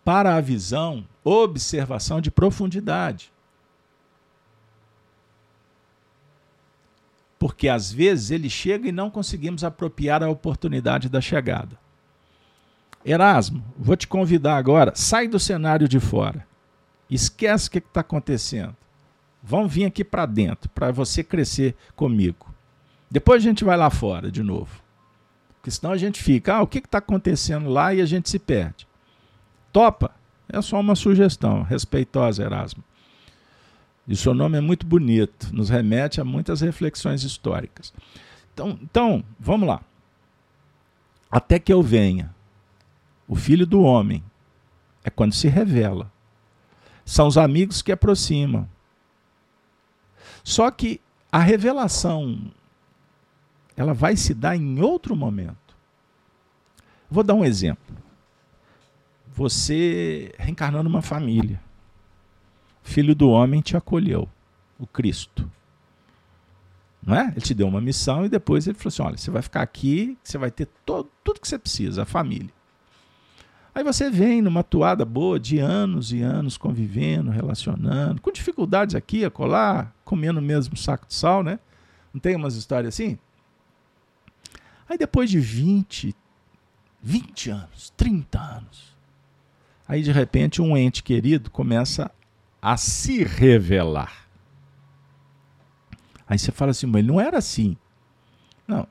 Para 0.04 0.34
a 0.34 0.40
visão, 0.40 1.06
observação 1.22 2.20
de 2.20 2.30
profundidade. 2.30 3.30
Porque 7.38 7.68
às 7.68 7.92
vezes 7.92 8.30
ele 8.30 8.50
chega 8.50 8.88
e 8.88 8.92
não 8.92 9.10
conseguimos 9.10 9.62
apropriar 9.62 10.22
a 10.22 10.28
oportunidade 10.28 11.08
da 11.08 11.20
chegada. 11.20 11.78
Erasmo, 13.04 13.64
vou 13.76 13.96
te 13.96 14.08
convidar 14.08 14.56
agora, 14.56 14.92
sai 14.94 15.28
do 15.28 15.38
cenário 15.38 15.88
de 15.88 16.00
fora. 16.00 16.46
Esquece 17.08 17.68
o 17.68 17.70
que 17.70 17.78
está 17.78 18.00
acontecendo. 18.00 18.76
Vão 19.42 19.68
vir 19.68 19.84
aqui 19.84 20.04
para 20.04 20.26
dentro, 20.26 20.68
para 20.70 20.90
você 20.90 21.22
crescer 21.22 21.74
comigo. 21.94 22.52
Depois 23.10 23.42
a 23.42 23.48
gente 23.48 23.64
vai 23.64 23.76
lá 23.76 23.88
fora 23.88 24.30
de 24.30 24.42
novo. 24.42 24.82
Porque 25.54 25.70
senão 25.70 25.92
a 25.92 25.96
gente 25.96 26.22
fica, 26.22 26.56
ah, 26.56 26.62
o 26.62 26.66
que 26.66 26.78
está 26.78 26.98
acontecendo 26.98 27.68
lá 27.70 27.94
e 27.94 28.00
a 28.00 28.06
gente 28.06 28.28
se 28.28 28.38
perde. 28.38 28.86
Topa? 29.72 30.10
É 30.48 30.60
só 30.60 30.80
uma 30.80 30.94
sugestão, 30.94 31.62
respeitosa, 31.62 32.42
Erasmo. 32.42 32.82
E 34.08 34.16
seu 34.16 34.32
nome 34.32 34.56
é 34.56 34.60
muito 34.60 34.86
bonito, 34.86 35.54
nos 35.54 35.68
remete 35.68 36.18
a 36.18 36.24
muitas 36.24 36.62
reflexões 36.62 37.22
históricas. 37.22 37.92
Então, 38.54 38.78
então, 38.82 39.24
vamos 39.38 39.68
lá. 39.68 39.82
Até 41.30 41.58
que 41.58 41.70
eu 41.70 41.82
venha, 41.82 42.34
o 43.28 43.36
filho 43.36 43.66
do 43.66 43.82
homem 43.82 44.24
é 45.04 45.10
quando 45.10 45.34
se 45.34 45.46
revela. 45.46 46.10
São 47.04 47.26
os 47.26 47.36
amigos 47.36 47.82
que 47.82 47.92
aproximam. 47.92 48.66
Só 50.42 50.70
que 50.70 51.00
a 51.30 51.38
revelação 51.38 52.50
ela 53.76 53.92
vai 53.92 54.16
se 54.16 54.32
dar 54.32 54.56
em 54.56 54.80
outro 54.80 55.14
momento. 55.14 55.76
Vou 57.10 57.22
dar 57.22 57.34
um 57.34 57.44
exemplo. 57.44 57.94
Você 59.34 60.34
reencarnou 60.38 60.82
numa 60.82 61.02
família. 61.02 61.60
Filho 62.88 63.14
do 63.14 63.28
homem 63.28 63.60
te 63.60 63.76
acolheu, 63.76 64.26
o 64.78 64.86
Cristo. 64.86 65.48
Não 67.06 67.14
é? 67.14 67.28
Ele 67.28 67.40
te 67.42 67.52
deu 67.52 67.68
uma 67.68 67.82
missão 67.82 68.24
e 68.24 68.30
depois 68.30 68.66
ele 68.66 68.78
falou 68.78 68.88
assim: 68.88 69.02
olha, 69.02 69.16
você 69.18 69.30
vai 69.30 69.42
ficar 69.42 69.60
aqui, 69.60 70.16
você 70.24 70.38
vai 70.38 70.50
ter 70.50 70.66
todo, 70.86 71.10
tudo 71.22 71.38
que 71.38 71.46
você 71.46 71.58
precisa, 71.58 72.02
a 72.02 72.06
família. 72.06 72.48
Aí 73.74 73.84
você 73.84 74.08
vem 74.08 74.40
numa 74.40 74.64
toada 74.64 75.04
boa 75.04 75.38
de 75.38 75.58
anos 75.58 76.12
e 76.12 76.22
anos 76.22 76.56
convivendo, 76.56 77.30
relacionando, 77.30 78.22
com 78.22 78.32
dificuldades 78.32 78.94
aqui, 78.94 79.22
acolá, 79.22 79.92
comendo 80.02 80.40
o 80.40 80.42
mesmo 80.42 80.74
saco 80.74 81.06
de 81.06 81.12
sal, 81.12 81.42
né? 81.42 81.60
Não 82.10 82.18
tem 82.18 82.36
umas 82.36 82.56
histórias 82.56 82.94
assim? 82.94 83.18
Aí 84.88 84.96
depois 84.96 85.28
de 85.28 85.38
20, 85.38 86.16
20 87.02 87.50
anos, 87.50 87.92
30 87.98 88.40
anos, 88.40 88.96
aí 89.86 90.02
de 90.02 90.10
repente 90.10 90.62
um 90.62 90.74
ente 90.74 91.02
querido 91.02 91.50
começa 91.50 92.10
a 92.60 92.76
se 92.76 93.22
revelar. 93.22 94.28
Aí 96.26 96.38
você 96.38 96.52
fala 96.52 96.72
assim, 96.72 96.86
mas 96.86 97.04
não 97.04 97.20
era 97.20 97.38
assim. 97.38 97.76
Não. 98.66 98.86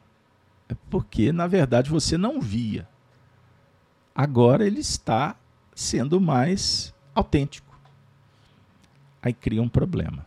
É 0.67 0.75
porque, 0.89 1.31
na 1.31 1.47
verdade, 1.47 1.89
você 1.89 2.17
não 2.17 2.41
via. 2.41 2.87
Agora 4.15 4.65
ele 4.65 4.79
está 4.79 5.35
sendo 5.75 6.19
mais 6.19 6.93
autêntico. 7.13 7.77
Aí 9.21 9.33
cria 9.33 9.61
um 9.61 9.69
problema. 9.69 10.25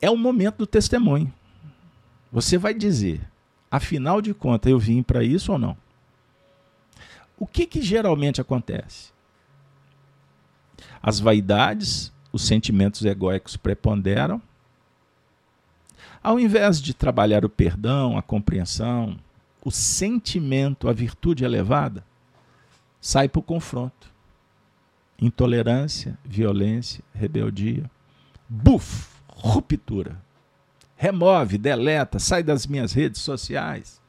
É 0.00 0.10
o 0.10 0.16
momento 0.16 0.58
do 0.58 0.66
testemunho. 0.66 1.32
Você 2.32 2.56
vai 2.58 2.72
dizer, 2.74 3.20
afinal 3.70 4.22
de 4.22 4.32
contas, 4.32 4.70
eu 4.70 4.78
vim 4.78 5.02
para 5.02 5.22
isso 5.22 5.52
ou 5.52 5.58
não? 5.58 5.76
O 7.38 7.46
que, 7.46 7.66
que 7.66 7.82
geralmente 7.82 8.40
acontece? 8.40 9.12
As 11.06 11.20
vaidades, 11.20 12.12
os 12.32 12.44
sentimentos 12.44 13.04
egóicos 13.04 13.56
preponderam. 13.56 14.42
Ao 16.20 16.40
invés 16.40 16.82
de 16.82 16.92
trabalhar 16.92 17.44
o 17.44 17.48
perdão, 17.48 18.18
a 18.18 18.22
compreensão, 18.22 19.16
o 19.64 19.70
sentimento, 19.70 20.88
a 20.88 20.92
virtude 20.92 21.44
elevada, 21.44 22.04
sai 23.00 23.28
para 23.28 23.38
o 23.38 23.42
confronto. 23.42 24.10
Intolerância, 25.16 26.18
violência, 26.24 27.04
rebeldia. 27.14 27.88
Buf! 28.48 29.06
Ruptura. 29.28 30.20
Remove, 30.96 31.56
deleta, 31.56 32.18
sai 32.18 32.42
das 32.42 32.66
minhas 32.66 32.92
redes 32.92 33.20
sociais. 33.20 34.00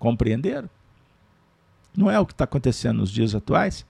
Compreenderam? 0.00 0.68
Não 1.96 2.10
é 2.10 2.18
o 2.18 2.26
que 2.26 2.32
está 2.32 2.42
acontecendo 2.42 2.98
nos 2.98 3.10
dias 3.12 3.36
atuais? 3.36 3.86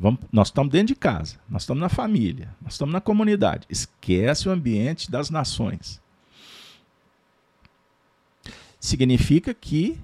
Vamos, 0.00 0.20
nós 0.30 0.48
estamos 0.48 0.70
dentro 0.70 0.88
de 0.88 0.94
casa, 0.94 1.40
nós 1.48 1.62
estamos 1.62 1.80
na 1.80 1.88
família, 1.88 2.54
nós 2.62 2.74
estamos 2.74 2.92
na 2.92 3.00
comunidade. 3.00 3.66
Esquece 3.68 4.48
o 4.48 4.52
ambiente 4.52 5.10
das 5.10 5.28
nações. 5.28 6.00
Significa 8.78 9.52
que 9.52 10.00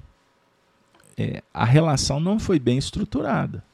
é, 1.17 1.43
a 1.53 1.65
relação 1.65 2.19
não 2.19 2.41
foi 2.41 2.59
bem 2.59 2.77
estruturada. 2.77 3.65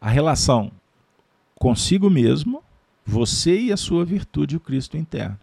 A 0.00 0.10
relação 0.10 0.72
consigo 1.54 2.10
mesmo, 2.10 2.60
você 3.06 3.60
e 3.60 3.72
a 3.72 3.76
sua 3.76 4.04
virtude, 4.04 4.56
o 4.56 4.60
Cristo 4.60 4.96
interno. 4.96 5.38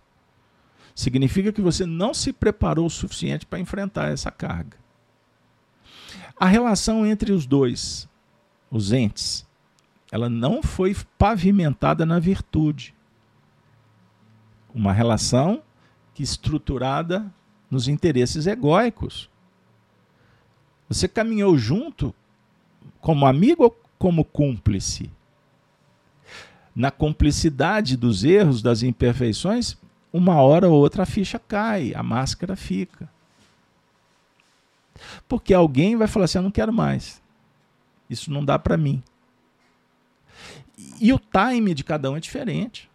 Significa 0.93 1.53
que 1.53 1.61
você 1.61 1.85
não 1.85 2.13
se 2.13 2.33
preparou 2.33 2.87
o 2.87 2.89
suficiente 2.89 3.45
para 3.45 3.57
enfrentar 3.57 4.11
essa 4.11 4.29
carga. 4.29 4.77
A 6.37 6.45
relação 6.45 7.05
entre 7.05 7.31
os 7.31 7.45
dois, 7.45 8.08
os 8.71 8.91
entes, 8.91 9.47
ela 10.11 10.29
não 10.29 10.61
foi 10.61 10.95
pavimentada 11.17 12.05
na 12.05 12.19
virtude. 12.19 12.93
Uma 14.73 14.93
relação 14.93 15.61
que 16.13 16.23
estruturada 16.23 17.31
nos 17.69 17.87
interesses 17.87 18.47
egóicos. 18.47 19.29
Você 20.87 21.07
caminhou 21.07 21.57
junto 21.57 22.13
como 22.99 23.25
amigo 23.25 23.63
ou 23.63 23.79
como 23.97 24.25
cúmplice? 24.25 25.11
Na 26.75 26.89
cumplicidade 26.89 27.95
dos 27.95 28.23
erros, 28.23 28.61
das 28.61 28.81
imperfeições, 28.83 29.77
uma 30.11 30.41
hora 30.41 30.67
ou 30.67 30.79
outra 30.79 31.03
a 31.03 31.05
ficha 31.05 31.37
cai, 31.37 31.93
a 31.93 32.01
máscara 32.01 32.55
fica. 32.55 33.09
Porque 35.27 35.53
alguém 35.53 35.95
vai 35.95 36.07
falar 36.07 36.25
assim: 36.25 36.37
eu 36.39 36.43
não 36.43 36.51
quero 36.51 36.73
mais. 36.73 37.21
Isso 38.09 38.31
não 38.31 38.43
dá 38.43 38.57
para 38.57 38.77
mim. 38.77 39.03
E 40.99 41.11
o 41.13 41.19
time 41.19 41.73
de 41.73 41.83
cada 41.83 42.09
um 42.09 42.17
é 42.17 42.19
diferente. 42.19 42.89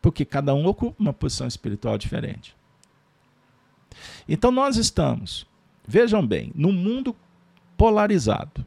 Porque 0.00 0.24
cada 0.24 0.54
um 0.54 0.66
ocupa 0.66 1.02
uma 1.02 1.12
posição 1.12 1.46
espiritual 1.46 1.98
diferente. 1.98 2.56
Então 4.28 4.50
nós 4.50 4.76
estamos, 4.76 5.46
vejam 5.86 6.24
bem, 6.26 6.52
num 6.54 6.72
mundo 6.72 7.14
polarizado. 7.76 8.64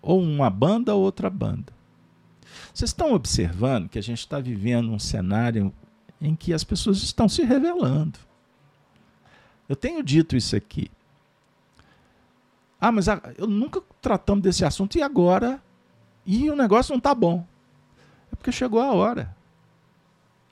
Ou 0.00 0.20
uma 0.20 0.50
banda 0.50 0.94
ou 0.94 1.02
outra 1.02 1.28
banda. 1.28 1.72
Vocês 2.72 2.90
estão 2.90 3.12
observando 3.12 3.88
que 3.88 3.98
a 3.98 4.02
gente 4.02 4.18
está 4.18 4.38
vivendo 4.38 4.90
um 4.90 4.98
cenário 4.98 5.72
em 6.20 6.34
que 6.34 6.52
as 6.52 6.62
pessoas 6.62 7.02
estão 7.02 7.28
se 7.28 7.42
revelando. 7.42 8.18
Eu 9.68 9.76
tenho 9.76 10.02
dito 10.02 10.36
isso 10.36 10.54
aqui. 10.54 10.90
Ah, 12.84 12.92
mas 12.92 13.06
eu 13.38 13.46
nunca 13.46 13.80
tratamos 14.02 14.42
desse 14.42 14.62
assunto 14.62 14.98
e 14.98 15.02
agora? 15.02 15.58
E 16.26 16.50
o 16.50 16.54
negócio 16.54 16.92
não 16.92 16.98
está 16.98 17.14
bom. 17.14 17.46
É 18.30 18.36
porque 18.36 18.52
chegou 18.52 18.78
a 18.78 18.92
hora. 18.92 19.34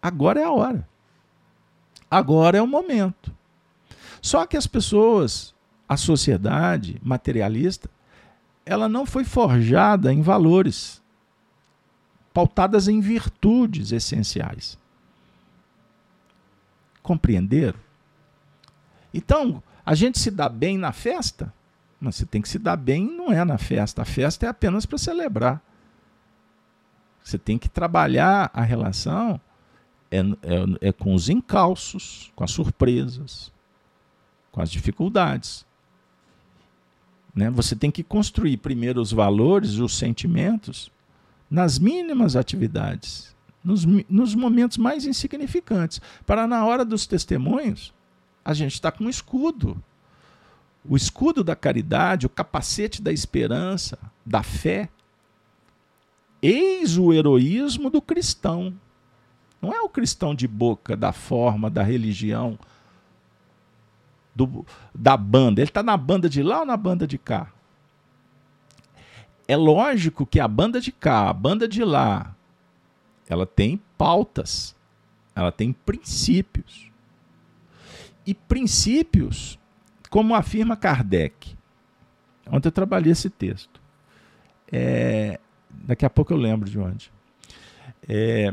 Agora 0.01 0.41
é 0.41 0.45
a 0.45 0.51
hora. 0.51 0.89
Agora 2.11 2.57
é 2.57 2.63
o 2.63 2.67
momento. 2.67 3.31
Só 4.23 4.47
que 4.47 4.57
as 4.57 4.67
pessoas 4.67 5.55
a 5.87 5.97
sociedade 5.99 6.99
materialista, 7.03 7.91
ela 8.65 8.89
não 8.89 9.05
foi 9.05 9.25
forjada 9.25 10.11
em 10.11 10.23
valores, 10.23 11.03
pautadas 12.33 12.89
em 12.89 12.99
virtudes 12.99 13.93
essenciais. 13.93 14.79
Compreenderam? 17.03 17.79
Então, 19.13 19.63
a 19.85 19.95
gente 19.95 20.19
se 20.19 20.31
dá 20.31 20.49
bem 20.49 20.79
na 20.79 20.93
festa, 20.93 21.53
mas 22.03 22.17
você 22.17 22.27
tem 22.27 22.43
que 22.43 22.49
se 22.49 22.59
dar 22.59 22.75
bem 22.75 23.07
não 23.07 23.33
é 23.33 23.45
na 23.45 23.57
festa. 23.57 24.03
A 24.03 24.05
festa 24.05 24.45
é 24.45 24.49
apenas 24.49 24.85
para 24.85 24.99
celebrar. 24.99 25.63
Você 27.23 27.39
tem 27.39 27.57
que 27.57 27.69
trabalhar 27.69 28.51
a 28.53 28.63
relação 28.63 29.41
é, 30.11 30.19
é, 30.19 30.89
é 30.89 30.93
com 30.93 31.15
os 31.15 31.29
encalços, 31.29 32.33
com 32.35 32.43
as 32.43 32.51
surpresas, 32.51 33.53
com 34.51 34.61
as 34.61 34.69
dificuldades. 34.69 35.65
Né? 37.33 37.49
Você 37.51 37.77
tem 37.77 37.91
que 37.93 38.03
construir 38.03 38.57
primeiro 38.57 39.01
os 39.01 39.13
valores, 39.13 39.77
os 39.77 39.97
sentimentos, 39.97 40.91
nas 41.49 41.79
mínimas 41.79 42.35
atividades, 42.35 43.33
nos, 43.63 43.85
nos 44.09 44.35
momentos 44.35 44.77
mais 44.77 45.07
insignificantes, 45.07 46.01
para 46.27 46.49
na 46.49 46.67
hora 46.67 46.85
dos 46.85 47.07
testemunhos, 47.07 47.95
a 48.45 48.53
gente 48.53 48.73
está 48.73 48.91
com 48.91 49.05
um 49.05 49.09
escudo. 49.09 49.81
O 50.85 50.97
escudo 50.97 51.45
da 51.45 51.55
caridade, 51.55 52.27
o 52.27 52.31
capacete 52.31 53.01
da 53.01 53.13
esperança, 53.13 53.99
da 54.27 54.43
fé. 54.43 54.89
Eis 56.41 56.99
o 56.99 57.13
heroísmo 57.13 57.89
do 57.89 58.03
cristão. 58.03 58.75
Não 59.61 59.73
é 59.73 59.81
o 59.81 59.89
cristão 59.89 60.35
de 60.35 60.49
boca, 60.49 60.97
da 60.97 61.13
forma, 61.13 61.71
da 61.71 61.85
religião, 61.85 62.59
do, 64.35 64.67
da 64.93 65.17
banda. 65.17 65.61
Ele 65.61 65.71
está 65.71 65.85
na 65.85 65.97
banda 65.97 66.29
de 66.29 66.43
lá 66.43 66.61
ou 66.61 66.67
na 66.67 66.77
banda 66.77 67.07
de 67.07 67.17
cá? 67.17 67.53
É 69.47 69.57
lógico 69.57 70.27
que 70.27 70.41
a 70.41 70.49
banda 70.49 70.81
de 70.81 70.91
cá, 70.91 71.29
a 71.29 71.33
banda 71.33 71.69
de 71.69 71.85
lá, 71.85 72.35
ela 73.29 73.47
tem 73.47 73.81
pautas, 73.97 74.75
ela 75.35 75.53
tem 75.53 75.73
princípios. 75.73 76.91
E 78.27 78.35
princípios, 78.35 79.59
como 80.13 80.35
afirma 80.35 80.77
Kardec. 80.77 81.57
Ontem 82.47 82.69
eu 82.69 82.73
trabalhei 82.73 83.13
esse 83.13 83.31
texto. 83.31 83.81
É, 84.71 85.41
daqui 85.71 86.05
a 86.05 86.11
pouco 86.11 86.35
eu 86.35 86.37
lembro 86.37 86.69
de 86.69 86.79
onde. 86.79 87.11
É, 88.07 88.53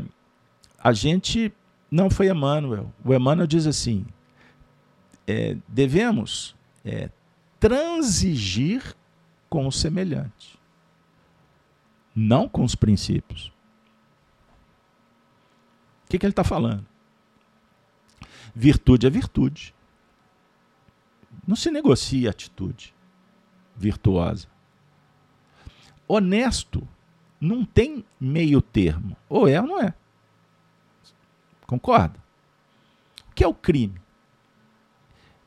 a 0.82 0.94
gente 0.94 1.52
não 1.90 2.08
foi 2.08 2.30
Emmanuel. 2.30 2.90
O 3.04 3.12
Emmanuel 3.12 3.46
diz 3.46 3.66
assim: 3.66 4.06
é, 5.26 5.54
devemos 5.68 6.56
é, 6.82 7.10
transigir 7.58 8.96
com 9.50 9.66
o 9.66 9.72
semelhante, 9.72 10.58
não 12.16 12.48
com 12.48 12.64
os 12.64 12.74
princípios. 12.74 13.52
O 16.06 16.08
que, 16.08 16.18
que 16.18 16.24
ele 16.24 16.32
está 16.32 16.42
falando? 16.42 16.86
Virtude 18.54 19.06
é 19.06 19.10
virtude. 19.10 19.74
Não 21.50 21.56
se 21.56 21.68
negocia 21.68 22.30
atitude 22.30 22.94
virtuosa. 23.74 24.46
Honesto 26.06 26.86
não 27.40 27.64
tem 27.64 28.04
meio 28.20 28.62
termo. 28.62 29.16
Ou 29.28 29.48
é 29.48 29.60
ou 29.60 29.66
não 29.66 29.82
é. 29.82 29.92
Concorda? 31.66 32.22
O 33.28 33.34
que 33.34 33.42
é 33.42 33.48
o 33.48 33.52
crime? 33.52 34.00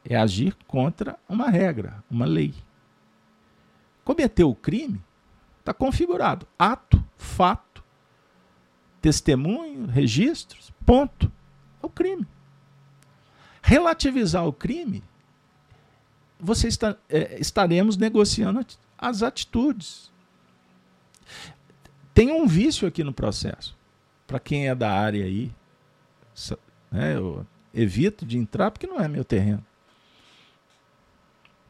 é 0.04 0.18
agir 0.18 0.54
contra 0.68 1.18
uma 1.30 1.49
regra, 1.49 2.04
uma 2.12 2.26
lei. 2.26 2.54
Cometeu 4.04 4.49
o 4.49 4.56
crime, 4.56 5.01
está 5.60 5.74
configurado. 5.74 6.45
Ato, 6.60 7.01
fato, 7.16 7.82
testemunho, 9.01 9.86
registros, 9.86 10.74
ponto. 10.86 11.32
É 11.82 11.86
o 11.86 11.89
crime. 11.89 12.28
Relativizar 13.62 14.45
o 14.45 14.51
crime, 14.51 15.01
você 16.44 16.68
está, 16.68 16.96
é, 17.10 17.39
estaremos 17.39 17.98
negociando 17.98 18.66
as 18.98 19.24
atitudes. 19.24 20.12
Tem 22.14 22.32
um 22.32 22.46
vício 22.46 22.88
aqui 22.88 23.04
no 23.04 23.14
processo. 23.14 23.76
Para 24.28 24.39
quem 24.39 24.68
é 24.68 24.76
da 24.76 24.91
área 24.91 25.26
aí, 25.26 25.52
né, 26.91 27.16
eu 27.16 27.46
evito 27.74 28.26
de 28.26 28.38
entrar 28.38 28.70
porque 28.70 28.86
não 28.86 29.00
é 29.00 29.08
meu 29.08 29.24
terreno 29.24 29.64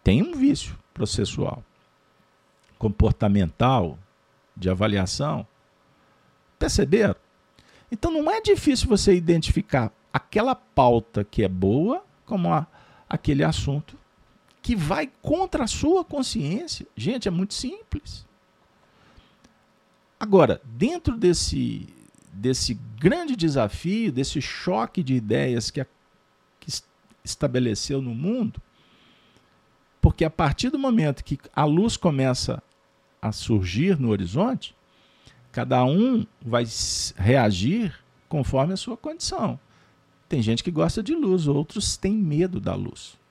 tem 0.04 0.22
um 0.22 0.34
vício 0.34 0.78
processual, 0.94 1.64
comportamental, 2.78 3.98
de 4.56 4.70
avaliação. 4.70 5.48
Perceberam? 6.60 7.16
Então 7.92 8.12
não 8.12 8.30
é 8.30 8.42
difícil 8.42 8.88
você 8.90 9.16
identificar 9.16 9.92
aquela 10.12 10.54
pauta 10.54 11.24
que 11.24 11.42
é 11.44 11.48
boa 11.48 12.04
como 12.26 12.52
a, 12.52 12.68
aquele 13.10 13.44
assunto 13.44 13.98
que 14.64 14.78
vai 14.78 15.12
contra 15.22 15.66
a 15.66 15.68
sua 15.68 16.06
consciência. 16.06 16.88
Gente, 16.96 17.28
é 17.28 17.32
muito 17.32 17.54
simples. 17.54 18.26
Agora, 20.18 20.62
dentro 20.64 21.18
desse, 21.18 21.86
desse 22.32 22.76
grande 22.98 23.36
desafio, 23.36 24.10
desse 24.10 24.42
choque 24.42 25.04
de 25.04 25.16
ideias 25.16 25.70
que, 25.70 25.82
a, 25.82 25.86
que 26.62 26.72
estabeleceu 27.26 28.02
no 28.02 28.16
mundo, 28.16 28.62
porque 30.02 30.24
a 30.24 30.30
partir 30.30 30.70
do 30.70 30.80
momento 30.80 31.26
que 31.26 31.38
a 31.54 31.66
luz 31.66 31.98
começa 31.98 32.64
a 33.22 33.34
surgir 33.34 34.00
no 34.00 34.12
horizonte, 34.12 34.74
cada 35.52 35.84
um 35.84 36.26
vai 36.42 36.66
reagir 37.18 37.94
conforme 38.30 38.74
a 38.74 38.78
sua 38.78 38.96
condição. 38.96 39.60
Tem 40.30 40.42
gente 40.42 40.64
que 40.64 40.72
gosta 40.72 41.04
de 41.04 41.14
luz, 41.14 41.48
outros 41.48 41.98
têm 41.98 42.14
medo 42.14 42.62
da 42.62 42.76
luz. 42.76 43.22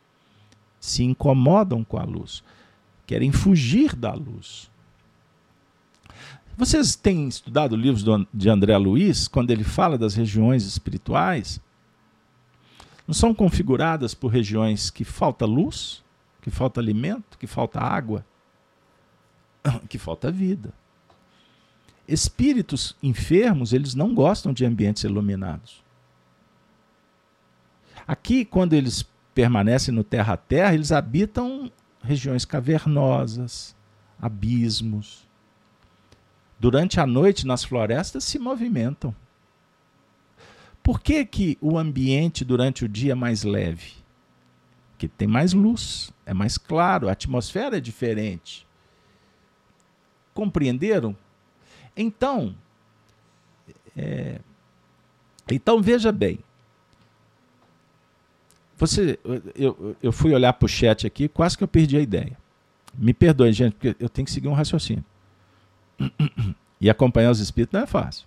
Se 0.83 1.05
incomodam 1.05 1.85
com 1.85 1.97
a 1.97 2.03
luz, 2.03 2.43
querem 3.07 3.30
fugir 3.30 3.95
da 3.95 4.12
luz. 4.12 4.68
Vocês 6.57 6.97
têm 6.97 7.28
estudado 7.28 7.76
livros 7.76 8.05
de 8.35 8.51
André 8.51 8.76
Luiz, 8.76 9.28
quando 9.28 9.53
ele 9.53 9.62
fala 9.62 9.97
das 9.97 10.16
regiões 10.16 10.64
espirituais? 10.64 11.61
Não 13.07 13.14
são 13.14 13.33
configuradas 13.33 14.12
por 14.12 14.26
regiões 14.33 14.91
que 14.91 15.05
falta 15.05 15.47
luz, 15.47 16.03
que 16.41 16.51
falta 16.51 16.80
alimento, 16.80 17.39
que 17.39 17.47
falta 17.47 17.78
água, 17.78 18.26
que 19.89 19.99
falta 19.99 20.33
vida. 20.33 20.74
Espíritos 22.09 22.97
enfermos, 23.01 23.72
eles 23.72 23.95
não 23.95 24.12
gostam 24.12 24.53
de 24.53 24.64
ambientes 24.64 25.05
iluminados. 25.05 25.80
Aqui, 28.05 28.45
quando 28.45 28.72
eles 28.72 29.07
permanecem 29.35 29.95
no 29.95 30.05
terra 30.05 30.35
a 30.35 30.37
terra, 30.37 30.74
eles 30.74 30.93
habitam 30.93 31.70
regiões 32.03 32.45
cavernosas, 32.45 33.74
abismos. 34.20 35.28
Durante 36.59 37.01
a 37.01 37.07
noite, 37.07 37.47
nas 37.47 37.64
florestas, 37.64 38.24
se 38.24 38.39
movimentam. 38.39 39.14
Por 40.83 41.01
que, 41.01 41.24
que 41.24 41.59
o 41.61 41.78
ambiente 41.78 42.45
durante 42.45 42.85
o 42.85 42.89
dia 42.89 43.12
é 43.12 43.14
mais 43.14 43.45
leve? 43.45 43.95
Porque 44.91 45.09
tem 45.09 45.28
mais 45.28 45.53
luz, 45.53 46.12
é 46.26 46.35
mais 46.35 46.59
claro, 46.59 47.09
a 47.09 47.12
atmosfera 47.12 47.76
é 47.76 47.80
diferente. 47.80 48.66
Compreenderam? 50.35 51.16
Então, 51.97 52.55
é, 53.97 54.41
então 55.51 55.83
veja 55.83 56.11
bem. 56.11 56.39
Você, 58.83 59.16
eu, 59.55 59.97
eu 60.03 60.11
fui 60.11 60.35
olhar 60.35 60.53
para 60.55 60.66
o 60.66 60.68
chat 60.68 61.07
aqui, 61.07 61.28
quase 61.28 61.57
que 61.57 61.62
eu 61.62 61.68
perdi 61.68 61.97
a 61.97 62.01
ideia. 62.01 62.37
Me 62.93 63.14
perdoe, 63.14 63.53
gente, 63.53 63.74
porque 63.74 63.95
eu 64.01 64.09
tenho 64.09 64.26
que 64.26 64.33
seguir 64.33 64.49
um 64.49 64.55
raciocínio. 64.55 65.05
E 66.80 66.91
acompanhar 66.91 67.30
os 67.30 67.39
espíritos 67.39 67.74
não 67.74 67.85
é 67.85 67.87
fácil. 67.87 68.26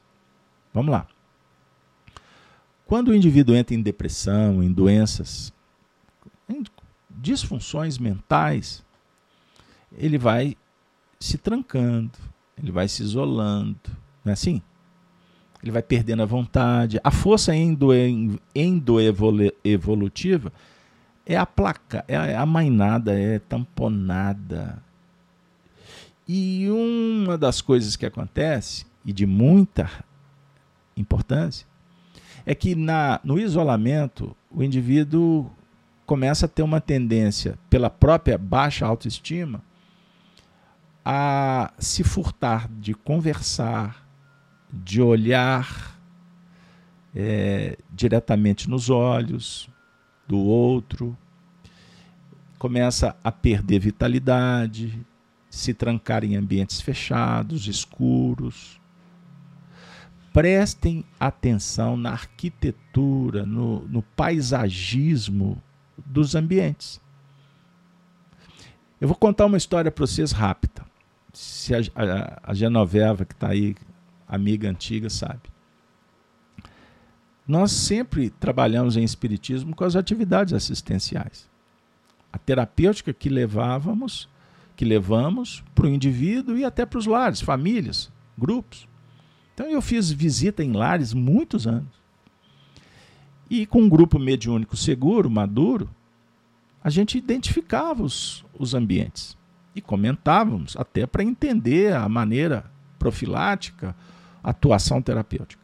Vamos 0.74 0.94
lá. 0.94 1.06
Quando 2.86 3.10
o 3.10 3.14
indivíduo 3.14 3.54
entra 3.54 3.76
em 3.76 3.82
depressão, 3.82 4.64
em 4.64 4.72
doenças, 4.72 5.52
em 6.48 6.64
disfunções 7.10 7.98
mentais, 7.98 8.82
ele 9.98 10.18
vai 10.18 10.56
se 11.20 11.38
trancando, 11.38 12.18
ele 12.58 12.72
vai 12.72 12.88
se 12.88 13.04
isolando, 13.04 13.92
não 14.24 14.30
é 14.30 14.32
assim? 14.32 14.62
Ele 15.66 15.72
vai 15.72 15.82
perdendo 15.82 16.22
a 16.22 16.28
vontade. 16.28 17.02
A 17.04 17.10
força 17.10 17.52
endoevolutiva 18.54 20.54
é 21.26 21.36
a 21.36 21.44
placa, 21.44 22.06
é 22.08 22.36
amainada, 22.36 23.20
é 23.20 23.40
tamponada. 23.40 24.80
E 26.28 26.70
uma 26.70 27.36
das 27.36 27.62
coisas 27.62 27.96
que 27.96 28.06
acontece, 28.06 28.86
e 29.04 29.12
de 29.12 29.26
muita 29.26 29.90
importância, 30.96 31.66
é 32.46 32.54
que 32.54 32.76
na, 32.76 33.20
no 33.24 33.40
isolamento 33.40 34.38
o 34.52 34.62
indivíduo 34.62 35.50
começa 36.06 36.46
a 36.46 36.50
ter 36.50 36.62
uma 36.62 36.80
tendência, 36.80 37.58
pela 37.72 37.90
própria 37.90 38.38
baixa 38.38 38.86
autoestima, 38.86 39.64
a 41.04 41.74
se 41.80 42.04
furtar 42.04 42.70
de 42.70 42.94
conversar, 42.94 44.05
de 44.72 45.02
olhar 45.02 45.98
é, 47.16 47.78
diretamente 47.92 48.70
nos 48.70 48.90
olhos 48.90 49.70
do 50.28 50.38
outro, 50.38 51.18
começa 52.58 53.16
a 53.24 53.32
perder 53.32 53.80
vitalidade, 53.80 55.06
se 55.50 55.74
trancar 55.74 56.24
em 56.24 56.36
ambientes 56.36 56.82
fechados, 56.82 57.68
escuros, 57.68 58.80
prestem 60.34 61.06
atenção 61.18 61.96
na 61.96 62.12
arquitetura, 62.12 63.46
no, 63.46 63.88
no 63.88 64.02
paisagismo 64.02 65.62
dos 66.06 66.36
ambientes. 66.36 67.00
Eu 69.00 69.08
vou 69.08 69.16
contar 69.16 69.46
uma 69.46 69.58
história 69.58 69.90
para 69.90 70.06
vocês 70.06 70.34
rápida. 70.34 70.86
Se 71.32 71.74
a, 71.74 71.80
a, 71.96 72.52
a 72.52 72.54
Genoveva, 72.54 73.24
que 73.24 73.34
está 73.34 73.50
aí, 73.50 73.76
amiga 74.28 74.70
antiga, 74.70 75.10
sabe. 75.10 75.42
Nós 77.48 77.72
sempre 77.72 78.30
trabalhamos 78.30 78.98
em 78.98 79.04
espiritismo 79.04 79.76
com 79.76 79.84
as 79.84 79.96
atividades 79.96 80.54
assistenciais. 80.54 81.48
A 82.34 82.38
terapêutica 82.38 83.14
que 83.14 83.30
levávamos, 83.30 84.28
que 84.76 84.84
levamos 84.84 85.64
para 85.74 85.86
o 85.86 85.90
indivíduo 85.90 86.58
e 86.58 86.66
até 86.66 86.86
para 86.86 87.00
os 87.00 87.06
lares, 87.06 87.42
famílias, 87.42 88.12
grupos. 88.38 88.88
Então 89.54 89.68
eu 89.68 89.82
fiz 89.82 90.12
visita 90.12 90.64
em 90.64 90.74
lares 90.74 91.14
muitos 91.14 91.68
anos. 91.68 92.04
E 93.50 93.66
com 93.66 93.84
um 93.84 93.90
grupo 93.90 94.18
mediúnico 94.18 94.76
seguro, 94.76 95.30
maduro, 95.30 95.90
a 96.84 96.90
gente 96.90 97.18
identificava 97.18 98.04
os, 98.04 98.44
os 98.58 98.74
ambientes 98.74 99.38
e 99.76 99.82
comentávamos 99.82 100.76
até 100.78 101.06
para 101.06 101.24
entender 101.24 101.94
a 101.94 102.08
maneira 102.10 102.70
profilática, 102.98 103.96
atuação 104.50 105.02
terapêutica. 105.02 105.64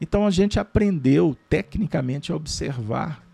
Então 0.00 0.26
a 0.26 0.30
gente 0.30 0.58
aprendeu 0.58 1.36
tecnicamente 1.48 2.32
a 2.32 2.36
observar 2.36 3.24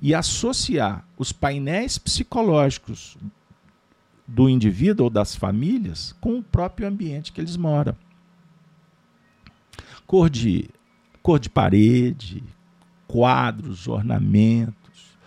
e 0.00 0.14
associar 0.14 1.06
os 1.16 1.32
painéis 1.32 1.96
psicológicos 1.96 3.16
do 4.26 4.48
indivíduo 4.48 5.04
ou 5.04 5.10
das 5.10 5.34
famílias 5.34 6.14
com 6.20 6.38
o 6.38 6.42
próprio 6.42 6.86
ambiente 6.86 7.32
que 7.32 7.40
eles 7.40 7.56
moram 7.56 7.96
cor 10.06 10.30
de, 10.30 10.68
cor 11.22 11.38
de 11.38 11.50
parede, 11.50 12.42
quadros, 13.06 13.88
ornamentos, 13.88 15.18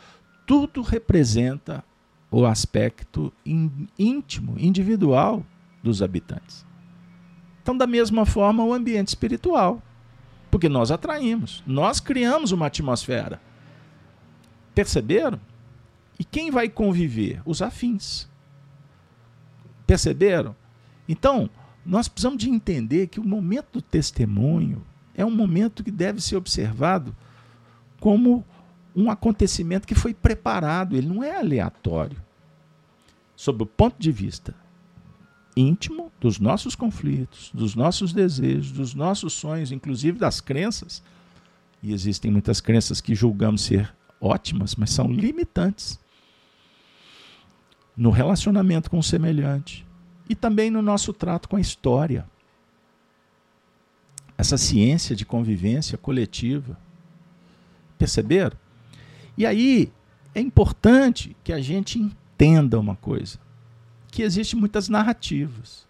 tudo 0.45 0.81
representa 0.81 1.83
o 2.29 2.45
aspecto 2.45 3.33
íntimo, 3.97 4.55
individual 4.57 5.45
dos 5.81 6.01
habitantes. 6.01 6.65
Então, 7.68 7.78
da 7.78 7.86
mesma 7.86 8.26
forma, 8.26 8.63
o 8.63 8.72
ambiente 8.72 9.09
espiritual. 9.09 9.84
Porque 10.49 10.70
nós 10.70 10.89
atraímos, 10.89 11.61
nós 11.68 11.99
criamos 11.99 12.53
uma 12.53 12.68
atmosfera. 12.68 13.41
Perceberam? 14.74 15.38
E 16.18 16.24
quem 16.24 16.49
vai 16.49 16.70
conviver? 16.70 17.41
Os 17.45 17.61
afins. 17.61 18.26
Perceberam? 19.86 20.55
Então, 21.09 21.49
nós 21.86 22.07
precisamos 22.07 22.41
de 22.41 22.49
entender 22.49 23.07
que 23.07 23.20
o 23.20 23.28
momento 23.28 23.74
do 23.74 23.82
testemunho 23.82 24.82
é 25.13 25.26
um 25.26 25.36
momento 25.36 25.84
que 25.84 25.91
deve 25.91 26.22
ser 26.22 26.38
observado 26.38 27.13
como 27.99 28.45
um 28.95 29.11
acontecimento 29.11 29.86
que 29.86 29.93
foi 29.93 30.13
preparado, 30.13 30.95
ele 30.95 31.07
não 31.07 31.22
é 31.22 31.36
aleatório. 31.36 32.24
Sob 33.36 33.63
o 33.63 33.65
ponto 33.65 33.97
de 33.99 34.09
vista 34.09 34.55
íntimo 35.57 36.11
dos 36.21 36.39
nossos 36.39 36.75
conflitos, 36.75 37.51
dos 37.53 37.75
nossos 37.75 38.13
desejos, 38.13 38.71
dos 38.71 38.93
nossos 38.93 39.33
sonhos, 39.33 39.71
inclusive 39.71 40.19
das 40.19 40.39
crenças, 40.39 41.01
e 41.81 41.91
existem 41.91 42.29
muitas 42.29 42.61
crenças 42.61 43.01
que 43.01 43.15
julgamos 43.15 43.61
ser 43.61 43.93
ótimas, 44.21 44.75
mas 44.75 44.91
são 44.91 45.11
limitantes 45.11 45.99
no 47.95 48.11
relacionamento 48.11 48.89
com 48.89 48.99
o 48.99 49.03
semelhante, 49.03 49.85
e 50.29 50.35
também 50.35 50.69
no 50.69 50.81
nosso 50.81 51.11
trato 51.13 51.49
com 51.49 51.55
a 51.55 51.61
história. 51.61 52.25
Essa 54.37 54.57
ciência 54.57 55.15
de 55.15 55.25
convivência 55.25 55.97
coletiva. 55.97 56.77
Perceberam? 57.97 58.55
E 59.35 59.45
aí 59.45 59.91
é 60.35 60.39
importante 60.39 61.35
que 61.43 61.51
a 61.51 61.59
gente 61.59 61.97
entenda 61.97 62.79
uma 62.79 62.95
coisa: 62.95 63.39
que 64.18 64.24
existem 64.24 64.59
muitas 64.59 64.89
narrativas. 64.89 65.86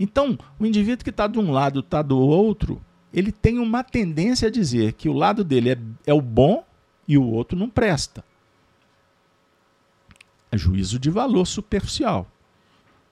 Então, 0.00 0.38
o 0.58 0.64
indivíduo 0.64 1.04
que 1.04 1.10
está 1.10 1.26
de 1.26 1.38
um 1.38 1.52
lado 1.52 1.80
está 1.80 2.00
do 2.00 2.18
outro, 2.18 2.82
ele 3.12 3.30
tem 3.30 3.58
uma 3.58 3.84
tendência 3.84 4.48
a 4.48 4.50
dizer 4.50 4.94
que 4.94 5.06
o 5.06 5.12
lado 5.12 5.44
dele 5.44 5.72
é, 5.72 5.78
é 6.06 6.14
o 6.14 6.22
bom 6.22 6.64
e 7.06 7.18
o 7.18 7.22
outro 7.22 7.58
não 7.58 7.68
presta. 7.68 8.24
É 10.50 10.56
juízo 10.56 10.98
de 10.98 11.10
valor 11.10 11.46
superficial. 11.46 12.26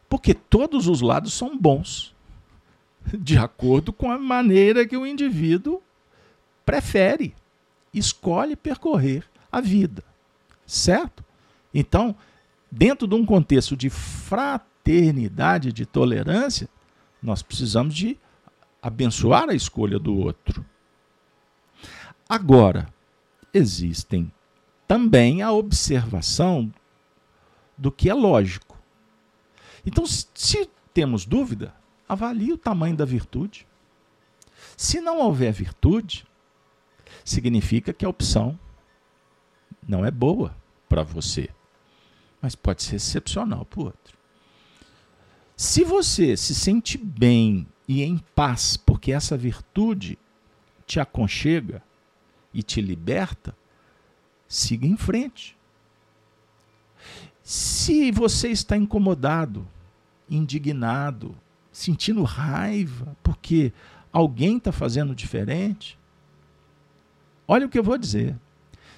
Porque 0.08 0.32
todos 0.32 0.88
os 0.88 1.02
lados 1.02 1.34
são 1.34 1.54
bons, 1.54 2.14
de 3.12 3.36
acordo 3.36 3.92
com 3.92 4.10
a 4.10 4.18
maneira 4.18 4.86
que 4.86 4.96
o 4.96 5.06
indivíduo 5.06 5.82
prefere, 6.64 7.34
escolhe 7.92 8.56
percorrer 8.56 9.22
a 9.52 9.60
vida. 9.60 10.02
Certo? 10.64 11.22
Então, 11.74 12.16
dentro 12.70 13.06
de 13.06 13.14
um 13.14 13.24
contexto 13.24 13.76
de 13.76 13.90
fraternidade, 13.90 15.72
de 15.72 15.84
tolerância, 15.84 16.68
nós 17.22 17.42
precisamos 17.42 17.94
de 17.94 18.18
abençoar 18.80 19.48
a 19.48 19.54
escolha 19.54 19.98
do 19.98 20.16
outro. 20.16 20.64
Agora, 22.28 22.88
existem 23.52 24.32
também 24.86 25.42
a 25.42 25.52
observação 25.52 26.72
do 27.76 27.90
que 27.90 28.08
é 28.08 28.14
lógico. 28.14 28.78
Então, 29.84 30.04
se 30.06 30.68
temos 30.92 31.24
dúvida, 31.24 31.74
avalie 32.08 32.52
o 32.52 32.58
tamanho 32.58 32.96
da 32.96 33.04
virtude. 33.04 33.66
Se 34.76 35.00
não 35.00 35.18
houver 35.18 35.52
virtude, 35.52 36.26
significa 37.24 37.92
que 37.92 38.04
a 38.04 38.08
opção 38.08 38.58
não 39.86 40.04
é 40.04 40.10
boa 40.10 40.54
para 40.88 41.02
você, 41.02 41.48
mas 42.40 42.54
pode 42.54 42.82
ser 42.82 42.96
excepcional 42.96 43.64
para 43.64 43.80
o 43.80 43.84
outro. 43.84 44.18
Se 45.56 45.84
você 45.84 46.36
se 46.36 46.54
sente 46.54 46.96
bem 46.96 47.66
e 47.86 48.02
em 48.02 48.18
paz, 48.34 48.76
porque 48.76 49.12
essa 49.12 49.36
virtude 49.36 50.18
te 50.86 50.98
aconchega 50.98 51.82
e 52.52 52.62
te 52.62 52.80
liberta, 52.80 53.54
siga 54.48 54.86
em 54.86 54.96
frente. 54.96 55.56
Se 57.42 58.10
você 58.10 58.48
está 58.48 58.76
incomodado, 58.76 59.66
indignado, 60.28 61.36
sentindo 61.70 62.22
raiva 62.22 63.16
porque 63.22 63.72
alguém 64.12 64.56
está 64.56 64.72
fazendo 64.72 65.14
diferente, 65.14 65.98
olha 67.46 67.66
o 67.66 67.68
que 67.68 67.78
eu 67.78 67.84
vou 67.84 67.98
dizer. 67.98 68.36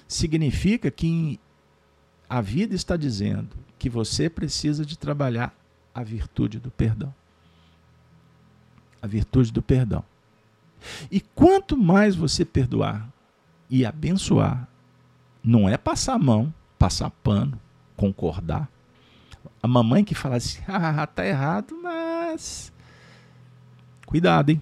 Significa 0.07 0.89
que 0.89 1.39
a 2.29 2.41
vida 2.41 2.75
está 2.75 2.95
dizendo 2.95 3.49
que 3.77 3.89
você 3.89 4.29
precisa 4.29 4.85
de 4.85 4.97
trabalhar 4.97 5.53
a 5.93 6.03
virtude 6.03 6.59
do 6.59 6.71
perdão. 6.71 7.13
A 9.01 9.07
virtude 9.07 9.51
do 9.51 9.61
perdão. 9.61 10.03
E 11.11 11.21
quanto 11.21 11.77
mais 11.77 12.15
você 12.15 12.43
perdoar 12.43 13.07
e 13.69 13.85
abençoar, 13.85 14.67
não 15.43 15.67
é 15.67 15.77
passar 15.77 16.13
a 16.13 16.19
mão, 16.19 16.53
passar 16.77 17.09
pano, 17.09 17.59
concordar. 17.95 18.69
A 19.61 19.67
mamãe 19.67 20.03
que 20.03 20.15
fala 20.15 20.37
assim: 20.37 20.61
ah, 20.67 21.05
tá 21.07 21.25
errado, 21.25 21.77
mas. 21.81 22.71
Cuidado, 24.05 24.49
hein? 24.51 24.61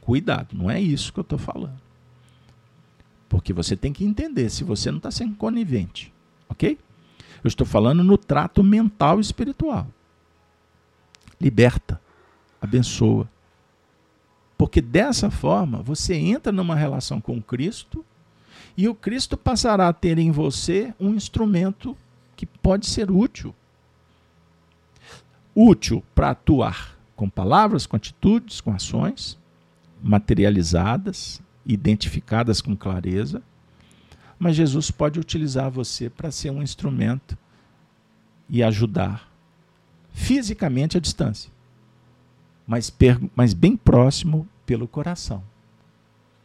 Cuidado, 0.00 0.56
não 0.56 0.70
é 0.70 0.80
isso 0.80 1.12
que 1.12 1.18
eu 1.18 1.22
estou 1.22 1.38
falando. 1.38 1.80
Porque 3.28 3.52
você 3.52 3.76
tem 3.76 3.92
que 3.92 4.04
entender 4.04 4.48
se 4.48 4.64
você 4.64 4.90
não 4.90 4.96
está 4.96 5.10
sendo 5.10 5.34
conivente, 5.36 6.12
ok? 6.48 6.78
Eu 7.42 7.48
estou 7.48 7.66
falando 7.66 8.02
no 8.02 8.18
trato 8.18 8.62
mental 8.62 9.18
e 9.18 9.20
espiritual. 9.20 9.86
Liberta, 11.40 12.00
abençoa. 12.60 13.28
Porque 14.56 14.80
dessa 14.80 15.30
forma 15.30 15.82
você 15.82 16.14
entra 16.14 16.50
numa 16.50 16.74
relação 16.74 17.20
com 17.20 17.40
Cristo 17.40 18.04
e 18.76 18.88
o 18.88 18.94
Cristo 18.94 19.36
passará 19.36 19.88
a 19.88 19.92
ter 19.92 20.18
em 20.18 20.30
você 20.30 20.92
um 20.98 21.14
instrumento 21.14 21.96
que 22.36 22.44
pode 22.44 22.86
ser 22.86 23.10
útil. 23.10 23.54
Útil 25.54 26.02
para 26.14 26.30
atuar 26.30 26.96
com 27.14 27.28
palavras, 27.28 27.86
com 27.86 27.96
atitudes, 27.96 28.60
com 28.60 28.72
ações 28.72 29.38
materializadas, 30.02 31.40
identificadas 31.66 32.60
com 32.60 32.76
clareza, 32.76 33.42
mas 34.38 34.56
Jesus 34.56 34.90
pode 34.90 35.18
utilizar 35.18 35.70
você 35.70 36.08
para 36.08 36.30
ser 36.30 36.50
um 36.50 36.62
instrumento 36.62 37.36
e 38.48 38.62
ajudar 38.62 39.30
fisicamente 40.12 40.96
à 40.96 41.00
distância, 41.00 41.50
mas, 42.66 42.92
mas 43.34 43.52
bem 43.52 43.76
próximo 43.76 44.48
pelo 44.64 44.86
coração. 44.86 45.42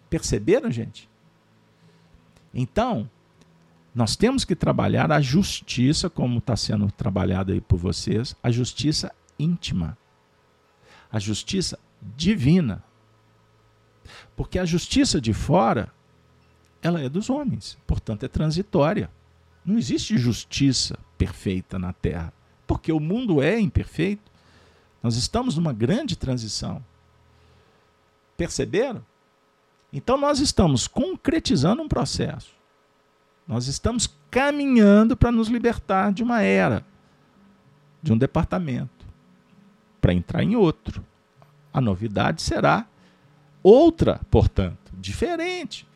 Perceberam, 0.09 0.71
gente? 0.71 1.09
Então, 2.53 3.09
nós 3.93 4.15
temos 4.15 4.43
que 4.43 4.55
trabalhar 4.55 5.11
a 5.11 5.21
justiça, 5.21 6.09
como 6.09 6.39
está 6.39 6.55
sendo 6.55 6.91
trabalhada 6.91 7.53
aí 7.53 7.61
por 7.61 7.77
vocês, 7.77 8.35
a 8.41 8.49
justiça 8.49 9.11
íntima, 9.37 9.97
a 11.11 11.19
justiça 11.19 11.77
divina. 12.15 12.83
Porque 14.35 14.57
a 14.57 14.65
justiça 14.65 15.21
de 15.21 15.33
fora, 15.33 15.91
ela 16.83 17.01
é 17.01 17.07
dos 17.07 17.29
homens, 17.29 17.77
portanto 17.87 18.23
é 18.23 18.27
transitória. 18.27 19.09
Não 19.65 19.77
existe 19.77 20.17
justiça 20.17 20.99
perfeita 21.17 21.79
na 21.79 21.93
Terra, 21.93 22.33
porque 22.67 22.91
o 22.91 22.99
mundo 22.99 23.41
é 23.41 23.57
imperfeito. 23.57 24.29
Nós 25.01 25.15
estamos 25.15 25.55
numa 25.55 25.71
grande 25.71 26.17
transição. 26.17 26.83
Perceberam? 28.35 29.03
Então 29.93 30.17
nós 30.17 30.39
estamos 30.39 30.85
concretizando 30.85 31.81
um 31.81 31.87
processo. 31.87 32.51
Nós 33.47 33.67
estamos 33.67 34.13
caminhando 34.29 35.15
para 35.15 35.31
nos 35.31 35.47
libertar 35.47 36.11
de 36.11 36.21
uma 36.21 36.41
era, 36.41 36.85
de 38.01 38.11
um 38.11 38.17
departamento, 38.17 39.05
para 40.01 40.13
entrar 40.13 40.43
em 40.43 40.55
outro. 40.57 41.05
A 41.71 41.79
novidade 41.79 42.41
será 42.41 42.85
outra, 43.61 44.19
portanto, 44.29 44.91
diferente. 44.97 45.87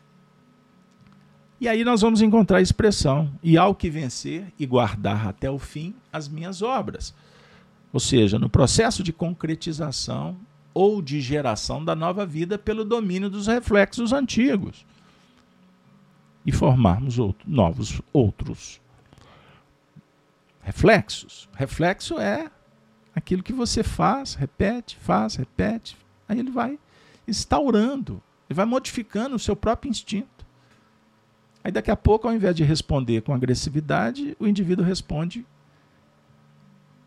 E 1.60 1.66
aí 1.66 1.84
nós 1.84 2.00
vamos 2.00 2.22
encontrar 2.22 2.58
a 2.58 2.62
expressão: 2.62 3.32
e 3.42 3.56
ao 3.58 3.74
que 3.74 3.90
vencer 3.90 4.52
e 4.58 4.66
guardar 4.66 5.26
até 5.26 5.50
o 5.50 5.58
fim 5.58 5.94
as 6.12 6.28
minhas 6.28 6.62
obras. 6.62 7.14
Ou 7.92 8.00
seja, 8.00 8.38
no 8.38 8.48
processo 8.48 9.02
de 9.02 9.12
concretização 9.12 10.36
ou 10.74 11.02
de 11.02 11.20
geração 11.20 11.84
da 11.84 11.94
nova 11.94 12.24
vida 12.24 12.58
pelo 12.58 12.84
domínio 12.84 13.28
dos 13.30 13.46
reflexos 13.46 14.12
antigos 14.12 14.86
e 16.44 16.52
formarmos 16.52 17.18
outro, 17.18 17.48
novos 17.50 18.00
outros 18.12 18.80
reflexos. 20.60 21.48
Reflexo 21.54 22.18
é 22.18 22.50
aquilo 23.14 23.42
que 23.42 23.52
você 23.52 23.82
faz, 23.82 24.34
repete, 24.34 24.96
faz, 25.00 25.34
repete, 25.34 25.96
aí 26.28 26.38
ele 26.38 26.50
vai 26.50 26.78
instaurando, 27.26 28.22
ele 28.48 28.56
vai 28.56 28.66
modificando 28.66 29.34
o 29.34 29.38
seu 29.38 29.56
próprio 29.56 29.90
instinto. 29.90 30.37
Aí 31.62 31.72
daqui 31.72 31.90
a 31.90 31.96
pouco, 31.96 32.26
ao 32.28 32.34
invés 32.34 32.54
de 32.54 32.64
responder 32.64 33.22
com 33.22 33.34
agressividade, 33.34 34.36
o 34.38 34.46
indivíduo 34.46 34.84
responde 34.84 35.46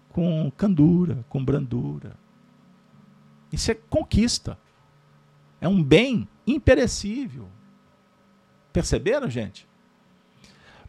com 0.10 0.52
candura, 0.52 1.26
com 1.30 1.44
brandura. 1.44 2.16
Isso 3.52 3.72
é 3.72 3.76
conquista. 3.76 4.58
É 5.60 5.68
um 5.68 5.82
bem 5.82 6.28
imperecível. 6.46 7.48
Perceberam, 8.74 9.30
gente? 9.30 9.68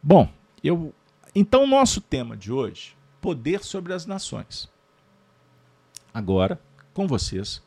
Bom, 0.02 0.28
eu 0.62 0.94
então 1.34 1.64
o 1.64 1.66
nosso 1.66 2.00
tema 2.00 2.36
de 2.36 2.52
hoje, 2.52 2.94
poder 3.20 3.64
sobre 3.64 3.94
as 3.94 4.04
nações. 4.04 4.70
Agora, 6.12 6.60
com 6.92 7.06
vocês, 7.06 7.62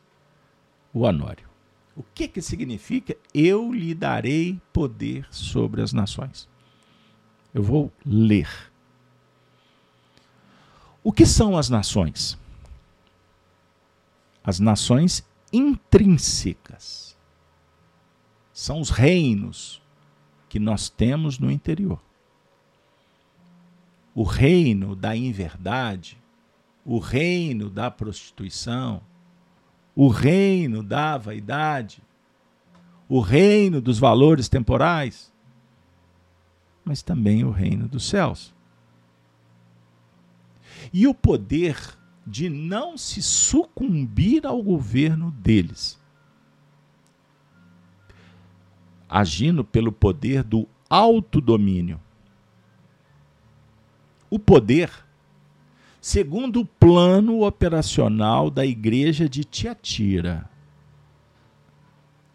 o 0.92 1.00
Honório. 1.00 1.48
O 1.96 2.02
que 2.02 2.28
que 2.28 2.42
significa 2.42 3.16
eu 3.32 3.72
lhe 3.72 3.94
darei 3.94 4.60
poder 4.70 5.26
sobre 5.30 5.80
as 5.80 5.94
nações? 5.94 6.46
Eu 7.54 7.62
vou 7.62 7.90
ler. 8.04 8.70
O 11.02 11.10
que 11.10 11.24
são 11.24 11.56
as 11.56 11.70
nações? 11.70 12.38
As 14.44 14.60
nações 14.60 15.26
intrínsecas. 15.50 17.16
São 18.52 18.80
os 18.80 18.90
reinos 18.90 19.80
que 20.50 20.58
nós 20.58 20.90
temos 20.90 21.38
no 21.38 21.50
interior. 21.50 22.02
O 24.14 24.22
reino 24.22 24.94
da 24.94 25.16
inverdade, 25.16 26.18
o 26.84 26.98
reino 26.98 27.70
da 27.70 27.90
prostituição, 27.90 29.02
o 29.96 30.08
reino 30.08 30.82
da 30.82 31.18
vaidade, 31.18 32.00
o 33.08 33.18
reino 33.18 33.80
dos 33.80 33.98
valores 33.98 34.48
temporais, 34.48 35.32
mas 36.84 37.02
também 37.02 37.42
o 37.42 37.50
reino 37.50 37.88
dos 37.88 38.08
céus. 38.08 38.54
E 40.92 41.08
o 41.08 41.14
poder 41.14 41.76
de 42.24 42.48
não 42.48 42.96
se 42.96 43.20
sucumbir 43.20 44.46
ao 44.46 44.62
governo 44.62 45.32
deles 45.32 45.98
agindo 49.08 49.64
pelo 49.64 49.92
poder 49.92 50.42
do 50.42 50.68
autodomínio. 50.88 52.00
O 54.28 54.38
poder, 54.38 54.90
segundo 56.06 56.60
o 56.60 56.64
plano 56.64 57.44
operacional 57.44 58.48
da 58.48 58.64
igreja 58.64 59.28
de 59.28 59.42
Tiatira. 59.42 60.48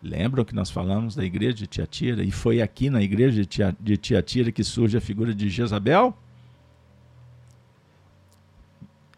Lembram 0.04 0.44
que 0.44 0.54
nós 0.54 0.70
falamos 0.70 1.16
da 1.16 1.24
igreja 1.24 1.54
de 1.54 1.68
Tiatira? 1.68 2.22
E 2.22 2.32
foi 2.32 2.62
aqui 2.62 2.90
na 2.90 3.02
igreja 3.02 3.48
de 3.80 3.96
Tiatira 3.96 4.52
que 4.52 4.62
surge 4.62 4.98
a 4.98 5.02
figura 5.02 5.34
de 5.34 5.48
Jezabel? 5.48 6.14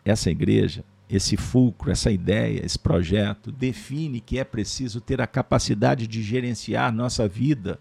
Essa 0.06 0.30
igreja 0.30 0.86
esse 1.10 1.36
fulcro, 1.36 1.92
essa 1.92 2.12
ideia, 2.12 2.64
esse 2.64 2.78
projeto 2.78 3.52
define 3.52 4.20
que 4.20 4.38
é 4.38 4.44
preciso 4.44 5.02
ter 5.02 5.20
a 5.20 5.26
capacidade 5.26 6.08
de 6.08 6.22
gerenciar 6.22 6.92
nossa 6.92 7.28
vida 7.28 7.80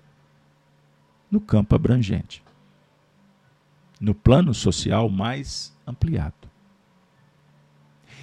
no 1.30 1.40
campo 1.40 1.74
abrangente, 1.74 2.42
no 4.00 4.14
plano 4.14 4.54
social 4.54 5.10
mais 5.10 5.74
ampliado. 5.86 6.41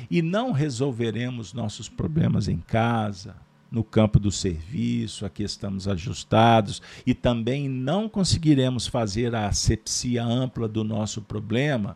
E 0.09 0.21
não 0.21 0.51
resolveremos 0.51 1.53
nossos 1.53 1.87
problemas 1.87 2.47
em 2.47 2.57
casa, 2.57 3.35
no 3.71 3.83
campo 3.83 4.19
do 4.19 4.31
serviço, 4.31 5.25
aqui 5.25 5.43
estamos 5.43 5.87
ajustados, 5.87 6.81
e 7.05 7.13
também 7.13 7.69
não 7.69 8.09
conseguiremos 8.09 8.87
fazer 8.87 9.35
a 9.35 9.47
asepsia 9.47 10.23
ampla 10.23 10.67
do 10.67 10.83
nosso 10.83 11.21
problema 11.21 11.95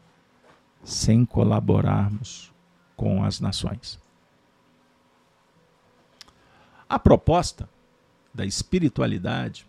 sem 0.84 1.26
colaborarmos 1.26 2.54
com 2.96 3.24
as 3.24 3.40
nações. 3.40 4.00
A 6.88 7.00
proposta 7.00 7.68
da 8.34 8.46
espiritualidade 8.46 9.66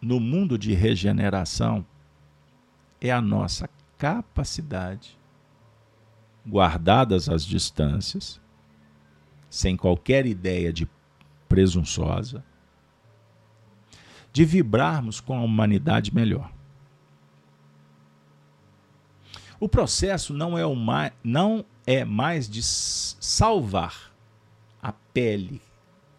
no 0.00 0.20
mundo 0.20 0.56
de 0.58 0.74
regeneração 0.74 1.84
é 3.00 3.10
a 3.10 3.20
nossa 3.20 3.68
capacidade, 3.98 5.18
guardadas 6.46 7.28
as 7.28 7.44
distâncias, 7.44 8.40
sem 9.48 9.76
qualquer 9.76 10.26
ideia 10.26 10.72
de 10.72 10.88
presunçosa, 11.48 12.44
de 14.32 14.44
vibrarmos 14.44 15.20
com 15.20 15.36
a 15.36 15.42
humanidade 15.42 16.14
melhor. 16.14 16.50
O 19.60 19.68
processo 19.68 20.34
não 20.34 20.58
é, 20.58 20.62
não 21.22 21.64
é 21.86 22.04
mais 22.04 22.48
de 22.48 22.62
salvar 22.62 24.12
a 24.82 24.92
pele 24.92 25.60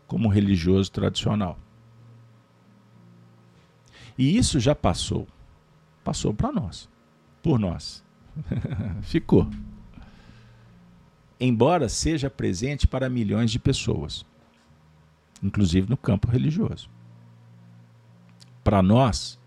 como 0.08 0.30
religioso 0.30 0.92
tradicional. 0.92 1.58
E 4.18 4.38
isso 4.38 4.60
já 4.60 4.76
passou. 4.76 5.28
Passou 6.04 6.34
para 6.34 6.52
nós. 6.52 6.88
Por 7.42 7.60
nós. 7.60 8.04
Ficou 9.02 9.50
embora 11.44 11.90
seja 11.90 12.30
presente 12.30 12.88
para 12.88 13.10
milhões 13.10 13.52
de 13.52 13.60
pessoas, 13.60 14.26
inclusive 15.44 15.90
no 15.90 15.98
campo 15.98 16.30
religioso. 16.30 16.90
Para 18.64 18.82
nós, 18.82 19.38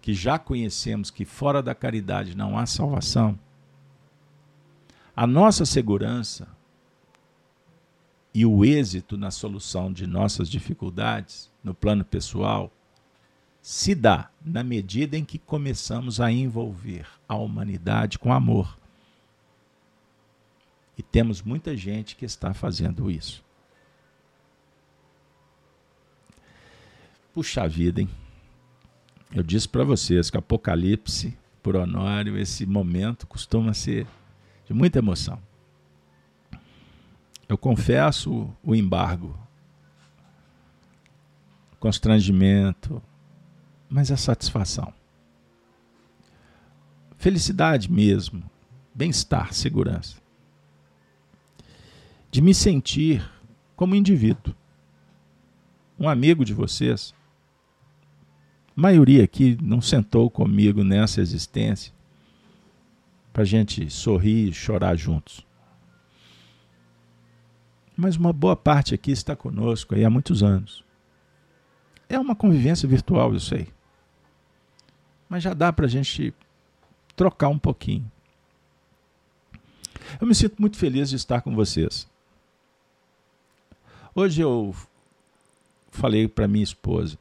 que 0.00 0.14
já 0.14 0.38
conhecemos 0.38 1.10
que 1.10 1.24
fora 1.24 1.60
da 1.60 1.74
caridade 1.74 2.36
não 2.36 2.56
há 2.56 2.64
salvação, 2.64 3.36
a 5.16 5.26
nossa 5.26 5.66
segurança 5.66 6.46
e 8.32 8.46
o 8.46 8.64
êxito 8.64 9.16
na 9.18 9.32
solução 9.32 9.92
de 9.92 10.06
nossas 10.06 10.48
dificuldades 10.48 11.50
no 11.62 11.74
plano 11.74 12.04
pessoal 12.04 12.72
se 13.60 13.96
dá 13.96 14.30
na 14.44 14.62
medida 14.62 15.18
em 15.18 15.24
que 15.24 15.38
começamos 15.38 16.20
a 16.20 16.30
envolver 16.30 17.06
a 17.28 17.34
humanidade 17.34 18.18
com 18.18 18.32
amor 18.32 18.78
e 20.96 21.02
temos 21.02 21.42
muita 21.42 21.76
gente 21.76 22.16
que 22.16 22.24
está 22.24 22.52
fazendo 22.52 23.10
isso. 23.10 23.42
Puxa 27.32 27.66
vida, 27.66 28.00
hein? 28.00 28.10
Eu 29.34 29.42
disse 29.42 29.66
para 29.66 29.84
vocês 29.84 30.28
que 30.28 30.36
Apocalipse, 30.36 31.36
por 31.62 31.76
Honório, 31.76 32.36
esse 32.36 32.66
momento 32.66 33.26
costuma 33.26 33.72
ser 33.72 34.06
de 34.66 34.74
muita 34.74 34.98
emoção. 34.98 35.40
Eu 37.48 37.56
confesso 37.56 38.54
o 38.62 38.74
embargo, 38.74 39.38
constrangimento, 41.80 43.02
mas 43.88 44.10
a 44.10 44.16
satisfação. 44.16 44.92
Felicidade 47.16 47.90
mesmo, 47.90 48.42
bem-estar, 48.94 49.54
segurança 49.54 50.21
de 52.32 52.40
me 52.40 52.54
sentir 52.54 53.22
como 53.76 53.94
indivíduo, 53.94 54.54
um 56.00 56.08
amigo 56.08 56.46
de 56.46 56.54
vocês. 56.54 57.14
A 58.74 58.80
maioria 58.80 59.22
aqui 59.22 59.58
não 59.60 59.82
sentou 59.82 60.30
comigo 60.30 60.82
nessa 60.82 61.20
existência 61.20 61.92
para 63.34 63.42
a 63.42 63.44
gente 63.44 63.90
sorrir 63.90 64.48
e 64.48 64.52
chorar 64.52 64.96
juntos. 64.96 65.46
Mas 67.94 68.16
uma 68.16 68.32
boa 68.32 68.56
parte 68.56 68.94
aqui 68.94 69.10
está 69.10 69.36
conosco 69.36 69.94
aí 69.94 70.02
há 70.02 70.08
muitos 70.08 70.42
anos. 70.42 70.82
É 72.08 72.18
uma 72.18 72.34
convivência 72.34 72.88
virtual, 72.88 73.34
eu 73.34 73.40
sei. 73.40 73.68
Mas 75.28 75.42
já 75.42 75.52
dá 75.52 75.70
para 75.70 75.84
a 75.84 75.88
gente 75.88 76.32
trocar 77.14 77.48
um 77.48 77.58
pouquinho. 77.58 78.10
Eu 80.18 80.26
me 80.26 80.34
sinto 80.34 80.56
muito 80.58 80.78
feliz 80.78 81.10
de 81.10 81.16
estar 81.16 81.42
com 81.42 81.54
vocês. 81.54 82.10
Hoje 84.14 84.42
eu 84.42 84.74
falei 85.90 86.28
para 86.28 86.46
minha 86.46 86.62
esposa 86.62 87.18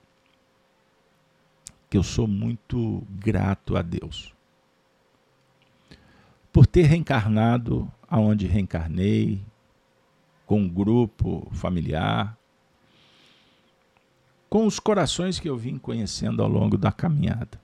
que 1.89 1.97
eu 1.97 2.03
sou 2.03 2.27
muito 2.27 3.07
grato 3.09 3.77
a 3.77 3.81
Deus 3.81 4.33
por 6.51 6.67
ter 6.67 6.81
reencarnado 6.81 7.89
aonde 8.09 8.45
reencarnei, 8.45 9.41
com 10.45 10.63
um 10.63 10.67
grupo 10.67 11.49
familiar, 11.53 12.37
com 14.49 14.65
os 14.65 14.77
corações 14.77 15.39
que 15.39 15.47
eu 15.47 15.55
vim 15.55 15.77
conhecendo 15.77 16.43
ao 16.43 16.49
longo 16.49 16.77
da 16.77 16.91
caminhada. 16.91 17.57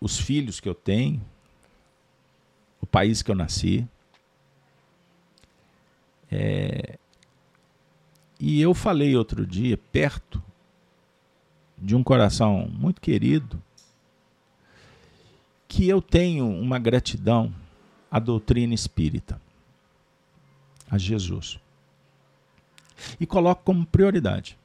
Os 0.00 0.18
filhos 0.18 0.60
que 0.60 0.68
eu 0.68 0.74
tenho, 0.74 1.22
o 2.80 2.86
país 2.86 3.20
que 3.20 3.30
eu 3.30 3.34
nasci, 3.34 3.86
é, 6.36 6.98
e 8.40 8.60
eu 8.60 8.74
falei 8.74 9.14
outro 9.14 9.46
dia, 9.46 9.78
perto 9.78 10.42
de 11.78 11.94
um 11.94 12.02
coração 12.02 12.68
muito 12.68 13.00
querido, 13.00 13.62
que 15.68 15.88
eu 15.88 16.02
tenho 16.02 16.48
uma 16.48 16.76
gratidão 16.76 17.54
à 18.10 18.18
doutrina 18.18 18.74
espírita, 18.74 19.40
a 20.90 20.98
Jesus. 20.98 21.60
E 23.20 23.26
coloco 23.26 23.62
como 23.62 23.86
prioridade. 23.86 24.58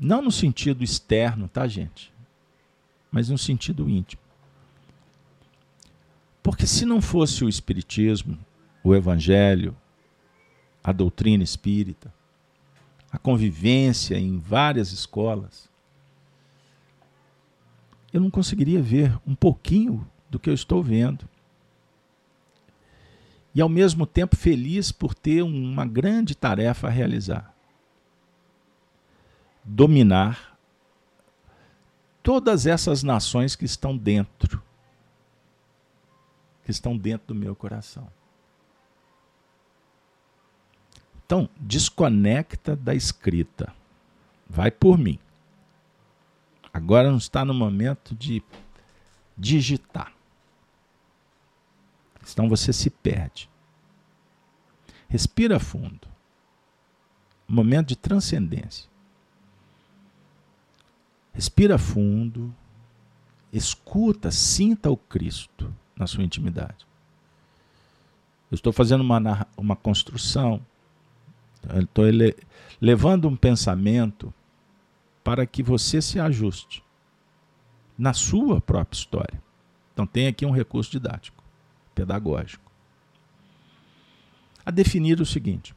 Não 0.00 0.22
no 0.22 0.30
sentido 0.30 0.84
externo, 0.84 1.48
tá, 1.48 1.66
gente? 1.66 2.12
Mas 3.10 3.28
no 3.28 3.36
sentido 3.36 3.90
íntimo. 3.90 4.22
Porque 6.40 6.66
se 6.68 6.84
não 6.84 7.02
fosse 7.02 7.44
o 7.44 7.48
Espiritismo, 7.48 8.38
o 8.82 8.94
Evangelho, 8.94 9.76
a 10.82 10.92
doutrina 10.92 11.44
espírita, 11.44 12.12
a 13.10 13.18
convivência 13.18 14.18
em 14.18 14.38
várias 14.38 14.92
escolas, 14.92 15.70
eu 18.12 18.20
não 18.20 18.30
conseguiria 18.30 18.82
ver 18.82 19.18
um 19.26 19.34
pouquinho 19.34 20.06
do 20.28 20.38
que 20.38 20.50
eu 20.50 20.54
estou 20.54 20.82
vendo. 20.82 21.28
E 23.54 23.60
ao 23.60 23.68
mesmo 23.68 24.06
tempo 24.06 24.36
feliz 24.36 24.90
por 24.90 25.14
ter 25.14 25.42
uma 25.42 25.86
grande 25.86 26.34
tarefa 26.34 26.88
a 26.88 26.90
realizar. 26.90 27.54
Dominar 29.64 30.58
todas 32.22 32.66
essas 32.66 33.02
nações 33.02 33.56
que 33.56 33.64
estão 33.64 33.96
dentro, 33.96 34.62
que 36.64 36.70
estão 36.70 36.96
dentro 36.96 37.28
do 37.28 37.34
meu 37.34 37.54
coração. 37.54 38.08
Então, 41.32 41.48
desconecta 41.58 42.76
da 42.76 42.94
escrita. 42.94 43.74
Vai 44.46 44.70
por 44.70 44.98
mim. 44.98 45.18
Agora 46.70 47.10
não 47.10 47.16
está 47.16 47.42
no 47.42 47.54
momento 47.54 48.14
de 48.14 48.42
digitar. 49.34 50.12
Senão 52.22 52.50
você 52.50 52.70
se 52.70 52.90
perde. 52.90 53.48
Respira 55.08 55.58
fundo. 55.58 56.06
Momento 57.48 57.88
de 57.88 57.96
transcendência. 57.96 58.90
Respira 61.32 61.78
fundo. 61.78 62.54
Escuta, 63.50 64.30
sinta 64.30 64.90
o 64.90 64.98
Cristo 64.98 65.74
na 65.96 66.06
sua 66.06 66.24
intimidade. 66.24 66.86
Eu 68.50 68.54
estou 68.54 68.70
fazendo 68.70 69.00
uma, 69.00 69.46
uma 69.56 69.74
construção 69.74 70.60
Estou 71.80 72.04
levando 72.80 73.28
um 73.28 73.36
pensamento 73.36 74.32
para 75.22 75.46
que 75.46 75.62
você 75.62 76.02
se 76.02 76.18
ajuste 76.18 76.82
na 77.96 78.12
sua 78.12 78.60
própria 78.60 78.96
história. 78.96 79.42
Então 79.92 80.06
tem 80.06 80.26
aqui 80.26 80.44
um 80.44 80.50
recurso 80.50 80.90
didático, 80.90 81.42
pedagógico. 81.94 82.70
A 84.64 84.70
definir 84.70 85.20
o 85.20 85.26
seguinte: 85.26 85.74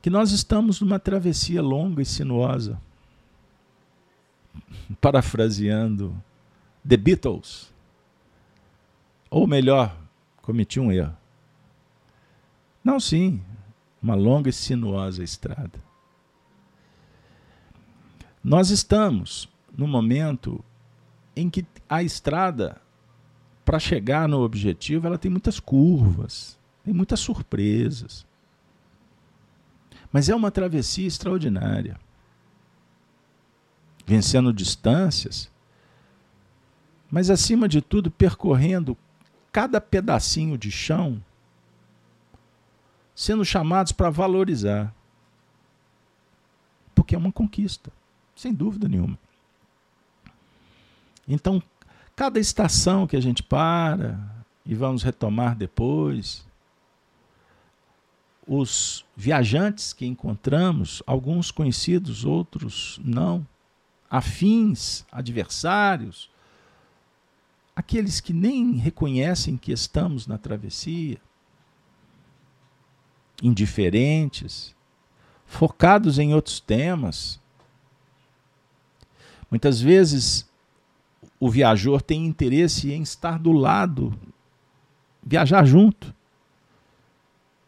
que 0.00 0.10
nós 0.10 0.30
estamos 0.32 0.80
numa 0.80 0.98
travessia 0.98 1.62
longa 1.62 2.02
e 2.02 2.06
sinuosa. 2.06 2.80
Parafraseando 5.00 6.14
The 6.86 6.96
Beatles, 6.96 7.72
Ou 9.30 9.46
melhor, 9.46 9.94
cometi 10.40 10.80
um 10.80 10.90
erro. 10.90 11.14
Não, 12.82 12.98
sim, 12.98 13.42
uma 14.02 14.14
longa 14.14 14.50
e 14.50 14.52
sinuosa 14.52 15.22
estrada. 15.22 15.78
Nós 18.42 18.70
estamos 18.70 19.48
no 19.76 19.86
momento 19.86 20.64
em 21.34 21.50
que 21.50 21.66
a 21.88 22.02
estrada, 22.02 22.80
para 23.64 23.78
chegar 23.78 24.28
no 24.28 24.40
objetivo, 24.40 25.06
ela 25.06 25.18
tem 25.18 25.30
muitas 25.30 25.60
curvas, 25.60 26.58
tem 26.84 26.94
muitas 26.94 27.20
surpresas. 27.20 28.26
Mas 30.12 30.28
é 30.28 30.34
uma 30.34 30.50
travessia 30.50 31.06
extraordinária. 31.06 32.00
Vencendo 34.06 34.52
distâncias, 34.52 35.50
mas 37.10 37.28
acima 37.28 37.68
de 37.68 37.80
tudo 37.80 38.10
percorrendo 38.10 38.96
cada 39.52 39.80
pedacinho 39.80 40.56
de 40.56 40.70
chão, 40.70 41.22
sendo 43.18 43.44
chamados 43.44 43.90
para 43.90 44.10
valorizar. 44.10 44.94
Porque 46.94 47.16
é 47.16 47.18
uma 47.18 47.32
conquista, 47.32 47.90
sem 48.36 48.54
dúvida 48.54 48.86
nenhuma. 48.86 49.18
Então, 51.26 51.60
cada 52.14 52.38
estação 52.38 53.08
que 53.08 53.16
a 53.16 53.20
gente 53.20 53.42
para 53.42 54.16
e 54.64 54.72
vamos 54.72 55.02
retomar 55.02 55.56
depois, 55.56 56.46
os 58.46 59.04
viajantes 59.16 59.92
que 59.92 60.06
encontramos, 60.06 61.02
alguns 61.04 61.50
conhecidos, 61.50 62.24
outros 62.24 63.00
não, 63.02 63.44
afins, 64.08 65.04
adversários, 65.10 66.30
aqueles 67.74 68.20
que 68.20 68.32
nem 68.32 68.74
reconhecem 68.74 69.56
que 69.56 69.72
estamos 69.72 70.28
na 70.28 70.38
travessia, 70.38 71.18
indiferentes, 73.42 74.74
focados 75.46 76.18
em 76.18 76.34
outros 76.34 76.60
temas. 76.60 77.40
Muitas 79.50 79.80
vezes 79.80 80.48
o 81.40 81.50
viajor 81.50 82.02
tem 82.02 82.26
interesse 82.26 82.92
em 82.92 83.02
estar 83.02 83.38
do 83.38 83.52
lado, 83.52 84.18
viajar 85.22 85.64
junto. 85.64 86.14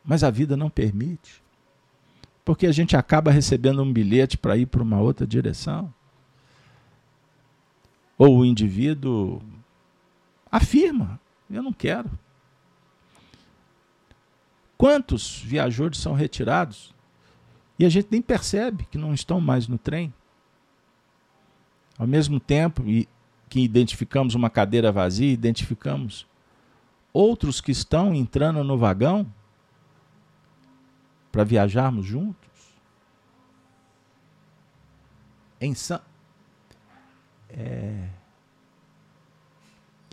Mas 0.04 0.24
a 0.24 0.30
vida 0.30 0.56
não 0.56 0.68
permite. 0.68 1.42
Porque 2.44 2.66
a 2.66 2.72
gente 2.72 2.96
acaba 2.96 3.30
recebendo 3.30 3.82
um 3.82 3.92
bilhete 3.92 4.36
para 4.36 4.56
ir 4.56 4.66
para 4.66 4.82
uma 4.82 5.00
outra 5.00 5.26
direção. 5.26 5.92
Ou 8.18 8.38
o 8.38 8.44
indivíduo 8.44 9.40
afirma: 10.50 11.20
eu 11.50 11.62
não 11.62 11.72
quero. 11.72 12.10
Quantos 14.81 15.43
viajores 15.43 15.99
são 15.99 16.14
retirados 16.14 16.95
e 17.78 17.85
a 17.85 17.89
gente 17.91 18.09
nem 18.11 18.22
percebe 18.22 18.87
que 18.87 18.97
não 18.97 19.12
estão 19.12 19.39
mais 19.39 19.68
no 19.68 19.76
trem? 19.76 20.11
Ao 21.99 22.07
mesmo 22.07 22.41
tempo 22.41 22.83
que 23.51 23.61
identificamos 23.61 24.35
uma 24.35 24.49
cadeira 24.49 24.91
vazia, 24.91 25.31
identificamos 25.31 26.26
outros 27.12 27.61
que 27.61 27.70
estão 27.70 28.14
entrando 28.14 28.64
no 28.64 28.78
vagão 28.78 29.31
para 31.31 31.45
viajarmos 31.45 32.07
juntos? 32.07 32.49
Em. 35.61 35.74
É... 37.51 38.09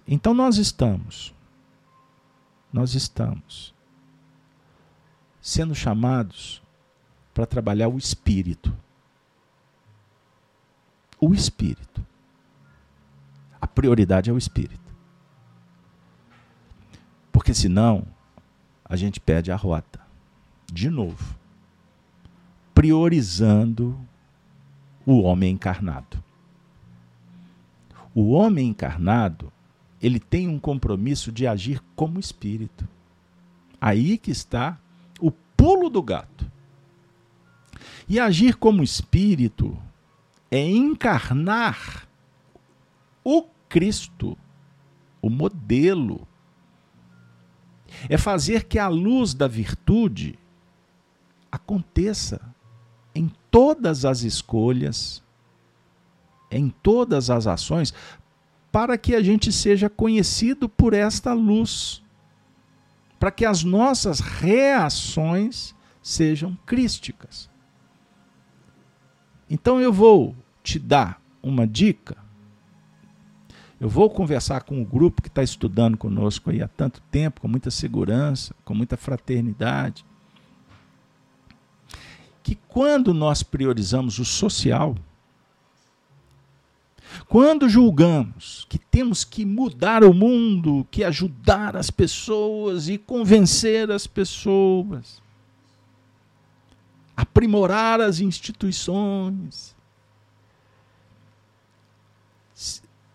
Então 0.06 0.34
nós 0.34 0.58
estamos, 0.58 1.34
nós 2.74 2.96
estamos 2.96 3.77
sendo 5.48 5.74
chamados 5.74 6.62
para 7.34 7.46
trabalhar 7.46 7.88
o 7.88 7.98
espírito. 7.98 8.76
O 11.22 11.34
espírito. 11.34 12.06
A 13.62 13.66
prioridade 13.66 14.30
é 14.30 14.34
o 14.34 14.38
espírito. 14.38 14.94
Porque 17.32 17.54
senão 17.54 18.06
a 18.84 18.98
gente 18.98 19.22
perde 19.22 19.50
a 19.50 19.56
rota 19.56 20.02
de 20.66 20.90
novo, 20.90 21.34
priorizando 22.74 23.98
o 25.06 25.22
homem 25.22 25.54
encarnado. 25.54 26.22
O 28.14 28.32
homem 28.32 28.68
encarnado, 28.68 29.50
ele 30.02 30.20
tem 30.20 30.50
um 30.50 30.60
compromisso 30.60 31.32
de 31.32 31.48
agir 31.48 31.82
como 31.96 32.20
espírito. 32.20 32.86
Aí 33.80 34.18
que 34.18 34.30
está 34.30 34.78
pulo 35.68 35.90
do 35.90 36.02
gato. 36.02 36.50
E 38.08 38.22
agir 38.22 38.56
como 38.56 38.82
espírito 38.82 39.78
é 40.50 40.66
encarnar 40.66 42.08
o 43.22 43.44
Cristo, 43.68 44.38
o 45.22 45.30
modelo. 45.30 46.26
É 48.08 48.18
fazer 48.18 48.64
que 48.64 48.80
a 48.80 48.88
luz 48.88 49.34
da 49.34 49.46
virtude 49.46 50.40
aconteça 51.52 52.40
em 53.14 53.30
todas 53.52 54.06
as 54.06 54.22
escolhas, 54.22 55.22
em 56.50 56.70
todas 56.70 57.30
as 57.30 57.46
ações, 57.46 57.94
para 58.72 58.98
que 58.98 59.14
a 59.14 59.22
gente 59.22 59.52
seja 59.52 59.90
conhecido 59.90 60.70
por 60.70 60.94
esta 60.94 61.34
luz, 61.34 62.02
para 63.20 63.32
que 63.32 63.46
as 63.46 63.64
nossas 63.64 64.20
reações 64.20 65.76
sejam 66.02 66.58
crísticas. 66.66 67.50
Então 69.50 69.80
eu 69.80 69.92
vou 69.92 70.36
te 70.64 70.78
dar 70.78 71.22
uma 71.42 71.66
dica. 71.66 72.18
Eu 73.80 73.90
vou 73.90 74.10
conversar 74.10 74.64
com 74.64 74.82
o 74.82 74.86
grupo 74.86 75.22
que 75.22 75.28
está 75.28 75.44
estudando 75.44 75.98
conosco 75.98 76.50
aí 76.50 76.62
há 76.62 76.68
tanto 76.68 77.02
tempo, 77.12 77.42
com 77.42 77.48
muita 77.48 77.70
segurança, 77.70 78.56
com 78.66 78.74
muita 78.74 78.98
fraternidade 78.98 80.04
que 82.48 82.58
quando 82.70 83.14
nós 83.14 83.44
priorizamos 83.44 84.20
o 84.20 84.24
social, 84.24 84.96
quando 87.28 87.68
julgamos 87.68 88.66
que 88.70 88.78
temos 88.78 89.24
que 89.24 89.46
mudar 89.46 90.04
o 90.04 90.14
mundo, 90.14 90.88
que 90.90 91.04
ajudar 91.04 91.76
as 91.76 91.90
pessoas 91.90 92.88
e 92.88 92.98
convencer 92.98 93.92
as 93.92 94.08
pessoas, 94.08 95.22
aprimorar 97.16 98.00
as 98.00 98.20
instituições, 98.20 99.76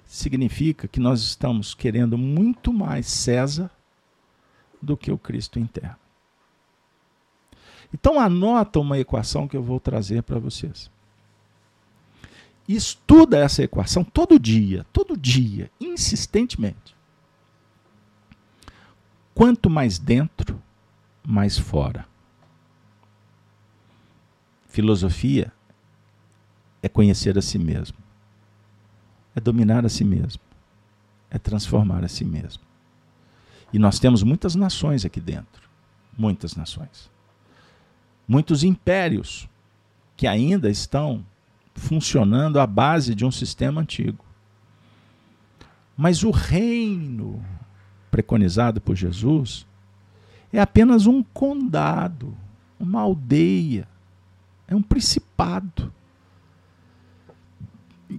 significa 0.07 0.87
que 0.87 1.01
nós 1.01 1.23
estamos 1.23 1.75
querendo 1.75 2.19
muito 2.19 2.73
mais 2.73 3.07
César 3.07 3.71
do 4.81 4.95
que 4.97 5.11
o 5.11 5.17
Cristo 5.17 5.59
interno. 5.59 5.97
Então 7.95 8.21
anota 8.21 8.79
uma 8.79 8.99
equação 8.99 9.49
que 9.49 9.57
eu 9.57 9.63
vou 9.63 9.81
trazer 9.81 10.23
para 10.23 10.39
vocês. 10.39 10.92
Estuda 12.69 13.39
essa 13.39 13.63
equação 13.63 14.05
todo 14.05 14.39
dia, 14.39 14.87
todo 14.93 15.17
dia, 15.17 15.71
insistentemente. 15.81 16.95
Quanto 19.35 19.69
mais 19.69 19.99
dentro, 19.99 20.63
mais 21.27 21.59
fora. 21.59 22.07
Filosofia 24.69 25.53
é 26.83 26.89
conhecer 26.89 27.37
a 27.37 27.43
si 27.43 27.59
mesmo, 27.59 27.99
é 29.35 29.41
dominar 29.41 29.85
a 29.85 29.89
si 29.89 30.05
mesmo, 30.05 30.43
é 31.31 31.39
transformar 31.39 32.05
a 32.05 32.09
si 32.09 32.25
mesmo. 32.25 32.63
E 33.73 33.79
nós 33.79 33.99
temos 33.99 34.23
muitas 34.23 34.55
nações 34.55 35.05
aqui 35.05 35.21
dentro, 35.21 35.69
muitas 36.17 36.55
nações 36.55 37.13
muitos 38.27 38.63
impérios 38.65 39.49
que 40.17 40.27
ainda 40.27 40.71
estão 40.71 41.25
funcionando 41.75 42.61
à 42.61 42.67
base 42.67 43.15
de 43.15 43.25
um 43.25 43.31
sistema 43.31 43.81
antigo. 43.81 44.25
Mas 45.97 46.23
o 46.23 46.31
reino 46.31 47.45
preconizado 48.11 48.81
por 48.81 48.95
Jesus 48.95 49.67
é 50.53 50.61
apenas 50.61 51.07
um 51.07 51.23
condado, 51.23 52.37
uma 52.79 53.01
aldeia, 53.01 53.89
é 54.69 54.75
um 54.75 54.83
principado. 54.83 55.93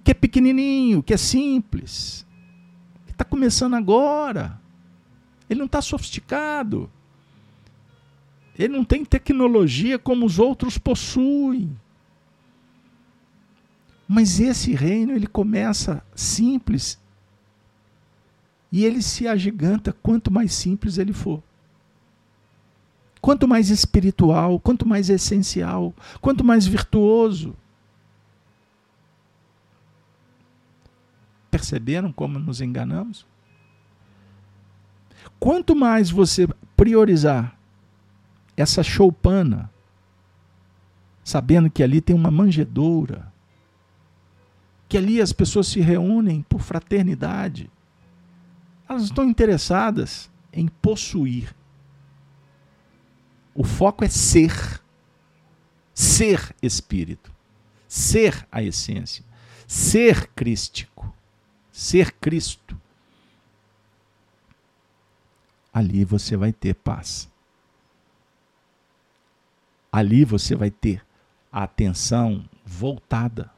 Que 0.02 0.10
é 0.10 0.14
pequenininho, 0.14 1.02
que 1.02 1.14
é 1.14 1.16
simples, 1.16 2.26
que 3.06 3.12
está 3.12 3.24
começando 3.24 3.74
agora. 3.74 4.60
Ele 5.48 5.58
não 5.58 5.66
está 5.66 5.80
sofisticado. 5.80 6.90
Ele 8.58 8.76
não 8.76 8.84
tem 8.84 9.04
tecnologia 9.04 9.98
como 9.98 10.26
os 10.26 10.38
outros 10.38 10.78
possuem. 10.78 11.76
Mas 14.06 14.38
esse 14.38 14.74
reino 14.74 15.12
ele 15.12 15.26
começa 15.26 16.04
simples 16.14 16.98
E 18.70 18.84
ele 18.84 19.00
se 19.00 19.28
agiganta 19.28 19.92
quanto 19.92 20.32
mais 20.32 20.52
simples 20.52 20.98
ele 20.98 21.12
for. 21.12 21.42
Quanto 23.20 23.46
mais 23.46 23.70
espiritual, 23.70 24.58
quanto 24.58 24.86
mais 24.86 25.08
essencial, 25.08 25.94
quanto 26.20 26.44
mais 26.44 26.66
virtuoso. 26.66 27.56
Perceberam 31.50 32.12
como 32.12 32.38
nos 32.38 32.60
enganamos? 32.60 33.24
Quanto 35.38 35.74
mais 35.74 36.10
você 36.10 36.48
priorizar 36.76 37.56
essa 38.56 38.82
choupana, 38.82 39.70
sabendo 41.22 41.70
que 41.70 41.82
ali 41.82 42.00
tem 42.00 42.14
uma 42.14 42.30
manjedoura, 42.30 43.32
que 44.88 44.98
ali 44.98 45.20
as 45.20 45.32
pessoas 45.32 45.66
se 45.66 45.80
reúnem 45.80 46.42
por 46.42 46.60
fraternidade, 46.60 47.70
elas 48.88 49.04
estão 49.04 49.24
interessadas 49.24 50.30
em 50.52 50.68
possuir. 50.68 51.54
O 53.54 53.64
foco 53.64 54.04
é 54.04 54.08
ser. 54.08 54.82
Ser 55.94 56.54
espírito. 56.60 57.32
Ser 57.86 58.46
a 58.50 58.62
essência. 58.62 59.24
Ser 59.66 60.28
crístico 60.34 61.14
ser 61.74 62.12
Cristo, 62.12 62.80
ali 65.72 66.04
você 66.04 66.36
vai 66.36 66.52
ter 66.52 66.72
paz. 66.72 67.28
Ali 69.90 70.24
você 70.24 70.54
vai 70.54 70.70
ter 70.70 71.04
a 71.50 71.64
atenção 71.64 72.48
voltada 72.64 73.50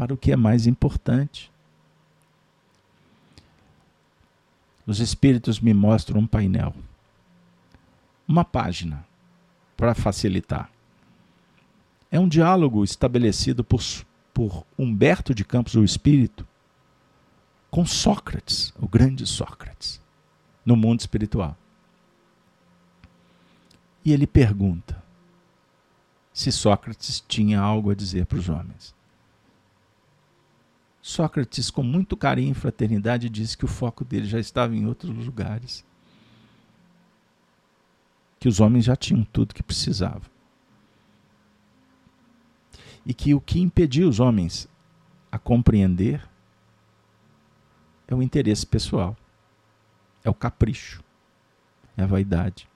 para 0.00 0.14
o 0.14 0.16
que 0.16 0.32
é 0.32 0.36
mais 0.36 0.66
importante. 0.66 1.52
Os 4.86 4.98
Espíritos 4.98 5.60
me 5.60 5.74
mostram 5.74 6.22
um 6.22 6.26
painel, 6.26 6.74
uma 8.26 8.42
página, 8.42 9.06
para 9.76 9.94
facilitar. 9.94 10.70
É 12.10 12.18
um 12.18 12.26
diálogo 12.26 12.82
estabelecido 12.82 13.62
por, 13.62 13.82
por 14.32 14.64
Humberto 14.78 15.34
de 15.34 15.44
Campos, 15.44 15.74
o 15.74 15.84
Espírito, 15.84 16.48
com 17.70 17.84
Sócrates, 17.84 18.72
o 18.80 18.88
grande 18.88 19.26
Sócrates, 19.26 20.00
no 20.64 20.76
mundo 20.76 21.00
espiritual. 21.00 21.54
E 24.02 24.14
ele 24.14 24.26
pergunta 24.26 25.04
se 26.32 26.50
Sócrates 26.50 27.22
tinha 27.28 27.60
algo 27.60 27.90
a 27.90 27.94
dizer 27.94 28.24
para 28.24 28.38
os 28.38 28.48
homens. 28.48 28.98
Sócrates, 31.02 31.70
com 31.70 31.82
muito 31.82 32.16
carinho 32.16 32.52
e 32.52 32.54
fraternidade, 32.54 33.28
disse 33.30 33.56
que 33.56 33.64
o 33.64 33.68
foco 33.68 34.04
dele 34.04 34.26
já 34.26 34.38
estava 34.38 34.74
em 34.74 34.86
outros 34.86 35.10
lugares. 35.24 35.84
Que 38.38 38.48
os 38.48 38.60
homens 38.60 38.84
já 38.84 38.94
tinham 38.94 39.24
tudo 39.24 39.54
que 39.54 39.62
precisavam. 39.62 40.30
E 43.04 43.14
que 43.14 43.34
o 43.34 43.40
que 43.40 43.60
impedia 43.60 44.06
os 44.06 44.20
homens 44.20 44.68
a 45.32 45.38
compreender 45.38 46.28
é 48.06 48.14
o 48.14 48.22
interesse 48.22 48.66
pessoal, 48.66 49.16
é 50.22 50.28
o 50.28 50.34
capricho, 50.34 51.02
é 51.96 52.02
a 52.02 52.06
vaidade, 52.06 52.68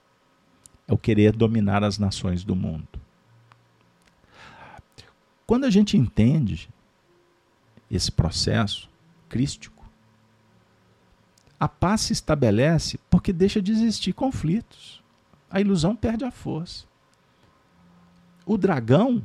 é 0.87 0.95
o 0.95 0.99
querer 0.99 1.37
dominar 1.37 1.83
as 1.85 1.99
nações 1.99 2.43
do 2.45 2.57
mundo. 2.57 2.89
Quando 5.47 5.65
a 5.65 5.71
gente 5.71 5.97
entende 5.97 6.71
esse 7.91 8.11
processo 8.11 8.89
crístico, 9.29 9.85
a 11.59 11.69
paz 11.69 12.03
se 12.03 12.13
estabelece 12.13 12.99
porque 13.09 13.33
deixa 13.33 13.63
de 13.63 13.73
existir 13.73 14.13
conflitos. 14.13 15.03
A 15.51 15.61
ilusão 15.61 15.95
perde 15.95 16.25
a 16.25 16.31
força. 16.31 16.85
O 18.45 18.59
dragão 18.59 19.23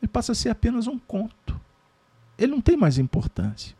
ele 0.00 0.08
passa 0.08 0.32
a 0.32 0.34
ser 0.34 0.48
apenas 0.48 0.86
um 0.86 0.98
conto. 0.98 1.60
Ele 2.38 2.52
não 2.52 2.60
tem 2.60 2.76
mais 2.76 2.98
importância. 2.98 3.76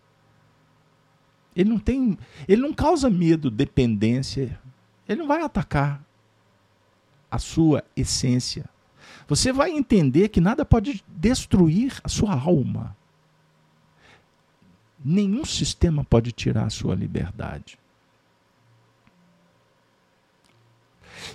Ele 1.54 1.70
não 1.70 1.78
tem, 1.78 2.18
ele 2.46 2.62
não 2.62 2.72
causa 2.72 3.08
medo, 3.08 3.50
dependência. 3.50 4.58
Ele 5.08 5.20
não 5.20 5.28
vai 5.28 5.42
atacar 5.42 6.04
a 7.30 7.38
sua 7.38 7.84
essência. 7.96 8.68
Você 9.26 9.52
vai 9.52 9.70
entender 9.70 10.28
que 10.28 10.40
nada 10.40 10.64
pode 10.64 11.04
destruir 11.08 12.00
a 12.02 12.08
sua 12.08 12.34
alma. 12.34 12.96
Nenhum 15.10 15.44
sistema 15.44 16.04
pode 16.04 16.32
tirar 16.32 16.66
a 16.66 16.70
sua 16.70 16.94
liberdade. 16.94 17.78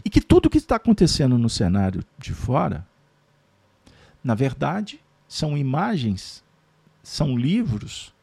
E 0.05 0.09
que 0.09 0.21
tudo 0.21 0.49
que 0.49 0.57
está 0.57 0.75
acontecendo 0.75 1.37
no 1.37 1.49
cenário 1.49 2.03
de 2.17 2.33
fora, 2.33 2.85
na 4.23 4.35
verdade, 4.35 4.99
são 5.27 5.57
imagens, 5.57 6.43
são 7.01 7.37
livros 7.37 8.13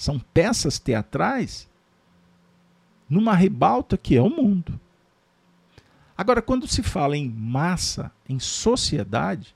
são 0.00 0.18
peças 0.18 0.78
teatrais 0.78 1.68
numa 3.06 3.34
ribalta 3.34 3.98
que 3.98 4.16
é 4.16 4.22
o 4.22 4.30
mundo. 4.30 4.80
Agora, 6.16 6.40
quando 6.40 6.66
se 6.66 6.82
fala 6.82 7.18
em 7.18 7.28
massa, 7.28 8.10
em 8.26 8.38
sociedade, 8.38 9.54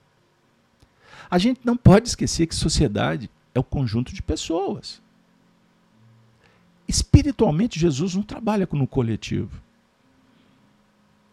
a 1.31 1.39
gente 1.39 1.61
não 1.65 1.79
pode 1.79 2.09
esquecer 2.09 2.47
que 2.47 2.55
sociedade 2.55 3.31
é 3.55 3.61
o 3.61 3.65
conjunto 3.65 4.13
de 4.13 4.23
pessoas. 4.23 5.01
Espiritualmente, 6.87 7.79
Jesus 7.79 8.15
não 8.15 8.23
trabalha 8.23 8.69
no 8.73 8.87
coletivo. 8.87 9.63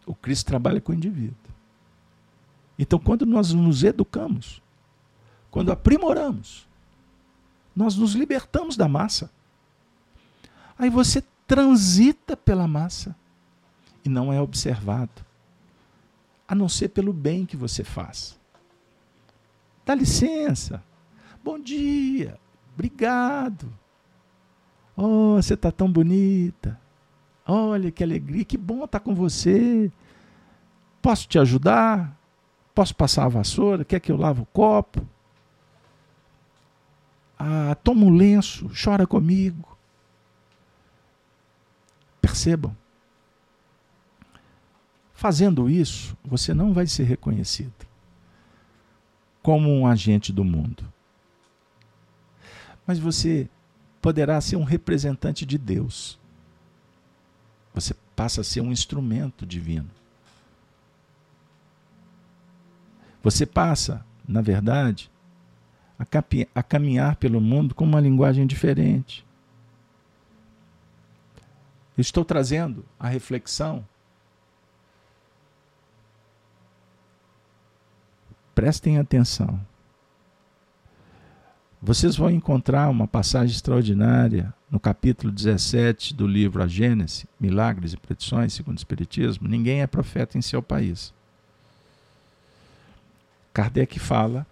O 0.06 0.14
Cristo 0.14 0.46
trabalha 0.46 0.80
com 0.80 0.92
o 0.92 0.94
indivíduo. 0.94 1.36
Então, 2.78 2.98
quando 2.98 3.26
nós 3.26 3.52
nos 3.52 3.82
educamos, 3.82 4.62
quando 5.50 5.70
aprimoramos, 5.70 6.66
nós 7.76 7.96
nos 7.96 8.14
libertamos 8.14 8.76
da 8.76 8.88
massa. 8.88 9.30
Aí 10.78 10.88
você 10.88 11.22
transita 11.46 12.36
pela 12.36 12.66
massa 12.66 13.14
e 14.04 14.08
não 14.08 14.32
é 14.32 14.40
observado, 14.40 15.24
a 16.48 16.54
não 16.54 16.68
ser 16.68 16.88
pelo 16.88 17.12
bem 17.12 17.44
que 17.44 17.56
você 17.56 17.84
faz. 17.84 18.38
Dá 19.84 19.94
licença. 19.94 20.82
Bom 21.42 21.58
dia. 21.58 22.38
Obrigado. 22.74 23.72
Oh, 24.96 25.36
você 25.36 25.54
está 25.54 25.72
tão 25.72 25.90
bonita. 25.90 26.80
Olha 27.46 27.90
que 27.90 28.04
alegria, 28.04 28.44
que 28.44 28.56
bom 28.56 28.84
estar 28.84 29.00
com 29.00 29.14
você. 29.14 29.90
Posso 31.00 31.26
te 31.26 31.38
ajudar? 31.38 32.16
Posso 32.74 32.94
passar 32.94 33.24
a 33.24 33.28
vassoura? 33.28 33.84
Quer 33.84 34.00
que 34.00 34.12
eu 34.12 34.16
lave 34.16 34.42
o 34.42 34.46
copo? 34.46 35.06
Ah, 37.38 37.74
toma 37.82 38.04
um 38.04 38.14
lenço, 38.14 38.70
chora 38.72 39.06
comigo. 39.06 39.76
Percebam. 42.20 42.76
Fazendo 45.12 45.68
isso, 45.68 46.16
você 46.24 46.54
não 46.54 46.72
vai 46.72 46.86
ser 46.86 47.04
reconhecido 47.04 47.86
como 49.42 49.68
um 49.68 49.86
agente 49.86 50.32
do 50.32 50.44
mundo. 50.44 50.84
Mas 52.92 52.98
você 52.98 53.48
poderá 54.02 54.38
ser 54.38 54.56
um 54.56 54.64
representante 54.64 55.46
de 55.46 55.56
Deus. 55.56 56.20
Você 57.72 57.94
passa 58.14 58.42
a 58.42 58.44
ser 58.44 58.60
um 58.60 58.70
instrumento 58.70 59.46
divino. 59.46 59.88
Você 63.22 63.46
passa, 63.46 64.04
na 64.28 64.42
verdade, 64.42 65.10
a, 65.98 66.04
a 66.54 66.62
caminhar 66.62 67.16
pelo 67.16 67.40
mundo 67.40 67.74
com 67.74 67.84
uma 67.84 67.98
linguagem 67.98 68.46
diferente. 68.46 69.24
estou 71.96 72.26
trazendo 72.26 72.84
a 73.00 73.08
reflexão. 73.08 73.88
Prestem 78.54 78.98
atenção. 78.98 79.71
Vocês 81.84 82.14
vão 82.14 82.30
encontrar 82.30 82.88
uma 82.88 83.08
passagem 83.08 83.52
extraordinária 83.52 84.54
no 84.70 84.78
capítulo 84.78 85.32
17 85.32 86.14
do 86.14 86.28
livro 86.28 86.62
A 86.62 86.68
Gênese, 86.68 87.26
Milagres 87.40 87.92
e 87.92 87.96
Predições, 87.96 88.52
segundo 88.52 88.76
o 88.76 88.78
Espiritismo. 88.78 89.48
Ninguém 89.48 89.82
é 89.82 89.86
profeta 89.88 90.38
em 90.38 90.42
seu 90.42 90.62
país. 90.62 91.12
Kardec 93.52 93.98
fala 93.98 94.46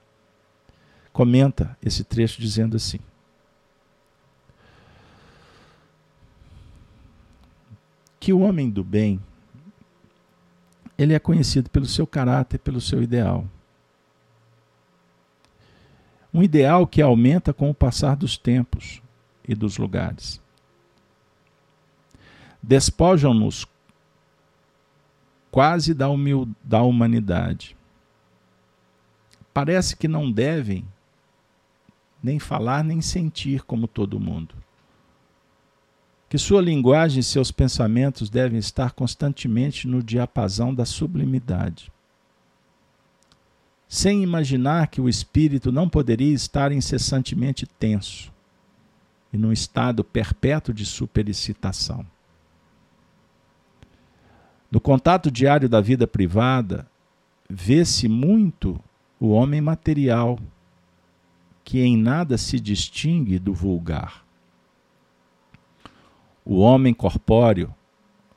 comenta 1.12 1.78
esse 1.80 2.02
trecho 2.02 2.40
dizendo 2.40 2.76
assim: 2.76 2.98
que 8.18 8.32
o 8.32 8.40
homem 8.40 8.68
do 8.68 8.82
bem 8.82 9.20
ele 10.98 11.14
é 11.14 11.18
conhecido 11.20 11.70
pelo 11.70 11.86
seu 11.86 12.08
caráter, 12.08 12.58
pelo 12.58 12.80
seu 12.80 13.00
ideal. 13.00 13.46
Um 16.32 16.42
ideal 16.42 16.86
que 16.86 17.02
aumenta 17.02 17.52
com 17.52 17.70
o 17.70 17.74
passar 17.74 18.16
dos 18.16 18.36
tempos 18.36 19.02
e 19.46 19.54
dos 19.54 19.78
lugares. 19.78 20.40
despojam-nos 22.62 23.66
quase 25.50 25.94
da, 25.94 26.06
da 26.62 26.82
humanidade. 26.82 27.76
Parece 29.52 29.96
que 29.96 30.06
não 30.06 30.30
devem 30.30 30.86
nem 32.22 32.38
falar 32.38 32.84
nem 32.84 33.00
sentir 33.00 33.62
como 33.62 33.88
todo 33.88 34.20
mundo. 34.20 34.54
Que 36.28 36.38
sua 36.38 36.62
linguagem 36.62 37.20
e 37.20 37.24
seus 37.24 37.50
pensamentos 37.50 38.30
devem 38.30 38.58
estar 38.58 38.92
constantemente 38.92 39.88
no 39.88 40.02
diapasão 40.02 40.72
da 40.72 40.84
sublimidade. 40.84 41.90
Sem 43.92 44.22
imaginar 44.22 44.86
que 44.86 45.00
o 45.00 45.08
espírito 45.08 45.72
não 45.72 45.88
poderia 45.88 46.32
estar 46.32 46.70
incessantemente 46.70 47.66
tenso 47.66 48.32
e 49.32 49.36
num 49.36 49.50
estado 49.50 50.04
perpétuo 50.04 50.72
de 50.72 50.86
superexcitação. 50.86 52.06
No 54.70 54.80
contato 54.80 55.28
diário 55.28 55.68
da 55.68 55.80
vida 55.80 56.06
privada, 56.06 56.88
vê-se 57.48 58.06
muito 58.06 58.80
o 59.18 59.30
homem 59.30 59.60
material, 59.60 60.38
que 61.64 61.80
em 61.80 61.96
nada 61.96 62.38
se 62.38 62.60
distingue 62.60 63.40
do 63.40 63.52
vulgar. 63.52 64.24
O 66.44 66.60
homem 66.60 66.94
corpóreo, 66.94 67.74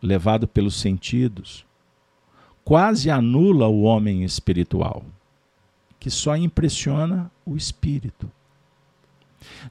levado 0.01 0.47
pelos 0.47 0.73
sentidos, 0.73 1.63
quase 2.65 3.11
anula 3.11 3.67
o 3.67 3.83
homem 3.83 4.23
espiritual, 4.23 5.05
que 6.03 6.11
só 6.11 6.35
impressiona 6.35 7.31
o 7.45 7.55
espírito. 7.55 8.29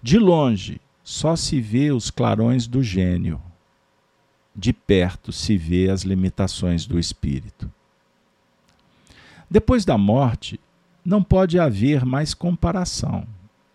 De 0.02 0.18
longe, 0.18 0.80
só 1.04 1.36
se 1.36 1.60
vê 1.60 1.92
os 1.92 2.10
clarões 2.10 2.66
do 2.66 2.82
gênio 2.82 3.38
de 4.56 4.72
perto 4.72 5.30
se 5.30 5.58
vê 5.58 5.90
as 5.90 6.02
limitações 6.02 6.86
do 6.86 6.98
espírito. 6.98 7.70
Depois 9.50 9.84
da 9.84 9.98
morte, 9.98 10.58
não 11.04 11.22
pode 11.22 11.58
haver 11.58 12.04
mais 12.06 12.32
comparação 12.32 13.26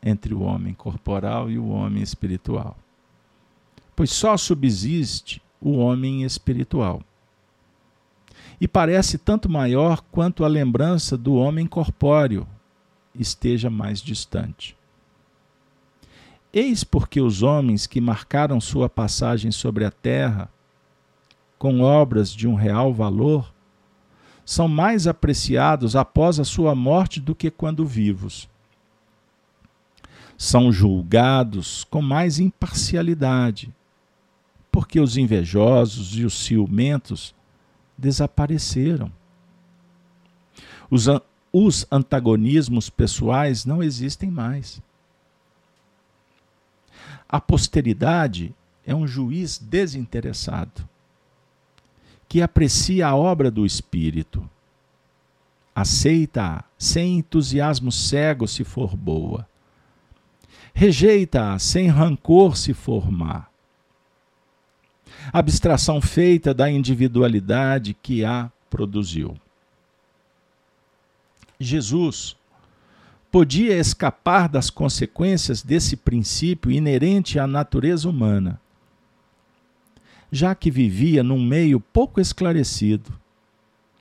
entre 0.01 0.33
o 0.33 0.41
homem 0.41 0.73
corporal 0.73 1.51
e 1.51 1.59
o 1.59 1.67
homem 1.67 2.01
espiritual, 2.01 2.75
pois 3.95 4.11
só 4.11 4.35
subsiste 4.35 5.41
o 5.61 5.77
homem 5.77 6.23
espiritual. 6.23 7.03
E 8.59 8.67
parece 8.67 9.17
tanto 9.17 9.49
maior 9.49 10.01
quanto 10.11 10.43
a 10.43 10.47
lembrança 10.47 11.17
do 11.17 11.35
homem 11.35 11.65
corpóreo 11.65 12.47
esteja 13.13 13.69
mais 13.69 14.01
distante. 14.01 14.75
Eis 16.51 16.83
porque 16.83 17.21
os 17.21 17.43
homens 17.43 17.85
que 17.85 18.01
marcaram 18.01 18.59
sua 18.59 18.89
passagem 18.89 19.51
sobre 19.51 19.85
a 19.85 19.91
terra 19.91 20.49
com 21.57 21.81
obras 21.81 22.31
de 22.31 22.47
um 22.47 22.53
real 22.53 22.93
valor, 22.93 23.53
são 24.45 24.67
mais 24.67 25.07
apreciados 25.07 25.95
após 25.95 26.39
a 26.39 26.43
sua 26.43 26.73
morte 26.75 27.19
do 27.19 27.35
que 27.35 27.49
quando 27.51 27.85
vivos. 27.85 28.47
São 30.37 30.71
julgados 30.71 31.83
com 31.85 32.01
mais 32.01 32.39
imparcialidade, 32.39 33.73
porque 34.71 34.99
os 34.99 35.17
invejosos 35.17 36.17
e 36.17 36.23
os 36.23 36.33
ciumentos 36.33 37.33
desapareceram. 37.97 39.11
Os, 40.89 41.07
os 41.51 41.85
antagonismos 41.91 42.89
pessoais 42.89 43.65
não 43.65 43.81
existem 43.81 44.29
mais. 44.29 44.81
A 47.27 47.41
posteridade 47.41 48.55
é 48.85 48.95
um 48.95 49.07
juiz 49.07 49.57
desinteressado 49.57 50.87
que 52.27 52.41
aprecia 52.41 53.07
a 53.07 53.15
obra 53.15 53.49
do 53.49 53.65
Espírito. 53.65 54.47
Aceita-a 55.73 56.63
sem 56.77 57.19
entusiasmo 57.19 57.91
cego 57.91 58.47
se 58.47 58.63
for 58.63 58.95
boa. 58.95 59.47
Rejeita-a 60.73 61.57
sem 61.59 61.87
rancor 61.87 62.57
se 62.57 62.73
for 62.73 63.11
má. 63.11 63.46
Abstração 65.31 66.01
feita 66.01 66.53
da 66.53 66.69
individualidade 66.69 67.93
que 67.93 68.23
a 68.23 68.51
produziu. 68.69 69.35
Jesus 71.59 72.35
podia 73.31 73.77
escapar 73.77 74.47
das 74.47 74.69
consequências 74.69 75.61
desse 75.61 75.97
princípio 75.97 76.71
inerente 76.71 77.39
à 77.39 77.45
natureza 77.47 78.09
humana 78.09 78.59
já 80.31 80.53
que 80.53 80.69
vivia 80.69 81.23
num 81.23 81.41
meio 81.41 81.79
pouco 81.79 82.19
esclarecido 82.19 83.11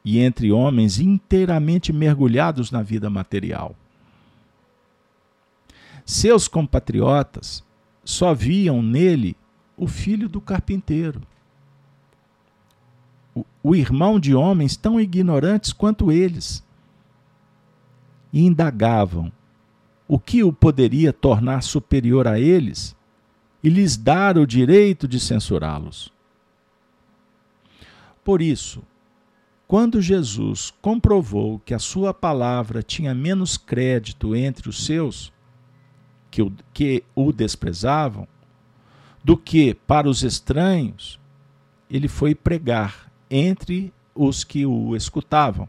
e 0.05 0.19
entre 0.19 0.53
homens 0.53 0.98
inteiramente 0.98 1.93
mergulhados 1.93 2.70
na 2.70 2.82
vida 2.82 3.11
material. 3.11 3.74
Seus 6.05 6.47
compatriotas 6.47 7.65
só 8.05 8.32
viam 8.32 8.81
nele 8.82 9.36
o 9.77 9.86
filho 9.86 10.28
do 10.28 10.40
carpinteiro, 10.40 11.20
o, 13.62 13.74
irmão 13.74 14.19
de 14.19 14.35
homens 14.35 14.77
tão 14.77 14.98
ignorantes 14.98 15.73
quanto 15.73 16.11
eles, 16.11 16.65
e 18.32 18.40
indagavam 18.47 19.31
o 20.09 20.19
que 20.19 20.43
o 20.43 20.53
poderia 20.53 21.12
tornar 21.12 21.62
superior 21.62 22.27
a 22.27 22.39
eles 22.39 22.97
e 23.62 23.69
lhes 23.69 23.97
dar 23.97 24.39
o 24.39 24.47
direito 24.47 25.07
de 25.09 25.19
censurá-los. 25.19 26.12
Por 28.24 28.40
isso, 28.40 28.82
quando 29.66 30.01
Jesus 30.01 30.73
comprovou 30.81 31.59
que 31.59 31.74
a 31.74 31.78
sua 31.78 32.15
palavra 32.15 32.82
tinha 32.82 33.15
menos 33.15 33.57
crédito 33.57 34.35
entre 34.35 34.69
os 34.69 34.85
seus, 34.85 35.32
que 36.31 36.40
o, 36.40 36.53
que 36.73 37.03
o 37.15 37.32
desprezavam, 37.32 38.28
do 39.27 39.36
que 39.36 39.74
para 39.74 40.09
os 40.09 40.23
estranhos, 40.23 41.19
ele 41.90 42.07
foi 42.07 42.32
pregar 42.32 43.11
entre 43.28 43.93
os 44.15 44.44
que 44.44 44.65
o 44.65 44.94
escutavam 44.94 45.69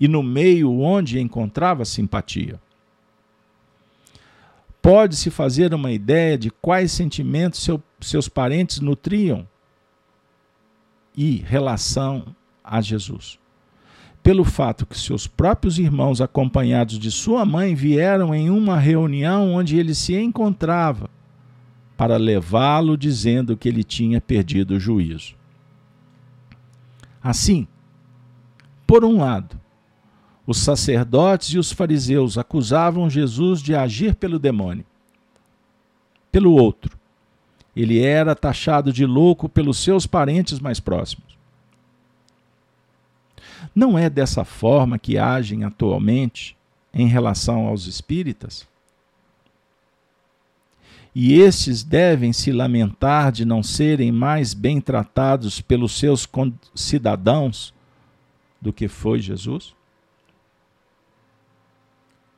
e 0.00 0.06
no 0.06 0.22
meio 0.22 0.70
onde 0.78 1.18
encontrava 1.18 1.84
simpatia. 1.84 2.60
Pode-se 4.80 5.32
fazer 5.32 5.74
uma 5.74 5.90
ideia 5.90 6.38
de 6.38 6.48
quais 6.48 6.92
sentimentos 6.92 7.60
seu, 7.60 7.82
seus 8.00 8.28
parentes 8.28 8.78
nutriam 8.78 9.44
e 11.16 11.38
relação 11.38 12.24
a 12.62 12.80
Jesus. 12.80 13.36
Pelo 14.22 14.44
fato 14.44 14.86
que 14.86 14.96
seus 14.96 15.26
próprios 15.26 15.76
irmãos, 15.76 16.20
acompanhados 16.20 17.00
de 17.00 17.10
sua 17.10 17.44
mãe, 17.44 17.74
vieram 17.74 18.32
em 18.32 18.48
uma 18.48 18.78
reunião 18.78 19.54
onde 19.54 19.76
ele 19.76 19.92
se 19.92 20.14
encontrava 20.14 21.17
para 21.98 22.16
levá-lo, 22.16 22.96
dizendo 22.96 23.56
que 23.56 23.68
ele 23.68 23.82
tinha 23.82 24.20
perdido 24.20 24.76
o 24.76 24.80
juízo. 24.80 25.34
Assim, 27.20 27.66
por 28.86 29.04
um 29.04 29.18
lado, 29.18 29.60
os 30.46 30.58
sacerdotes 30.58 31.48
e 31.48 31.58
os 31.58 31.72
fariseus 31.72 32.38
acusavam 32.38 33.10
Jesus 33.10 33.60
de 33.60 33.74
agir 33.74 34.14
pelo 34.14 34.38
demônio. 34.38 34.84
Pelo 36.30 36.52
outro, 36.52 36.96
ele 37.74 38.00
era 38.00 38.36
taxado 38.36 38.92
de 38.92 39.04
louco 39.04 39.48
pelos 39.48 39.78
seus 39.78 40.06
parentes 40.06 40.60
mais 40.60 40.78
próximos. 40.78 41.36
Não 43.74 43.98
é 43.98 44.08
dessa 44.08 44.44
forma 44.44 45.00
que 45.00 45.18
agem 45.18 45.64
atualmente 45.64 46.56
em 46.94 47.08
relação 47.08 47.66
aos 47.66 47.86
espíritas? 47.86 48.68
E 51.14 51.34
estes 51.40 51.82
devem 51.82 52.32
se 52.32 52.52
lamentar 52.52 53.32
de 53.32 53.44
não 53.44 53.62
serem 53.62 54.12
mais 54.12 54.54
bem 54.54 54.80
tratados 54.80 55.60
pelos 55.60 55.98
seus 55.98 56.28
cidadãos 56.74 57.74
do 58.60 58.72
que 58.72 58.88
foi 58.88 59.20
Jesus? 59.20 59.74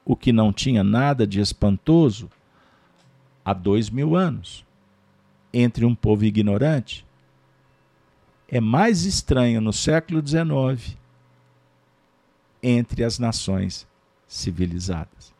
O 0.04 0.16
que 0.16 0.32
não 0.32 0.52
tinha 0.52 0.82
nada 0.82 1.26
de 1.26 1.40
espantoso 1.40 2.30
há 3.44 3.52
dois 3.52 3.90
mil 3.90 4.16
anos 4.16 4.64
entre 5.52 5.84
um 5.84 5.94
povo 5.94 6.24
ignorante 6.24 7.04
é 8.48 8.60
mais 8.60 9.04
estranho 9.04 9.60
no 9.60 9.72
século 9.72 10.26
XIX 10.26 10.96
entre 12.62 13.04
as 13.04 13.18
nações 13.18 13.86
civilizadas. 14.26 15.32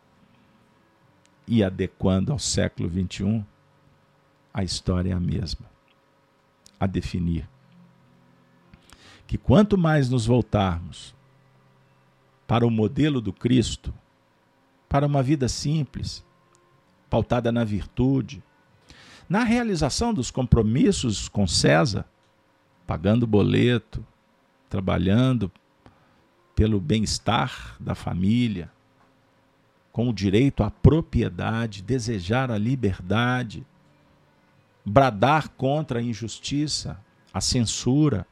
E 1.53 1.65
adequando 1.65 2.31
ao 2.31 2.39
século 2.39 2.89
XXI, 2.89 3.45
a 4.55 4.63
história 4.63 5.11
é 5.11 5.13
a 5.13 5.19
mesma. 5.19 5.69
A 6.79 6.87
definir 6.87 7.49
que 9.27 9.37
quanto 9.37 9.77
mais 9.77 10.09
nos 10.09 10.27
voltarmos 10.27 11.13
para 12.47 12.65
o 12.65 12.71
modelo 12.71 13.21
do 13.21 13.33
Cristo, 13.33 13.93
para 14.89 15.05
uma 15.05 15.25
vida 15.25 15.49
simples, 15.49 16.25
pautada 17.09 17.51
na 17.51 17.65
virtude, 17.65 18.41
na 19.29 19.43
realização 19.43 20.15
dos 20.15 20.31
compromissos 20.31 21.29
com 21.29 21.49
César, 21.49 22.05
pagando 22.87 23.27
boleto, 23.27 24.07
trabalhando 24.69 25.51
pelo 26.55 26.81
bem-estar 26.81 27.77
da 27.81 27.97
família, 27.97 28.71
com 30.01 30.09
o 30.09 30.15
direito 30.15 30.63
à 30.63 30.71
propriedade, 30.71 31.83
desejar 31.83 32.51
a 32.51 32.57
liberdade, 32.57 33.67
bradar 34.83 35.51
contra 35.51 35.99
a 35.99 36.03
injustiça, 36.03 36.99
a 37.35 37.39
censura, 37.39 38.27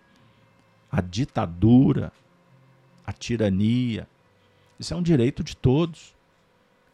a 0.90 1.02
ditadura, 1.02 2.10
a 3.06 3.12
tirania. 3.12 4.08
Isso 4.80 4.94
é 4.94 4.96
um 4.96 5.02
direito 5.02 5.44
de 5.44 5.54
todos. 5.54 6.14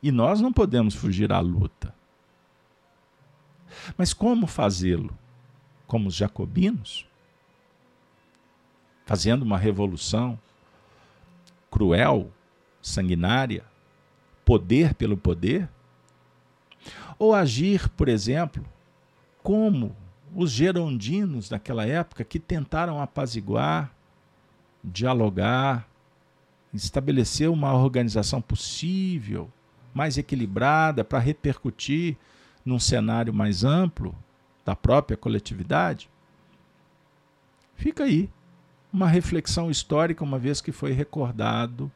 E 0.02 0.10
nós 0.10 0.40
não 0.40 0.52
podemos 0.52 0.96
fugir 0.96 1.32
à 1.32 1.38
luta. 1.38 1.94
Mas 3.96 4.12
como 4.12 4.44
fazê-lo? 4.44 5.16
Como 5.86 6.08
os 6.08 6.16
jacobinos? 6.16 7.06
Fazendo 9.06 9.42
uma 9.42 9.56
revolução 9.56 10.36
cruel, 11.70 12.32
sanguinária, 12.82 13.64
poder 14.44 14.94
pelo 14.94 15.16
poder? 15.16 15.68
Ou 17.18 17.34
agir, 17.34 17.88
por 17.90 18.08
exemplo, 18.08 18.64
como 19.42 19.94
os 20.34 20.50
gerondinos 20.50 21.48
daquela 21.48 21.86
época 21.86 22.24
que 22.24 22.38
tentaram 22.38 23.00
apaziguar, 23.00 23.94
dialogar, 24.82 25.88
estabelecer 26.72 27.48
uma 27.48 27.72
organização 27.72 28.42
possível, 28.42 29.50
mais 29.94 30.18
equilibrada 30.18 31.04
para 31.04 31.20
repercutir 31.20 32.16
num 32.64 32.80
cenário 32.80 33.32
mais 33.32 33.62
amplo 33.62 34.14
da 34.64 34.74
própria 34.74 35.16
coletividade? 35.16 36.10
Fica 37.76 38.04
aí 38.04 38.28
uma 38.92 39.08
reflexão 39.08 39.70
histórica, 39.70 40.22
uma 40.24 40.38
vez 40.38 40.60
que 40.60 40.72
foi 40.72 40.92
recordado 40.92 41.90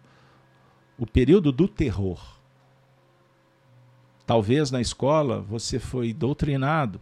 o 0.99 1.07
período 1.07 1.53
do 1.53 1.69
terror. 1.69 2.38
Talvez 4.29 4.71
na 4.71 4.79
escola 4.79 5.41
você 5.41 5.79
foi 5.79 6.13
doutrinado 6.13 7.01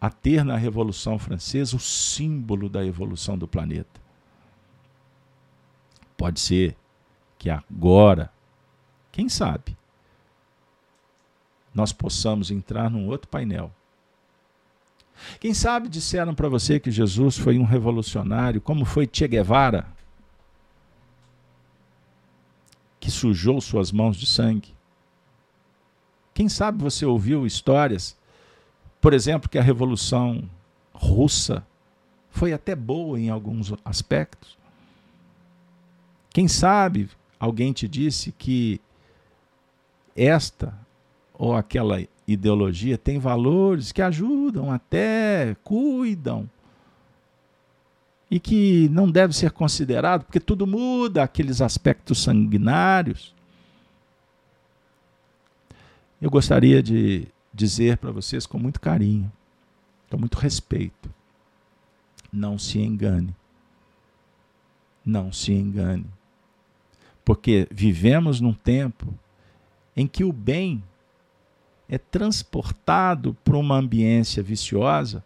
a 0.00 0.08
ter 0.08 0.44
na 0.44 0.56
Revolução 0.56 1.18
Francesa 1.18 1.74
o 1.74 1.80
símbolo 1.80 2.68
da 2.68 2.86
evolução 2.86 3.36
do 3.36 3.48
planeta. 3.48 4.00
Pode 6.16 6.38
ser 6.38 6.76
que 7.36 7.50
agora, 7.50 8.32
quem 9.10 9.28
sabe, 9.28 9.76
nós 11.74 11.92
possamos 11.92 12.52
entrar 12.52 12.88
num 12.88 13.08
outro 13.08 13.26
painel. 13.28 13.72
Quem 15.40 15.52
sabe 15.52 15.88
disseram 15.88 16.32
para 16.32 16.48
você 16.48 16.78
que 16.78 16.92
Jesus 16.92 17.36
foi 17.36 17.58
um 17.58 17.64
revolucionário, 17.64 18.60
como 18.60 18.84
foi 18.84 19.10
Che 19.12 19.26
Guevara, 19.26 19.84
que 23.00 23.10
sujou 23.10 23.60
suas 23.60 23.90
mãos 23.90 24.16
de 24.16 24.26
sangue. 24.26 24.72
Quem 26.34 26.48
sabe 26.48 26.82
você 26.82 27.04
ouviu 27.04 27.46
histórias, 27.46 28.16
por 29.00 29.12
exemplo, 29.12 29.48
que 29.48 29.58
a 29.58 29.62
Revolução 29.62 30.48
Russa 30.92 31.66
foi 32.30 32.52
até 32.52 32.74
boa 32.74 33.18
em 33.20 33.28
alguns 33.28 33.74
aspectos. 33.84 34.56
Quem 36.30 36.48
sabe 36.48 37.10
alguém 37.38 37.72
te 37.72 37.86
disse 37.86 38.32
que 38.32 38.80
esta 40.16 40.74
ou 41.34 41.54
aquela 41.54 41.98
ideologia 42.26 42.96
tem 42.96 43.18
valores 43.18 43.92
que 43.92 44.00
ajudam 44.00 44.70
até, 44.70 45.56
cuidam, 45.62 46.48
e 48.32 48.40
que 48.40 48.88
não 48.88 49.10
deve 49.10 49.36
ser 49.36 49.50
considerado, 49.50 50.24
porque 50.24 50.40
tudo 50.40 50.66
muda, 50.66 51.22
aqueles 51.22 51.60
aspectos 51.60 52.22
sanguinários. 52.22 53.34
Eu 56.22 56.30
gostaria 56.30 56.80
de 56.80 57.26
dizer 57.52 57.98
para 57.98 58.12
vocês 58.12 58.46
com 58.46 58.56
muito 58.56 58.80
carinho, 58.80 59.30
com 60.08 60.16
muito 60.16 60.38
respeito: 60.38 61.12
não 62.32 62.56
se 62.56 62.78
engane. 62.78 63.34
Não 65.04 65.32
se 65.32 65.52
engane. 65.52 66.06
Porque 67.24 67.66
vivemos 67.72 68.40
num 68.40 68.54
tempo 68.54 69.12
em 69.96 70.06
que 70.06 70.22
o 70.22 70.32
bem 70.32 70.80
é 71.88 71.98
transportado 71.98 73.34
para 73.42 73.56
uma 73.56 73.76
ambiência 73.76 74.44
viciosa 74.44 75.24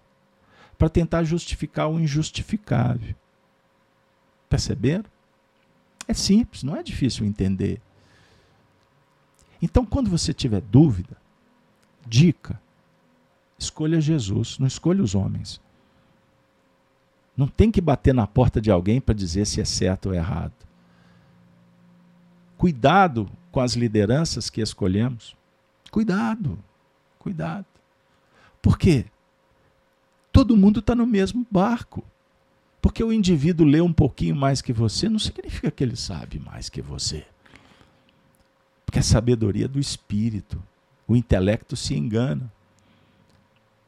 para 0.79 0.89
tentar 0.89 1.25
justificar 1.25 1.91
o 1.91 2.01
injustificável. 2.01 3.15
Perceberam? 4.49 5.05
É 6.09 6.15
simples, 6.15 6.63
não 6.63 6.75
é 6.75 6.83
difícil 6.83 7.27
entender. 7.27 7.83
Então, 9.61 9.85
quando 9.85 10.11
você 10.11 10.33
tiver 10.33 10.61
dúvida, 10.61 11.17
dica: 12.07 12.61
escolha 13.59 14.01
Jesus, 14.01 14.59
não 14.59 14.67
escolha 14.67 15.03
os 15.03 15.15
homens. 15.15 15.61
Não 17.37 17.47
tem 17.47 17.71
que 17.71 17.81
bater 17.81 18.15
na 18.15 18.27
porta 18.27 18.61
de 18.61 18.71
alguém 18.71 19.01
para 19.01 19.15
dizer 19.15 19.47
se 19.47 19.61
é 19.61 19.65
certo 19.65 20.07
ou 20.07 20.15
errado. 20.15 20.55
Cuidado 22.57 23.31
com 23.53 23.61
as 23.61 23.75
lideranças 23.75 24.49
que 24.49 24.63
escolhemos. 24.63 25.37
Cuidado, 25.91 26.59
cuidado. 27.19 27.67
Por 28.63 28.79
quê? 28.79 29.05
Todo 30.33 30.57
mundo 30.57 30.81
está 30.81 30.95
no 30.95 31.07
mesmo 31.07 31.47
barco. 31.51 32.03
Porque 32.81 33.03
o 33.03 33.13
indivíduo 33.13 33.67
lê 33.67 33.81
um 33.81 33.93
pouquinho 33.93 34.37
mais 34.37 34.63
que 34.63 34.73
você 34.73 35.09
não 35.09 35.19
significa 35.19 35.71
que 35.71 35.83
ele 35.83 35.97
sabe 35.97 36.39
mais 36.39 36.69
que 36.69 36.81
você. 36.81 37.27
Porque 38.97 39.01
a 39.01 39.13
sabedoria 39.13 39.69
do 39.69 39.79
espírito, 39.79 40.59
o 41.07 41.15
intelecto 41.15 41.77
se 41.77 41.95
engana. 41.95 42.51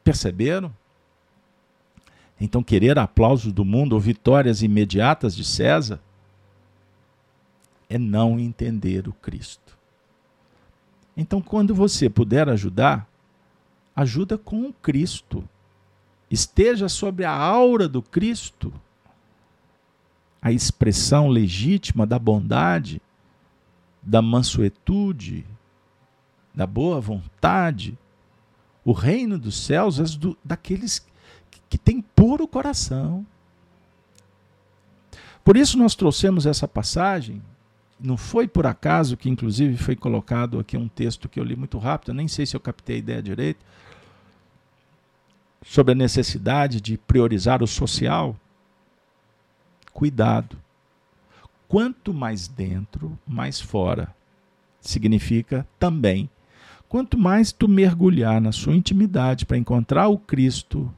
Perceberam? 0.03 0.71
Então, 2.39 2.61
querer 2.61 2.99
aplausos 2.99 3.51
do 3.51 3.65
mundo 3.65 3.93
ou 3.93 3.99
vitórias 3.99 4.61
imediatas 4.61 5.35
de 5.35 5.43
César 5.43 5.99
é 7.89 7.97
não 7.97 8.39
entender 8.39 9.07
o 9.07 9.13
Cristo. 9.13 9.75
Então, 11.17 11.41
quando 11.41 11.73
você 11.73 12.07
puder 12.07 12.47
ajudar, 12.47 13.09
ajuda 13.95 14.37
com 14.37 14.67
o 14.67 14.73
Cristo. 14.73 15.43
Esteja 16.29 16.87
sobre 16.87 17.25
a 17.25 17.33
aura 17.33 17.87
do 17.87 18.03
Cristo, 18.03 18.71
a 20.39 20.51
expressão 20.51 21.29
legítima 21.29 22.05
da 22.05 22.19
bondade, 22.19 23.01
da 24.01 24.21
mansuetude, 24.21 25.45
da 26.53 26.65
boa 26.65 26.99
vontade. 26.99 27.97
O 28.83 28.91
reino 28.91 29.37
dos 29.37 29.57
céus 29.65 29.99
é 29.99 30.03
do, 30.17 30.37
daqueles 30.43 31.05
que 31.69 31.77
têm 31.77 32.01
puro 32.01 32.47
coração. 32.47 33.25
Por 35.43 35.57
isso 35.57 35.77
nós 35.77 35.95
trouxemos 35.95 36.45
essa 36.45 36.67
passagem 36.67 37.41
não 37.99 38.15
foi 38.15 38.47
por 38.47 38.65
acaso 38.65 39.17
que, 39.17 39.29
inclusive, 39.29 39.75
foi 39.75 39.95
colocado 39.95 40.57
aqui 40.57 40.77
um 40.77 40.87
texto 40.87 41.27
que 41.27 41.39
eu 41.39 41.43
li 41.43 41.55
muito 41.55 41.77
rápido, 41.77 42.13
nem 42.13 42.27
sei 42.27 42.45
se 42.45 42.55
eu 42.55 42.59
captei 42.59 42.95
a 42.95 42.99
ideia 42.99 43.21
direito, 43.21 43.65
sobre 45.61 45.91
a 45.91 45.95
necessidade 45.95 46.79
de 46.79 46.97
priorizar 46.97 47.61
o 47.61 47.67
social. 47.67 48.35
Cuidado. 49.91 50.57
Quanto 51.69 52.13
mais 52.13 52.49
dentro, 52.49 53.17
mais 53.25 53.61
fora. 53.61 54.13
Significa 54.81 55.65
também. 55.79 56.29
Quanto 56.89 57.17
mais 57.17 57.51
tu 57.51 57.67
mergulhar 57.67 58.41
na 58.41 58.51
sua 58.51 58.75
intimidade 58.75 59.45
para 59.45 59.57
encontrar 59.57 60.07
o 60.07 60.17
Cristo, 60.17 60.91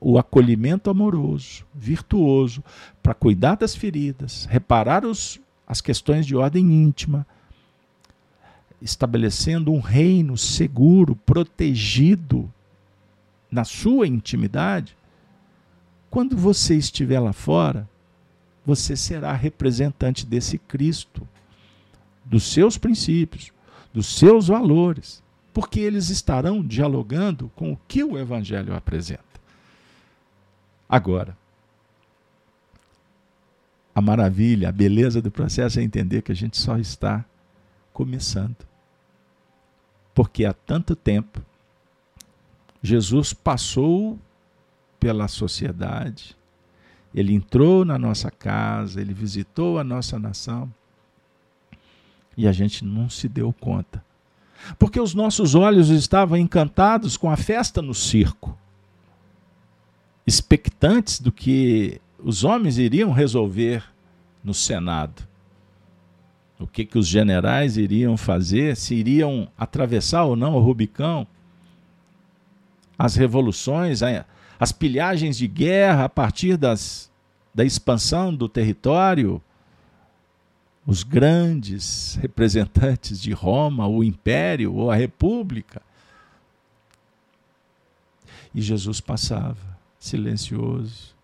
o 0.00 0.18
acolhimento 0.18 0.90
amoroso, 0.90 1.64
virtuoso, 1.72 2.62
para 3.02 3.14
cuidar 3.14 3.54
das 3.54 3.74
feridas, 3.74 4.46
reparar 4.50 5.04
os 5.04 5.40
as 5.66 5.80
questões 5.80 6.24
de 6.24 6.36
ordem 6.36 6.64
íntima, 6.72 7.26
estabelecendo 8.80 9.72
um 9.72 9.80
reino 9.80 10.36
seguro, 10.36 11.16
protegido 11.16 12.52
na 13.50 13.64
sua 13.64 14.06
intimidade, 14.06 14.96
quando 16.08 16.36
você 16.36 16.76
estiver 16.76 17.18
lá 17.18 17.32
fora, 17.32 17.88
você 18.66 18.96
será 18.96 19.32
representante 19.32 20.26
desse 20.26 20.58
Cristo, 20.58 21.26
dos 22.24 22.42
seus 22.42 22.76
princípios, 22.76 23.52
dos 23.94 24.06
seus 24.06 24.48
valores, 24.48 25.22
porque 25.54 25.78
eles 25.78 26.10
estarão 26.10 26.62
dialogando 26.62 27.50
com 27.54 27.72
o 27.72 27.78
que 27.86 28.02
o 28.02 28.18
Evangelho 28.18 28.74
apresenta. 28.74 29.22
Agora, 30.88 31.36
a 33.94 34.00
maravilha, 34.00 34.68
a 34.68 34.72
beleza 34.72 35.22
do 35.22 35.30
processo 35.30 35.78
é 35.78 35.82
entender 35.82 36.22
que 36.22 36.32
a 36.32 36.36
gente 36.36 36.58
só 36.58 36.76
está 36.76 37.24
começando. 37.92 38.56
Porque 40.14 40.44
há 40.44 40.52
tanto 40.52 40.94
tempo 40.94 41.40
Jesus 42.82 43.32
passou 43.32 44.18
pela 45.00 45.28
sociedade, 45.28 46.36
ele 47.16 47.32
entrou 47.32 47.82
na 47.82 47.98
nossa 47.98 48.30
casa, 48.30 49.00
ele 49.00 49.14
visitou 49.14 49.78
a 49.78 49.84
nossa 49.84 50.18
nação 50.18 50.70
e 52.36 52.46
a 52.46 52.52
gente 52.52 52.84
não 52.84 53.08
se 53.08 53.26
deu 53.26 53.50
conta. 53.54 54.04
Porque 54.78 55.00
os 55.00 55.14
nossos 55.14 55.54
olhos 55.54 55.88
estavam 55.88 56.36
encantados 56.36 57.16
com 57.16 57.30
a 57.30 57.36
festa 57.36 57.80
no 57.80 57.94
circo, 57.94 58.56
expectantes 60.26 61.18
do 61.18 61.32
que 61.32 62.00
os 62.18 62.44
homens 62.44 62.76
iriam 62.76 63.12
resolver 63.12 63.82
no 64.44 64.52
Senado. 64.52 65.26
O 66.58 66.66
que, 66.66 66.84
que 66.84 66.98
os 66.98 67.06
generais 67.06 67.78
iriam 67.78 68.16
fazer, 68.16 68.76
se 68.76 68.94
iriam 68.94 69.48
atravessar 69.56 70.24
ou 70.24 70.36
não 70.36 70.54
o 70.54 70.60
Rubicão, 70.60 71.26
as 72.98 73.14
revoluções, 73.14 74.02
as 74.58 74.72
pilhagens 74.72 75.36
de 75.36 75.46
guerra 75.46 76.04
a 76.04 76.08
partir 76.08 76.56
das, 76.56 77.10
da 77.54 77.64
expansão 77.64 78.34
do 78.34 78.48
território, 78.48 79.40
os 80.86 81.02
grandes 81.02 82.14
representantes 82.20 83.20
de 83.20 83.32
Roma, 83.32 83.86
o 83.86 84.04
império 84.04 84.72
ou 84.72 84.90
a 84.90 84.96
república. 84.96 85.82
E 88.54 88.62
Jesus 88.62 89.00
passava, 89.00 89.78
silencioso, 89.98 91.14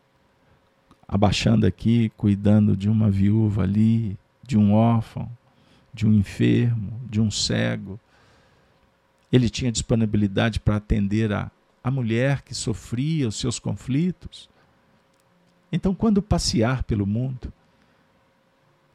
abaixando 1.07 1.67
aqui, 1.67 2.11
cuidando 2.17 2.77
de 2.77 2.89
uma 2.89 3.11
viúva 3.11 3.63
ali, 3.63 4.19
de 4.43 4.59
um 4.59 4.75
órfão, 4.75 5.31
de 5.95 6.07
um 6.07 6.13
enfermo, 6.13 7.01
de 7.09 7.21
um 7.21 7.31
cego. 7.31 7.99
Ele 9.31 9.49
tinha 9.49 9.71
disponibilidade 9.71 10.59
para 10.59 10.77
atender 10.77 11.33
a, 11.33 11.51
a 11.83 11.91
mulher 11.91 12.43
que 12.43 12.55
sofria 12.55 13.29
os 13.29 13.37
seus 13.37 13.59
conflitos. 13.59 14.49
Então, 15.71 15.95
quando 15.95 16.23
passear 16.23 16.83
pelo 16.85 17.07
mundo, 17.07 17.53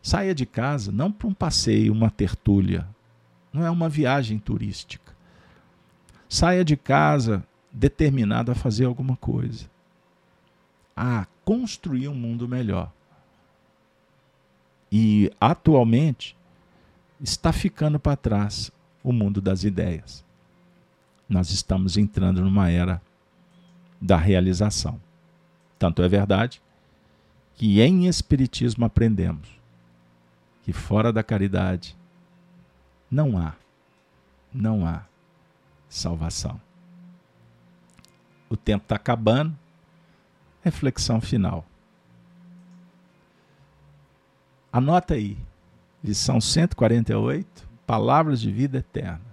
Saia 0.07 0.33
de 0.33 0.45
casa 0.45 0.89
não 0.89 1.11
para 1.11 1.27
um 1.27 1.33
passeio, 1.33 1.91
uma 1.91 2.09
tertúlia. 2.09 2.87
Não 3.51 3.65
é 3.65 3.69
uma 3.69 3.89
viagem 3.89 4.39
turística. 4.39 5.13
Saia 6.29 6.63
de 6.63 6.77
casa 6.77 7.45
determinado 7.69 8.49
a 8.49 8.55
fazer 8.55 8.85
alguma 8.85 9.17
coisa. 9.17 9.69
A 10.95 11.27
construir 11.43 12.07
um 12.07 12.15
mundo 12.15 12.47
melhor. 12.47 12.89
E 14.89 15.29
atualmente 15.41 16.37
está 17.19 17.51
ficando 17.51 17.99
para 17.99 18.15
trás 18.15 18.71
o 19.03 19.11
mundo 19.11 19.41
das 19.41 19.65
ideias. 19.65 20.23
Nós 21.27 21.49
estamos 21.49 21.97
entrando 21.97 22.41
numa 22.41 22.69
era 22.69 23.01
da 24.01 24.17
realização. 24.17 24.99
Tanto 25.77 26.01
é 26.01 26.07
verdade 26.07 26.61
que 27.55 27.81
em 27.81 28.07
Espiritismo 28.07 28.85
aprendemos 28.85 29.49
que 30.63 30.71
fora 30.71 31.11
da 31.11 31.23
caridade 31.23 31.97
não 33.09 33.37
há, 33.37 33.55
não 34.53 34.85
há 34.85 35.03
salvação. 35.89 36.59
O 38.49 38.55
tempo 38.55 38.83
está 38.83 38.95
acabando. 38.95 39.57
Reflexão 40.61 41.21
final. 41.21 41.65
Anota 44.71 45.13
aí, 45.13 45.37
lição 46.03 46.41
148, 46.41 47.67
palavras 47.85 48.41
de 48.41 48.51
vida 48.51 48.79
eterna. 48.79 49.26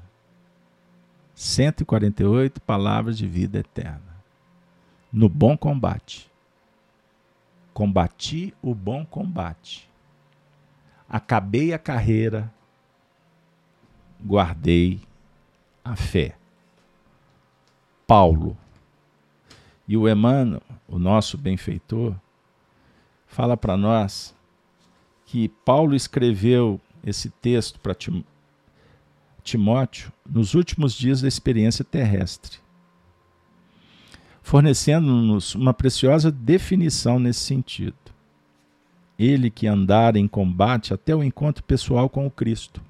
148 1.35 2.61
palavras 2.61 3.19
de 3.19 3.27
vida 3.27 3.59
eterna. 3.59 4.15
No 5.13 5.29
bom 5.29 5.57
combate. 5.57 6.31
Combati 7.73 8.55
o 8.63 8.75
bom 8.75 9.05
combate 9.05 9.89
acabei 11.15 11.73
a 11.73 11.79
carreira, 11.79 12.53
guardei 14.21 15.01
a 15.85 15.95
fé. 15.95 16.37
Paulo. 18.05 18.57
E 19.87 19.97
o 19.97 20.09
Emmanuel, 20.09 20.61
o 20.89 20.99
nosso 20.99 21.39
benfeitor, 21.39 22.17
fala 23.29 23.57
para 23.57 23.77
nós 23.77 24.35
que 25.27 25.49
Paulo 25.49 25.95
escreveu 25.95 26.81
esse 27.05 27.31
texto 27.31 27.79
para 27.79 27.95
Timóteo 29.45 30.11
nos 30.29 30.55
últimos 30.55 30.95
dias 30.95 31.21
da 31.21 31.29
experiência 31.29 31.85
terrestre, 31.85 32.59
fornecendo-nos 34.43 35.55
uma 35.55 35.73
preciosa 35.73 36.33
definição 36.33 37.21
nesse 37.21 37.41
sentido 37.41 38.05
ele 39.19 39.51
que 39.51 39.67
andara 39.67 40.19
em 40.19 40.27
combate 40.27 40.93
até 40.93 41.15
o 41.15 41.23
encontro 41.23 41.63
pessoal 41.63 42.09
com 42.09 42.27
o 42.27 42.31
Cristo. 42.31 42.81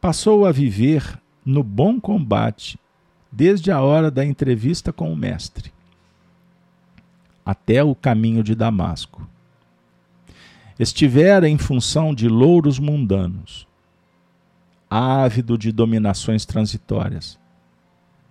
Passou 0.00 0.46
a 0.46 0.52
viver 0.52 1.18
no 1.44 1.62
bom 1.62 2.00
combate 2.00 2.78
desde 3.30 3.70
a 3.70 3.80
hora 3.80 4.10
da 4.10 4.24
entrevista 4.24 4.92
com 4.92 5.12
o 5.12 5.16
Mestre 5.16 5.72
até 7.44 7.82
o 7.82 7.94
caminho 7.94 8.44
de 8.44 8.54
Damasco. 8.54 9.26
Estivera 10.78 11.48
em 11.48 11.58
função 11.58 12.14
de 12.14 12.28
louros 12.28 12.78
mundanos, 12.78 13.66
ávido 14.90 15.56
de 15.56 15.70
dominações 15.70 16.44
transitórias. 16.44 17.38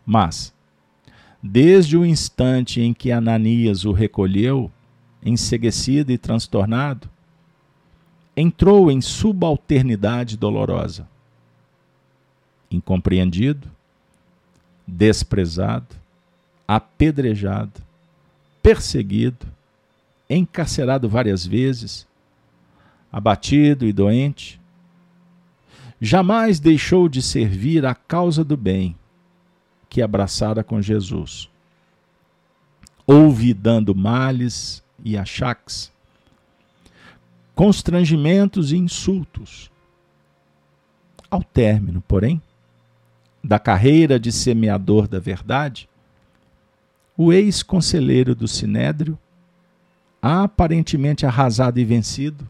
Mas, 0.06 0.54
desde 1.42 1.96
o 1.96 2.06
instante 2.06 2.82
em 2.82 2.94
que 2.94 3.12
Ananias 3.12 3.86
o 3.86 3.94
recolheu, 3.94 4.70
enseguecido 5.24 6.12
e 6.12 6.18
transtornado, 6.18 7.10
entrou 8.36 8.92
em 8.92 9.00
subalternidade 9.00 10.36
dolorosa. 10.36 11.08
Incompreendido, 12.70 13.70
desprezado, 14.86 15.96
apedrejado, 16.68 17.82
perseguido, 18.62 19.48
encarcerado 20.30 21.10
várias 21.10 21.46
vezes, 21.46 22.08
abatido 23.12 23.86
e 23.86 23.94
doente, 23.94 24.59
jamais 26.00 26.60
deixou 26.60 27.10
de 27.10 27.22
servir 27.22 27.86
a 27.86 27.94
causa 27.94 28.44
do 28.44 28.56
bem 28.56 28.96
que 29.90 30.02
abraçara 30.02 30.64
com 30.64 30.82
Jesus. 30.82 31.50
Houve 33.06 33.54
dando 33.54 33.96
males 33.96 34.84
e 35.04 35.18
achaques, 35.18 35.92
constrangimentos 37.56 38.72
e 38.72 38.78
insultos. 38.78 39.70
Ao 41.30 41.44
término, 41.44 42.02
porém, 42.08 42.42
da 43.44 43.60
carreira 43.60 44.20
de 44.20 44.32
semeador 44.32 45.08
da 45.08 45.20
verdade, 45.20 45.90
o 47.18 47.34
ex-conselheiro 47.34 48.34
do 48.34 48.48
Sinédrio, 48.48 49.18
aparentemente 50.22 51.26
arrasado 51.26 51.80
e 51.80 51.86
vencido, 51.86 52.50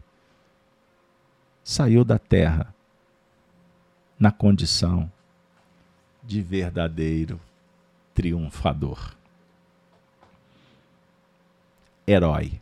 saiu 1.64 2.04
da 2.04 2.18
terra 2.18 2.74
na 4.20 4.30
condição 4.30 5.10
de 6.22 6.40
verdadeiro 6.42 7.40
triunfador 8.14 9.16
herói. 12.12 12.60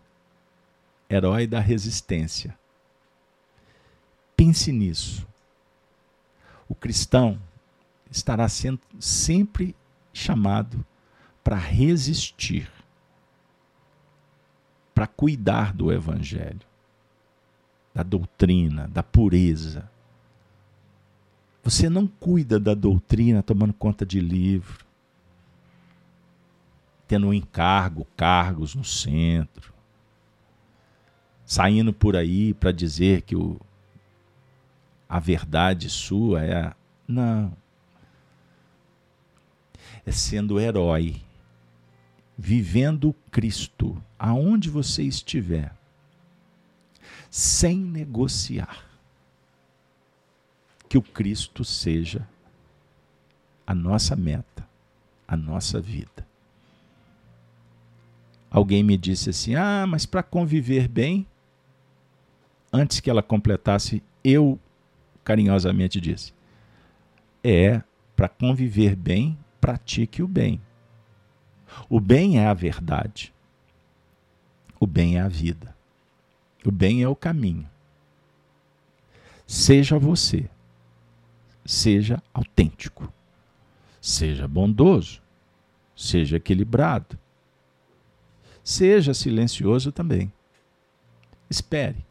Herói 1.09 1.47
da 1.47 1.59
resistência. 1.59 2.57
Pense 4.37 4.71
nisso. 4.71 5.27
O 6.69 6.75
cristão 6.75 7.41
estará 8.11 8.49
sendo 8.49 8.81
sempre 9.01 9.75
chamado 10.13 10.85
para 11.43 11.57
resistir, 11.57 12.71
para 14.95 15.07
cuidar 15.07 15.73
do 15.73 15.91
evangelho, 15.91 16.61
da 17.95 18.03
doutrina, 18.03 18.87
da 18.89 19.03
pureza. 19.03 19.91
Você 21.69 21.91
não 21.91 22.07
cuida 22.07 22.59
da 22.59 22.73
doutrina 22.73 23.43
tomando 23.43 23.75
conta 23.75 24.07
de 24.07 24.21
livro, 24.21 24.87
tendo 27.07 27.27
um 27.27 27.35
encargo, 27.35 28.07
cargos 28.17 28.75
no 28.75 28.83
centro, 28.83 29.75
saindo 31.45 31.93
por 31.93 32.17
aí 32.17 32.55
para 32.55 32.73
dizer 32.73 33.21
que 33.21 33.37
o, 33.37 33.61
a 35.07 35.21
verdade 35.21 35.91
sua 35.91 36.43
é 36.43 36.57
a. 36.57 36.77
Não. 37.07 37.55
É 40.07 40.11
sendo 40.11 40.59
herói, 40.59 41.21
vivendo 42.35 43.15
Cristo, 43.31 44.03
aonde 44.19 44.71
você 44.71 45.03
estiver, 45.03 45.77
sem 47.31 47.79
negociar. 47.79 48.88
Que 50.89 50.97
o 50.97 51.03
Cristo 51.03 51.65
seja 51.65 52.27
a 53.67 53.75
nossa 53.75 54.17
meta 54.17 54.59
a 55.29 55.37
nossa 55.37 55.79
vida. 55.79 56.27
Alguém 58.51 58.83
me 58.83 58.97
disse 58.97 59.29
assim: 59.29 59.55
ah, 59.55 59.87
mas 59.87 60.07
para 60.07 60.23
conviver 60.23 60.89
bem, 60.89 61.27
antes 62.73 62.99
que 62.99 63.11
ela 63.11 63.23
completasse, 63.23 64.03
eu 64.25 64.59
carinhosamente 65.23 66.01
disse: 66.01 66.33
é 67.45 67.83
para 68.17 68.29
conviver 68.29 68.97
bem, 68.97 69.39
pratique 69.61 70.23
o 70.23 70.27
bem. 70.27 70.59
O 71.91 72.01
bem 72.01 72.39
é 72.39 72.47
a 72.47 72.55
verdade. 72.55 73.35
O 74.81 74.87
bem 74.87 75.19
é 75.19 75.21
a 75.21 75.29
vida. 75.29 75.77
O 76.65 76.71
bem 76.71 77.03
é 77.03 77.09
o 77.09 77.15
caminho. 77.15 77.69
Seja 79.47 79.99
você. 79.99 80.49
Seja 81.69 82.23
autêntico. 82.33 83.13
Seja 84.01 84.49
bondoso. 84.49 85.21
Seja 85.95 86.39
equilibrado. 86.39 87.19
Seja 88.65 89.13
silencioso 89.13 89.93
também. 89.93 90.33
Espere. 91.51 92.07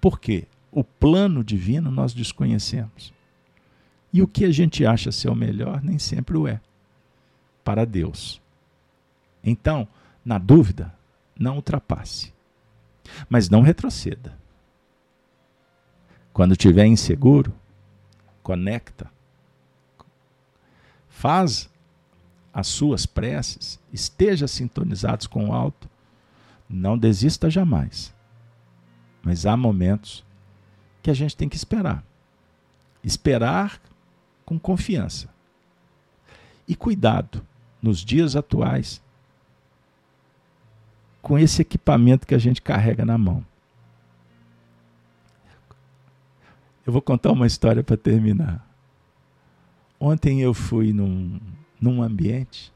Porque 0.00 0.46
o 0.72 0.82
plano 0.82 1.44
divino 1.44 1.90
nós 1.90 2.14
desconhecemos. 2.14 3.12
E 4.10 4.22
o 4.22 4.26
que 4.26 4.46
a 4.46 4.50
gente 4.50 4.86
acha 4.86 5.12
ser 5.12 5.28
o 5.28 5.34
melhor 5.34 5.82
nem 5.82 5.98
sempre 5.98 6.38
o 6.38 6.48
é 6.48 6.62
para 7.62 7.84
Deus. 7.84 8.40
Então, 9.44 9.86
na 10.24 10.38
dúvida, 10.38 10.94
não 11.38 11.56
ultrapasse, 11.56 12.32
mas 13.28 13.50
não 13.50 13.60
retroceda. 13.60 14.34
Quando 16.32 16.52
estiver 16.52 16.86
inseguro, 16.86 17.52
conecta. 18.48 19.12
Faz 21.06 21.68
as 22.50 22.66
suas 22.66 23.04
preces, 23.04 23.78
esteja 23.92 24.48
sintonizados 24.48 25.26
com 25.26 25.50
o 25.50 25.52
alto. 25.52 25.86
Não 26.66 26.96
desista 26.96 27.50
jamais. 27.50 28.14
Mas 29.22 29.44
há 29.44 29.54
momentos 29.54 30.24
que 31.02 31.10
a 31.10 31.14
gente 31.14 31.36
tem 31.36 31.46
que 31.46 31.56
esperar. 31.56 32.02
Esperar 33.04 33.82
com 34.46 34.58
confiança. 34.58 35.28
E 36.66 36.74
cuidado 36.74 37.46
nos 37.82 38.02
dias 38.02 38.34
atuais 38.34 39.02
com 41.20 41.38
esse 41.38 41.60
equipamento 41.60 42.26
que 42.26 42.34
a 42.34 42.38
gente 42.38 42.62
carrega 42.62 43.04
na 43.04 43.18
mão. 43.18 43.44
Eu 46.88 46.92
vou 46.92 47.02
contar 47.02 47.32
uma 47.32 47.46
história 47.46 47.84
para 47.84 47.98
terminar. 47.98 48.66
Ontem 50.00 50.40
eu 50.40 50.54
fui 50.54 50.90
num, 50.90 51.38
num 51.78 52.02
ambiente 52.02 52.72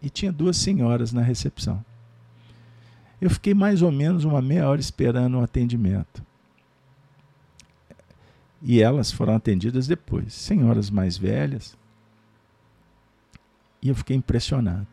e 0.00 0.08
tinha 0.08 0.32
duas 0.32 0.56
senhoras 0.56 1.12
na 1.12 1.20
recepção. 1.20 1.84
Eu 3.20 3.28
fiquei 3.28 3.52
mais 3.52 3.82
ou 3.82 3.92
menos 3.92 4.24
uma 4.24 4.40
meia 4.40 4.66
hora 4.66 4.80
esperando 4.80 5.36
o 5.36 5.42
atendimento. 5.42 6.24
E 8.62 8.80
elas 8.80 9.12
foram 9.12 9.34
atendidas 9.34 9.86
depois, 9.86 10.32
senhoras 10.32 10.88
mais 10.88 11.18
velhas, 11.18 11.76
e 13.82 13.90
eu 13.90 13.94
fiquei 13.94 14.16
impressionado. 14.16 14.88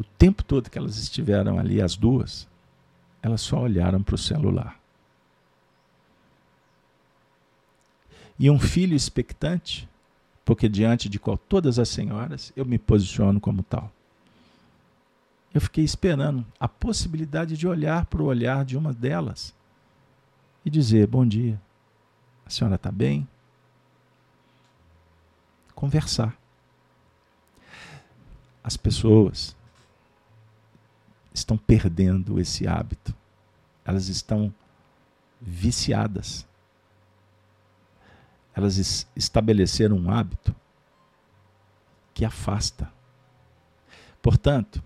O 0.00 0.02
tempo 0.02 0.42
todo 0.42 0.68
que 0.68 0.78
elas 0.78 0.98
estiveram 0.98 1.60
ali, 1.60 1.80
as 1.80 1.94
duas, 1.94 2.48
elas 3.22 3.40
só 3.40 3.62
olharam 3.62 4.02
para 4.02 4.16
o 4.16 4.18
celular. 4.18 4.83
E 8.38 8.50
um 8.50 8.58
filho 8.58 8.96
expectante, 8.96 9.88
porque 10.44 10.68
diante 10.68 11.08
de 11.08 11.18
qual 11.18 11.36
todas 11.36 11.78
as 11.78 11.88
senhoras 11.88 12.52
eu 12.56 12.64
me 12.64 12.78
posiciono 12.78 13.40
como 13.40 13.62
tal. 13.62 13.92
Eu 15.52 15.60
fiquei 15.60 15.84
esperando 15.84 16.44
a 16.58 16.66
possibilidade 16.66 17.56
de 17.56 17.66
olhar 17.66 18.06
para 18.06 18.22
o 18.22 18.26
olhar 18.26 18.64
de 18.64 18.76
uma 18.76 18.92
delas 18.92 19.54
e 20.64 20.70
dizer: 20.70 21.06
Bom 21.06 21.24
dia, 21.24 21.60
a 22.44 22.50
senhora 22.50 22.74
está 22.74 22.90
bem? 22.90 23.28
Conversar 25.74 26.36
as 28.64 28.78
pessoas 28.78 29.54
estão 31.34 31.58
perdendo 31.58 32.40
esse 32.40 32.66
hábito. 32.66 33.14
Elas 33.84 34.08
estão 34.08 34.52
viciadas. 35.38 36.46
Elas 38.54 39.06
estabeleceram 39.16 39.96
um 39.96 40.10
hábito 40.10 40.54
que 42.12 42.24
afasta. 42.24 42.90
Portanto, 44.22 44.82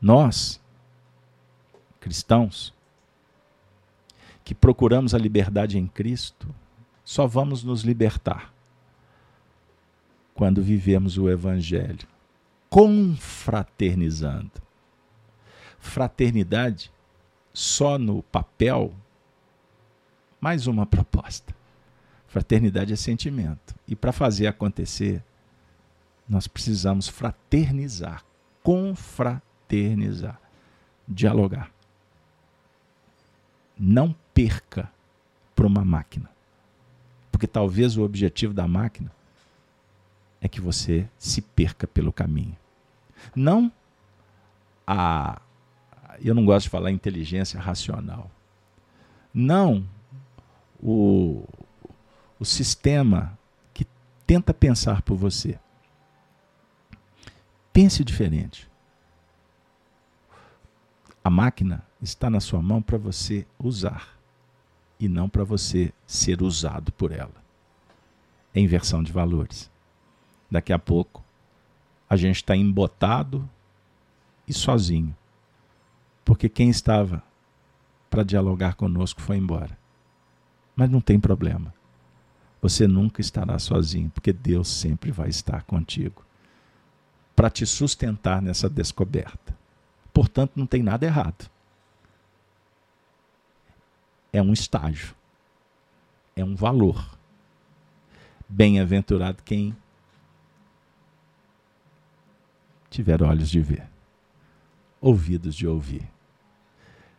nós, 0.00 0.60
cristãos, 1.98 2.74
que 4.44 4.54
procuramos 4.54 5.14
a 5.14 5.18
liberdade 5.18 5.78
em 5.78 5.86
Cristo, 5.86 6.54
só 7.02 7.26
vamos 7.26 7.64
nos 7.64 7.82
libertar 7.82 8.52
quando 10.34 10.62
vivemos 10.62 11.16
o 11.16 11.28
Evangelho 11.30 12.06
confraternizando. 12.68 14.52
Fraternidade 15.78 16.92
só 17.50 17.96
no 17.96 18.22
papel, 18.24 18.92
mais 20.38 20.66
uma 20.66 20.84
proposta. 20.84 21.55
Fraternidade 22.28 22.92
é 22.92 22.96
sentimento. 22.96 23.74
E 23.86 23.94
para 23.94 24.12
fazer 24.12 24.46
acontecer, 24.46 25.22
nós 26.28 26.46
precisamos 26.46 27.08
fraternizar, 27.08 28.24
confraternizar, 28.62 30.40
dialogar. 31.06 31.70
Não 33.78 34.14
perca 34.34 34.90
para 35.54 35.66
uma 35.66 35.84
máquina. 35.84 36.28
Porque 37.30 37.46
talvez 37.46 37.96
o 37.96 38.02
objetivo 38.02 38.52
da 38.52 38.66
máquina 38.66 39.12
é 40.40 40.48
que 40.48 40.60
você 40.60 41.08
se 41.18 41.40
perca 41.40 41.86
pelo 41.86 42.12
caminho. 42.12 42.56
Não 43.34 43.70
a. 44.86 45.40
Eu 46.24 46.34
não 46.34 46.44
gosto 46.44 46.64
de 46.64 46.70
falar 46.70 46.90
inteligência 46.90 47.60
racional. 47.60 48.30
Não 49.34 49.86
o, 50.82 51.44
o 52.38 52.44
sistema 52.44 53.38
que 53.72 53.86
tenta 54.26 54.52
pensar 54.52 55.02
por 55.02 55.16
você. 55.16 55.58
Pense 57.72 58.04
diferente. 58.04 58.68
A 61.22 61.30
máquina 61.30 61.84
está 62.00 62.30
na 62.30 62.40
sua 62.40 62.62
mão 62.62 62.80
para 62.80 62.98
você 62.98 63.46
usar 63.58 64.16
e 64.98 65.08
não 65.08 65.28
para 65.28 65.44
você 65.44 65.92
ser 66.06 66.42
usado 66.42 66.92
por 66.92 67.12
ela. 67.12 67.44
É 68.54 68.60
inversão 68.60 69.02
de 69.02 69.12
valores. 69.12 69.70
Daqui 70.50 70.72
a 70.72 70.78
pouco 70.78 71.22
a 72.08 72.16
gente 72.16 72.36
está 72.36 72.56
embotado 72.56 73.48
e 74.46 74.52
sozinho. 74.52 75.14
Porque 76.24 76.48
quem 76.48 76.70
estava 76.70 77.22
para 78.08 78.22
dialogar 78.22 78.74
conosco 78.74 79.20
foi 79.20 79.36
embora. 79.36 79.76
Mas 80.74 80.88
não 80.88 81.00
tem 81.00 81.18
problema. 81.18 81.74
Você 82.60 82.86
nunca 82.86 83.20
estará 83.20 83.58
sozinho, 83.58 84.10
porque 84.10 84.32
Deus 84.32 84.68
sempre 84.68 85.10
vai 85.10 85.28
estar 85.28 85.62
contigo 85.64 86.24
para 87.34 87.50
te 87.50 87.66
sustentar 87.66 88.40
nessa 88.40 88.68
descoberta. 88.68 89.56
Portanto, 90.12 90.52
não 90.56 90.66
tem 90.66 90.82
nada 90.82 91.04
errado. 91.04 91.50
É 94.32 94.40
um 94.40 94.52
estágio. 94.52 95.14
É 96.34 96.42
um 96.42 96.56
valor. 96.56 97.16
Bem-aventurado 98.48 99.42
quem 99.42 99.76
tiver 102.88 103.22
olhos 103.22 103.50
de 103.50 103.60
ver, 103.60 103.86
ouvidos 105.00 105.54
de 105.54 105.66
ouvir. 105.66 106.08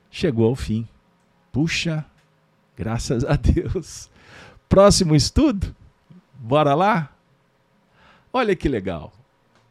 Chegou 0.10 0.48
ao 0.48 0.56
fim. 0.56 0.88
Puxa, 1.52 2.04
graças 2.76 3.24
a 3.24 3.36
Deus. 3.36 4.10
Próximo 4.70 5.16
estudo? 5.16 5.76
Bora 6.40 6.76
lá? 6.76 7.12
Olha 8.32 8.56
que 8.56 8.68
legal. 8.68 9.14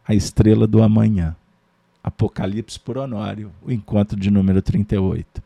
A 0.07 0.15
estrela 0.15 0.67
do 0.67 0.83
amanhã. 0.83 1.37
Apocalipse 2.03 2.79
por 2.79 2.97
Honório, 2.97 3.53
o 3.61 3.73
encontro 3.73 4.19
de 4.19 4.31
número 4.31 4.63
38. 4.63 5.43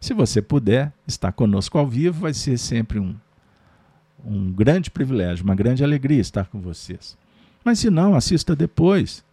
Se 0.00 0.12
você 0.12 0.42
puder 0.42 0.92
estar 1.06 1.30
conosco 1.30 1.78
ao 1.78 1.86
vivo, 1.86 2.22
vai 2.22 2.34
ser 2.34 2.58
sempre 2.58 2.98
um, 2.98 3.14
um 4.24 4.52
grande 4.52 4.90
privilégio, 4.90 5.44
uma 5.44 5.54
grande 5.54 5.84
alegria 5.84 6.20
estar 6.20 6.46
com 6.46 6.60
vocês. 6.60 7.16
Mas 7.64 7.78
se 7.78 7.88
não, 7.88 8.16
assista 8.16 8.56
depois. 8.56 9.24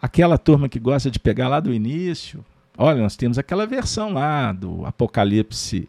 Aquela 0.00 0.38
turma 0.38 0.68
que 0.68 0.80
gosta 0.80 1.10
de 1.10 1.18
pegar 1.18 1.48
lá 1.48 1.60
do 1.60 1.74
início, 1.74 2.42
olha, 2.76 3.02
nós 3.02 3.14
temos 3.14 3.38
aquela 3.38 3.66
versão 3.66 4.14
lá 4.14 4.50
do 4.50 4.84
Apocalipse 4.86 5.88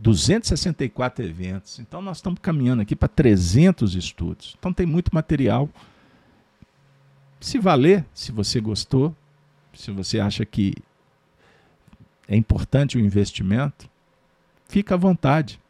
264 0.00 1.24
eventos. 1.24 1.78
Então 1.78 2.02
nós 2.02 2.18
estamos 2.18 2.40
caminhando 2.40 2.82
aqui 2.82 2.96
para 2.96 3.08
300 3.08 3.94
estudos. 3.94 4.56
Então 4.58 4.72
tem 4.72 4.86
muito 4.86 5.14
material. 5.14 5.68
Se 7.40 7.58
valer, 7.58 8.04
se 8.12 8.32
você 8.32 8.60
gostou, 8.60 9.14
se 9.74 9.90
você 9.90 10.20
acha 10.20 10.44
que 10.44 10.74
é 12.28 12.36
importante 12.36 12.96
o 12.96 13.00
investimento, 13.00 13.88
fica 14.68 14.94
à 14.94 14.98
vontade. 14.98 15.60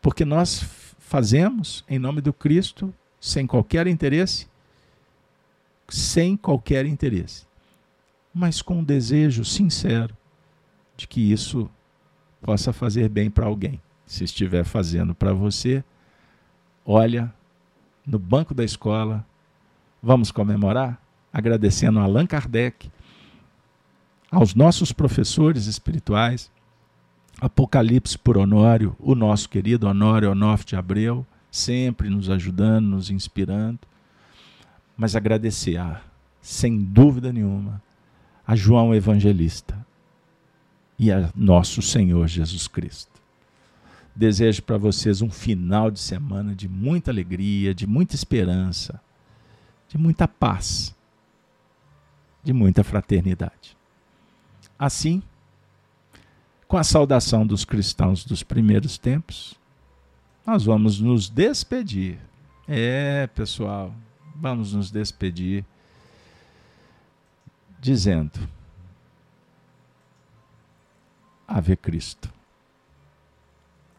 Porque 0.00 0.24
nós 0.24 0.62
fazemos 0.98 1.84
em 1.88 1.98
nome 1.98 2.20
do 2.20 2.32
Cristo 2.32 2.92
sem 3.20 3.46
qualquer 3.46 3.86
interesse, 3.86 4.46
sem 5.88 6.36
qualquer 6.36 6.84
interesse, 6.86 7.46
mas 8.34 8.60
com 8.60 8.78
um 8.78 8.84
desejo 8.84 9.44
sincero 9.44 10.16
de 10.96 11.06
que 11.06 11.32
isso 11.32 11.70
possa 12.44 12.74
fazer 12.74 13.08
bem 13.08 13.30
para 13.30 13.46
alguém. 13.46 13.80
Se 14.06 14.22
estiver 14.22 14.64
fazendo 14.64 15.14
para 15.14 15.32
você, 15.32 15.82
olha 16.84 17.32
no 18.06 18.18
banco 18.18 18.52
da 18.52 18.62
escola, 18.62 19.24
vamos 20.02 20.30
comemorar? 20.30 21.02
Agradecendo 21.32 21.98
a 21.98 22.02
Allan 22.02 22.26
Kardec, 22.26 22.90
aos 24.30 24.54
nossos 24.54 24.92
professores 24.92 25.66
espirituais, 25.66 26.52
Apocalipse 27.40 28.16
por 28.18 28.36
Honório, 28.36 28.94
o 29.00 29.14
nosso 29.14 29.48
querido 29.48 29.88
Honório 29.88 30.30
Onofre 30.30 30.66
de 30.66 30.76
Abreu, 30.76 31.26
sempre 31.50 32.10
nos 32.10 32.28
ajudando, 32.28 32.86
nos 32.88 33.10
inspirando, 33.10 33.80
mas 34.96 35.16
agradecer, 35.16 35.78
a, 35.78 36.00
sem 36.42 36.78
dúvida 36.78 37.32
nenhuma, 37.32 37.82
a 38.46 38.54
João 38.54 38.94
Evangelista 38.94 39.84
e 40.98 41.10
a 41.10 41.30
nosso 41.34 41.82
Senhor 41.82 42.26
Jesus 42.26 42.68
Cristo. 42.68 43.12
Desejo 44.14 44.62
para 44.62 44.78
vocês 44.78 45.22
um 45.22 45.30
final 45.30 45.90
de 45.90 45.98
semana 45.98 46.54
de 46.54 46.68
muita 46.68 47.10
alegria, 47.10 47.74
de 47.74 47.86
muita 47.86 48.14
esperança, 48.14 49.00
de 49.88 49.98
muita 49.98 50.28
paz, 50.28 50.94
de 52.42 52.52
muita 52.52 52.84
fraternidade. 52.84 53.76
Assim, 54.78 55.22
com 56.68 56.76
a 56.76 56.84
saudação 56.84 57.46
dos 57.46 57.64
cristãos 57.64 58.24
dos 58.24 58.42
primeiros 58.42 58.98
tempos, 58.98 59.54
nós 60.46 60.64
vamos 60.64 61.00
nos 61.00 61.28
despedir. 61.28 62.18
É, 62.68 63.26
pessoal, 63.28 63.94
vamos 64.36 64.72
nos 64.72 64.90
despedir 64.90 65.64
dizendo: 67.80 68.32
Ave 71.46 71.76
Cristo. 71.76 72.28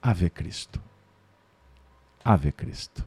Ave 0.02 0.30
Cristo. 0.30 0.80
Ave 2.24 2.52
Cristo. 2.52 3.04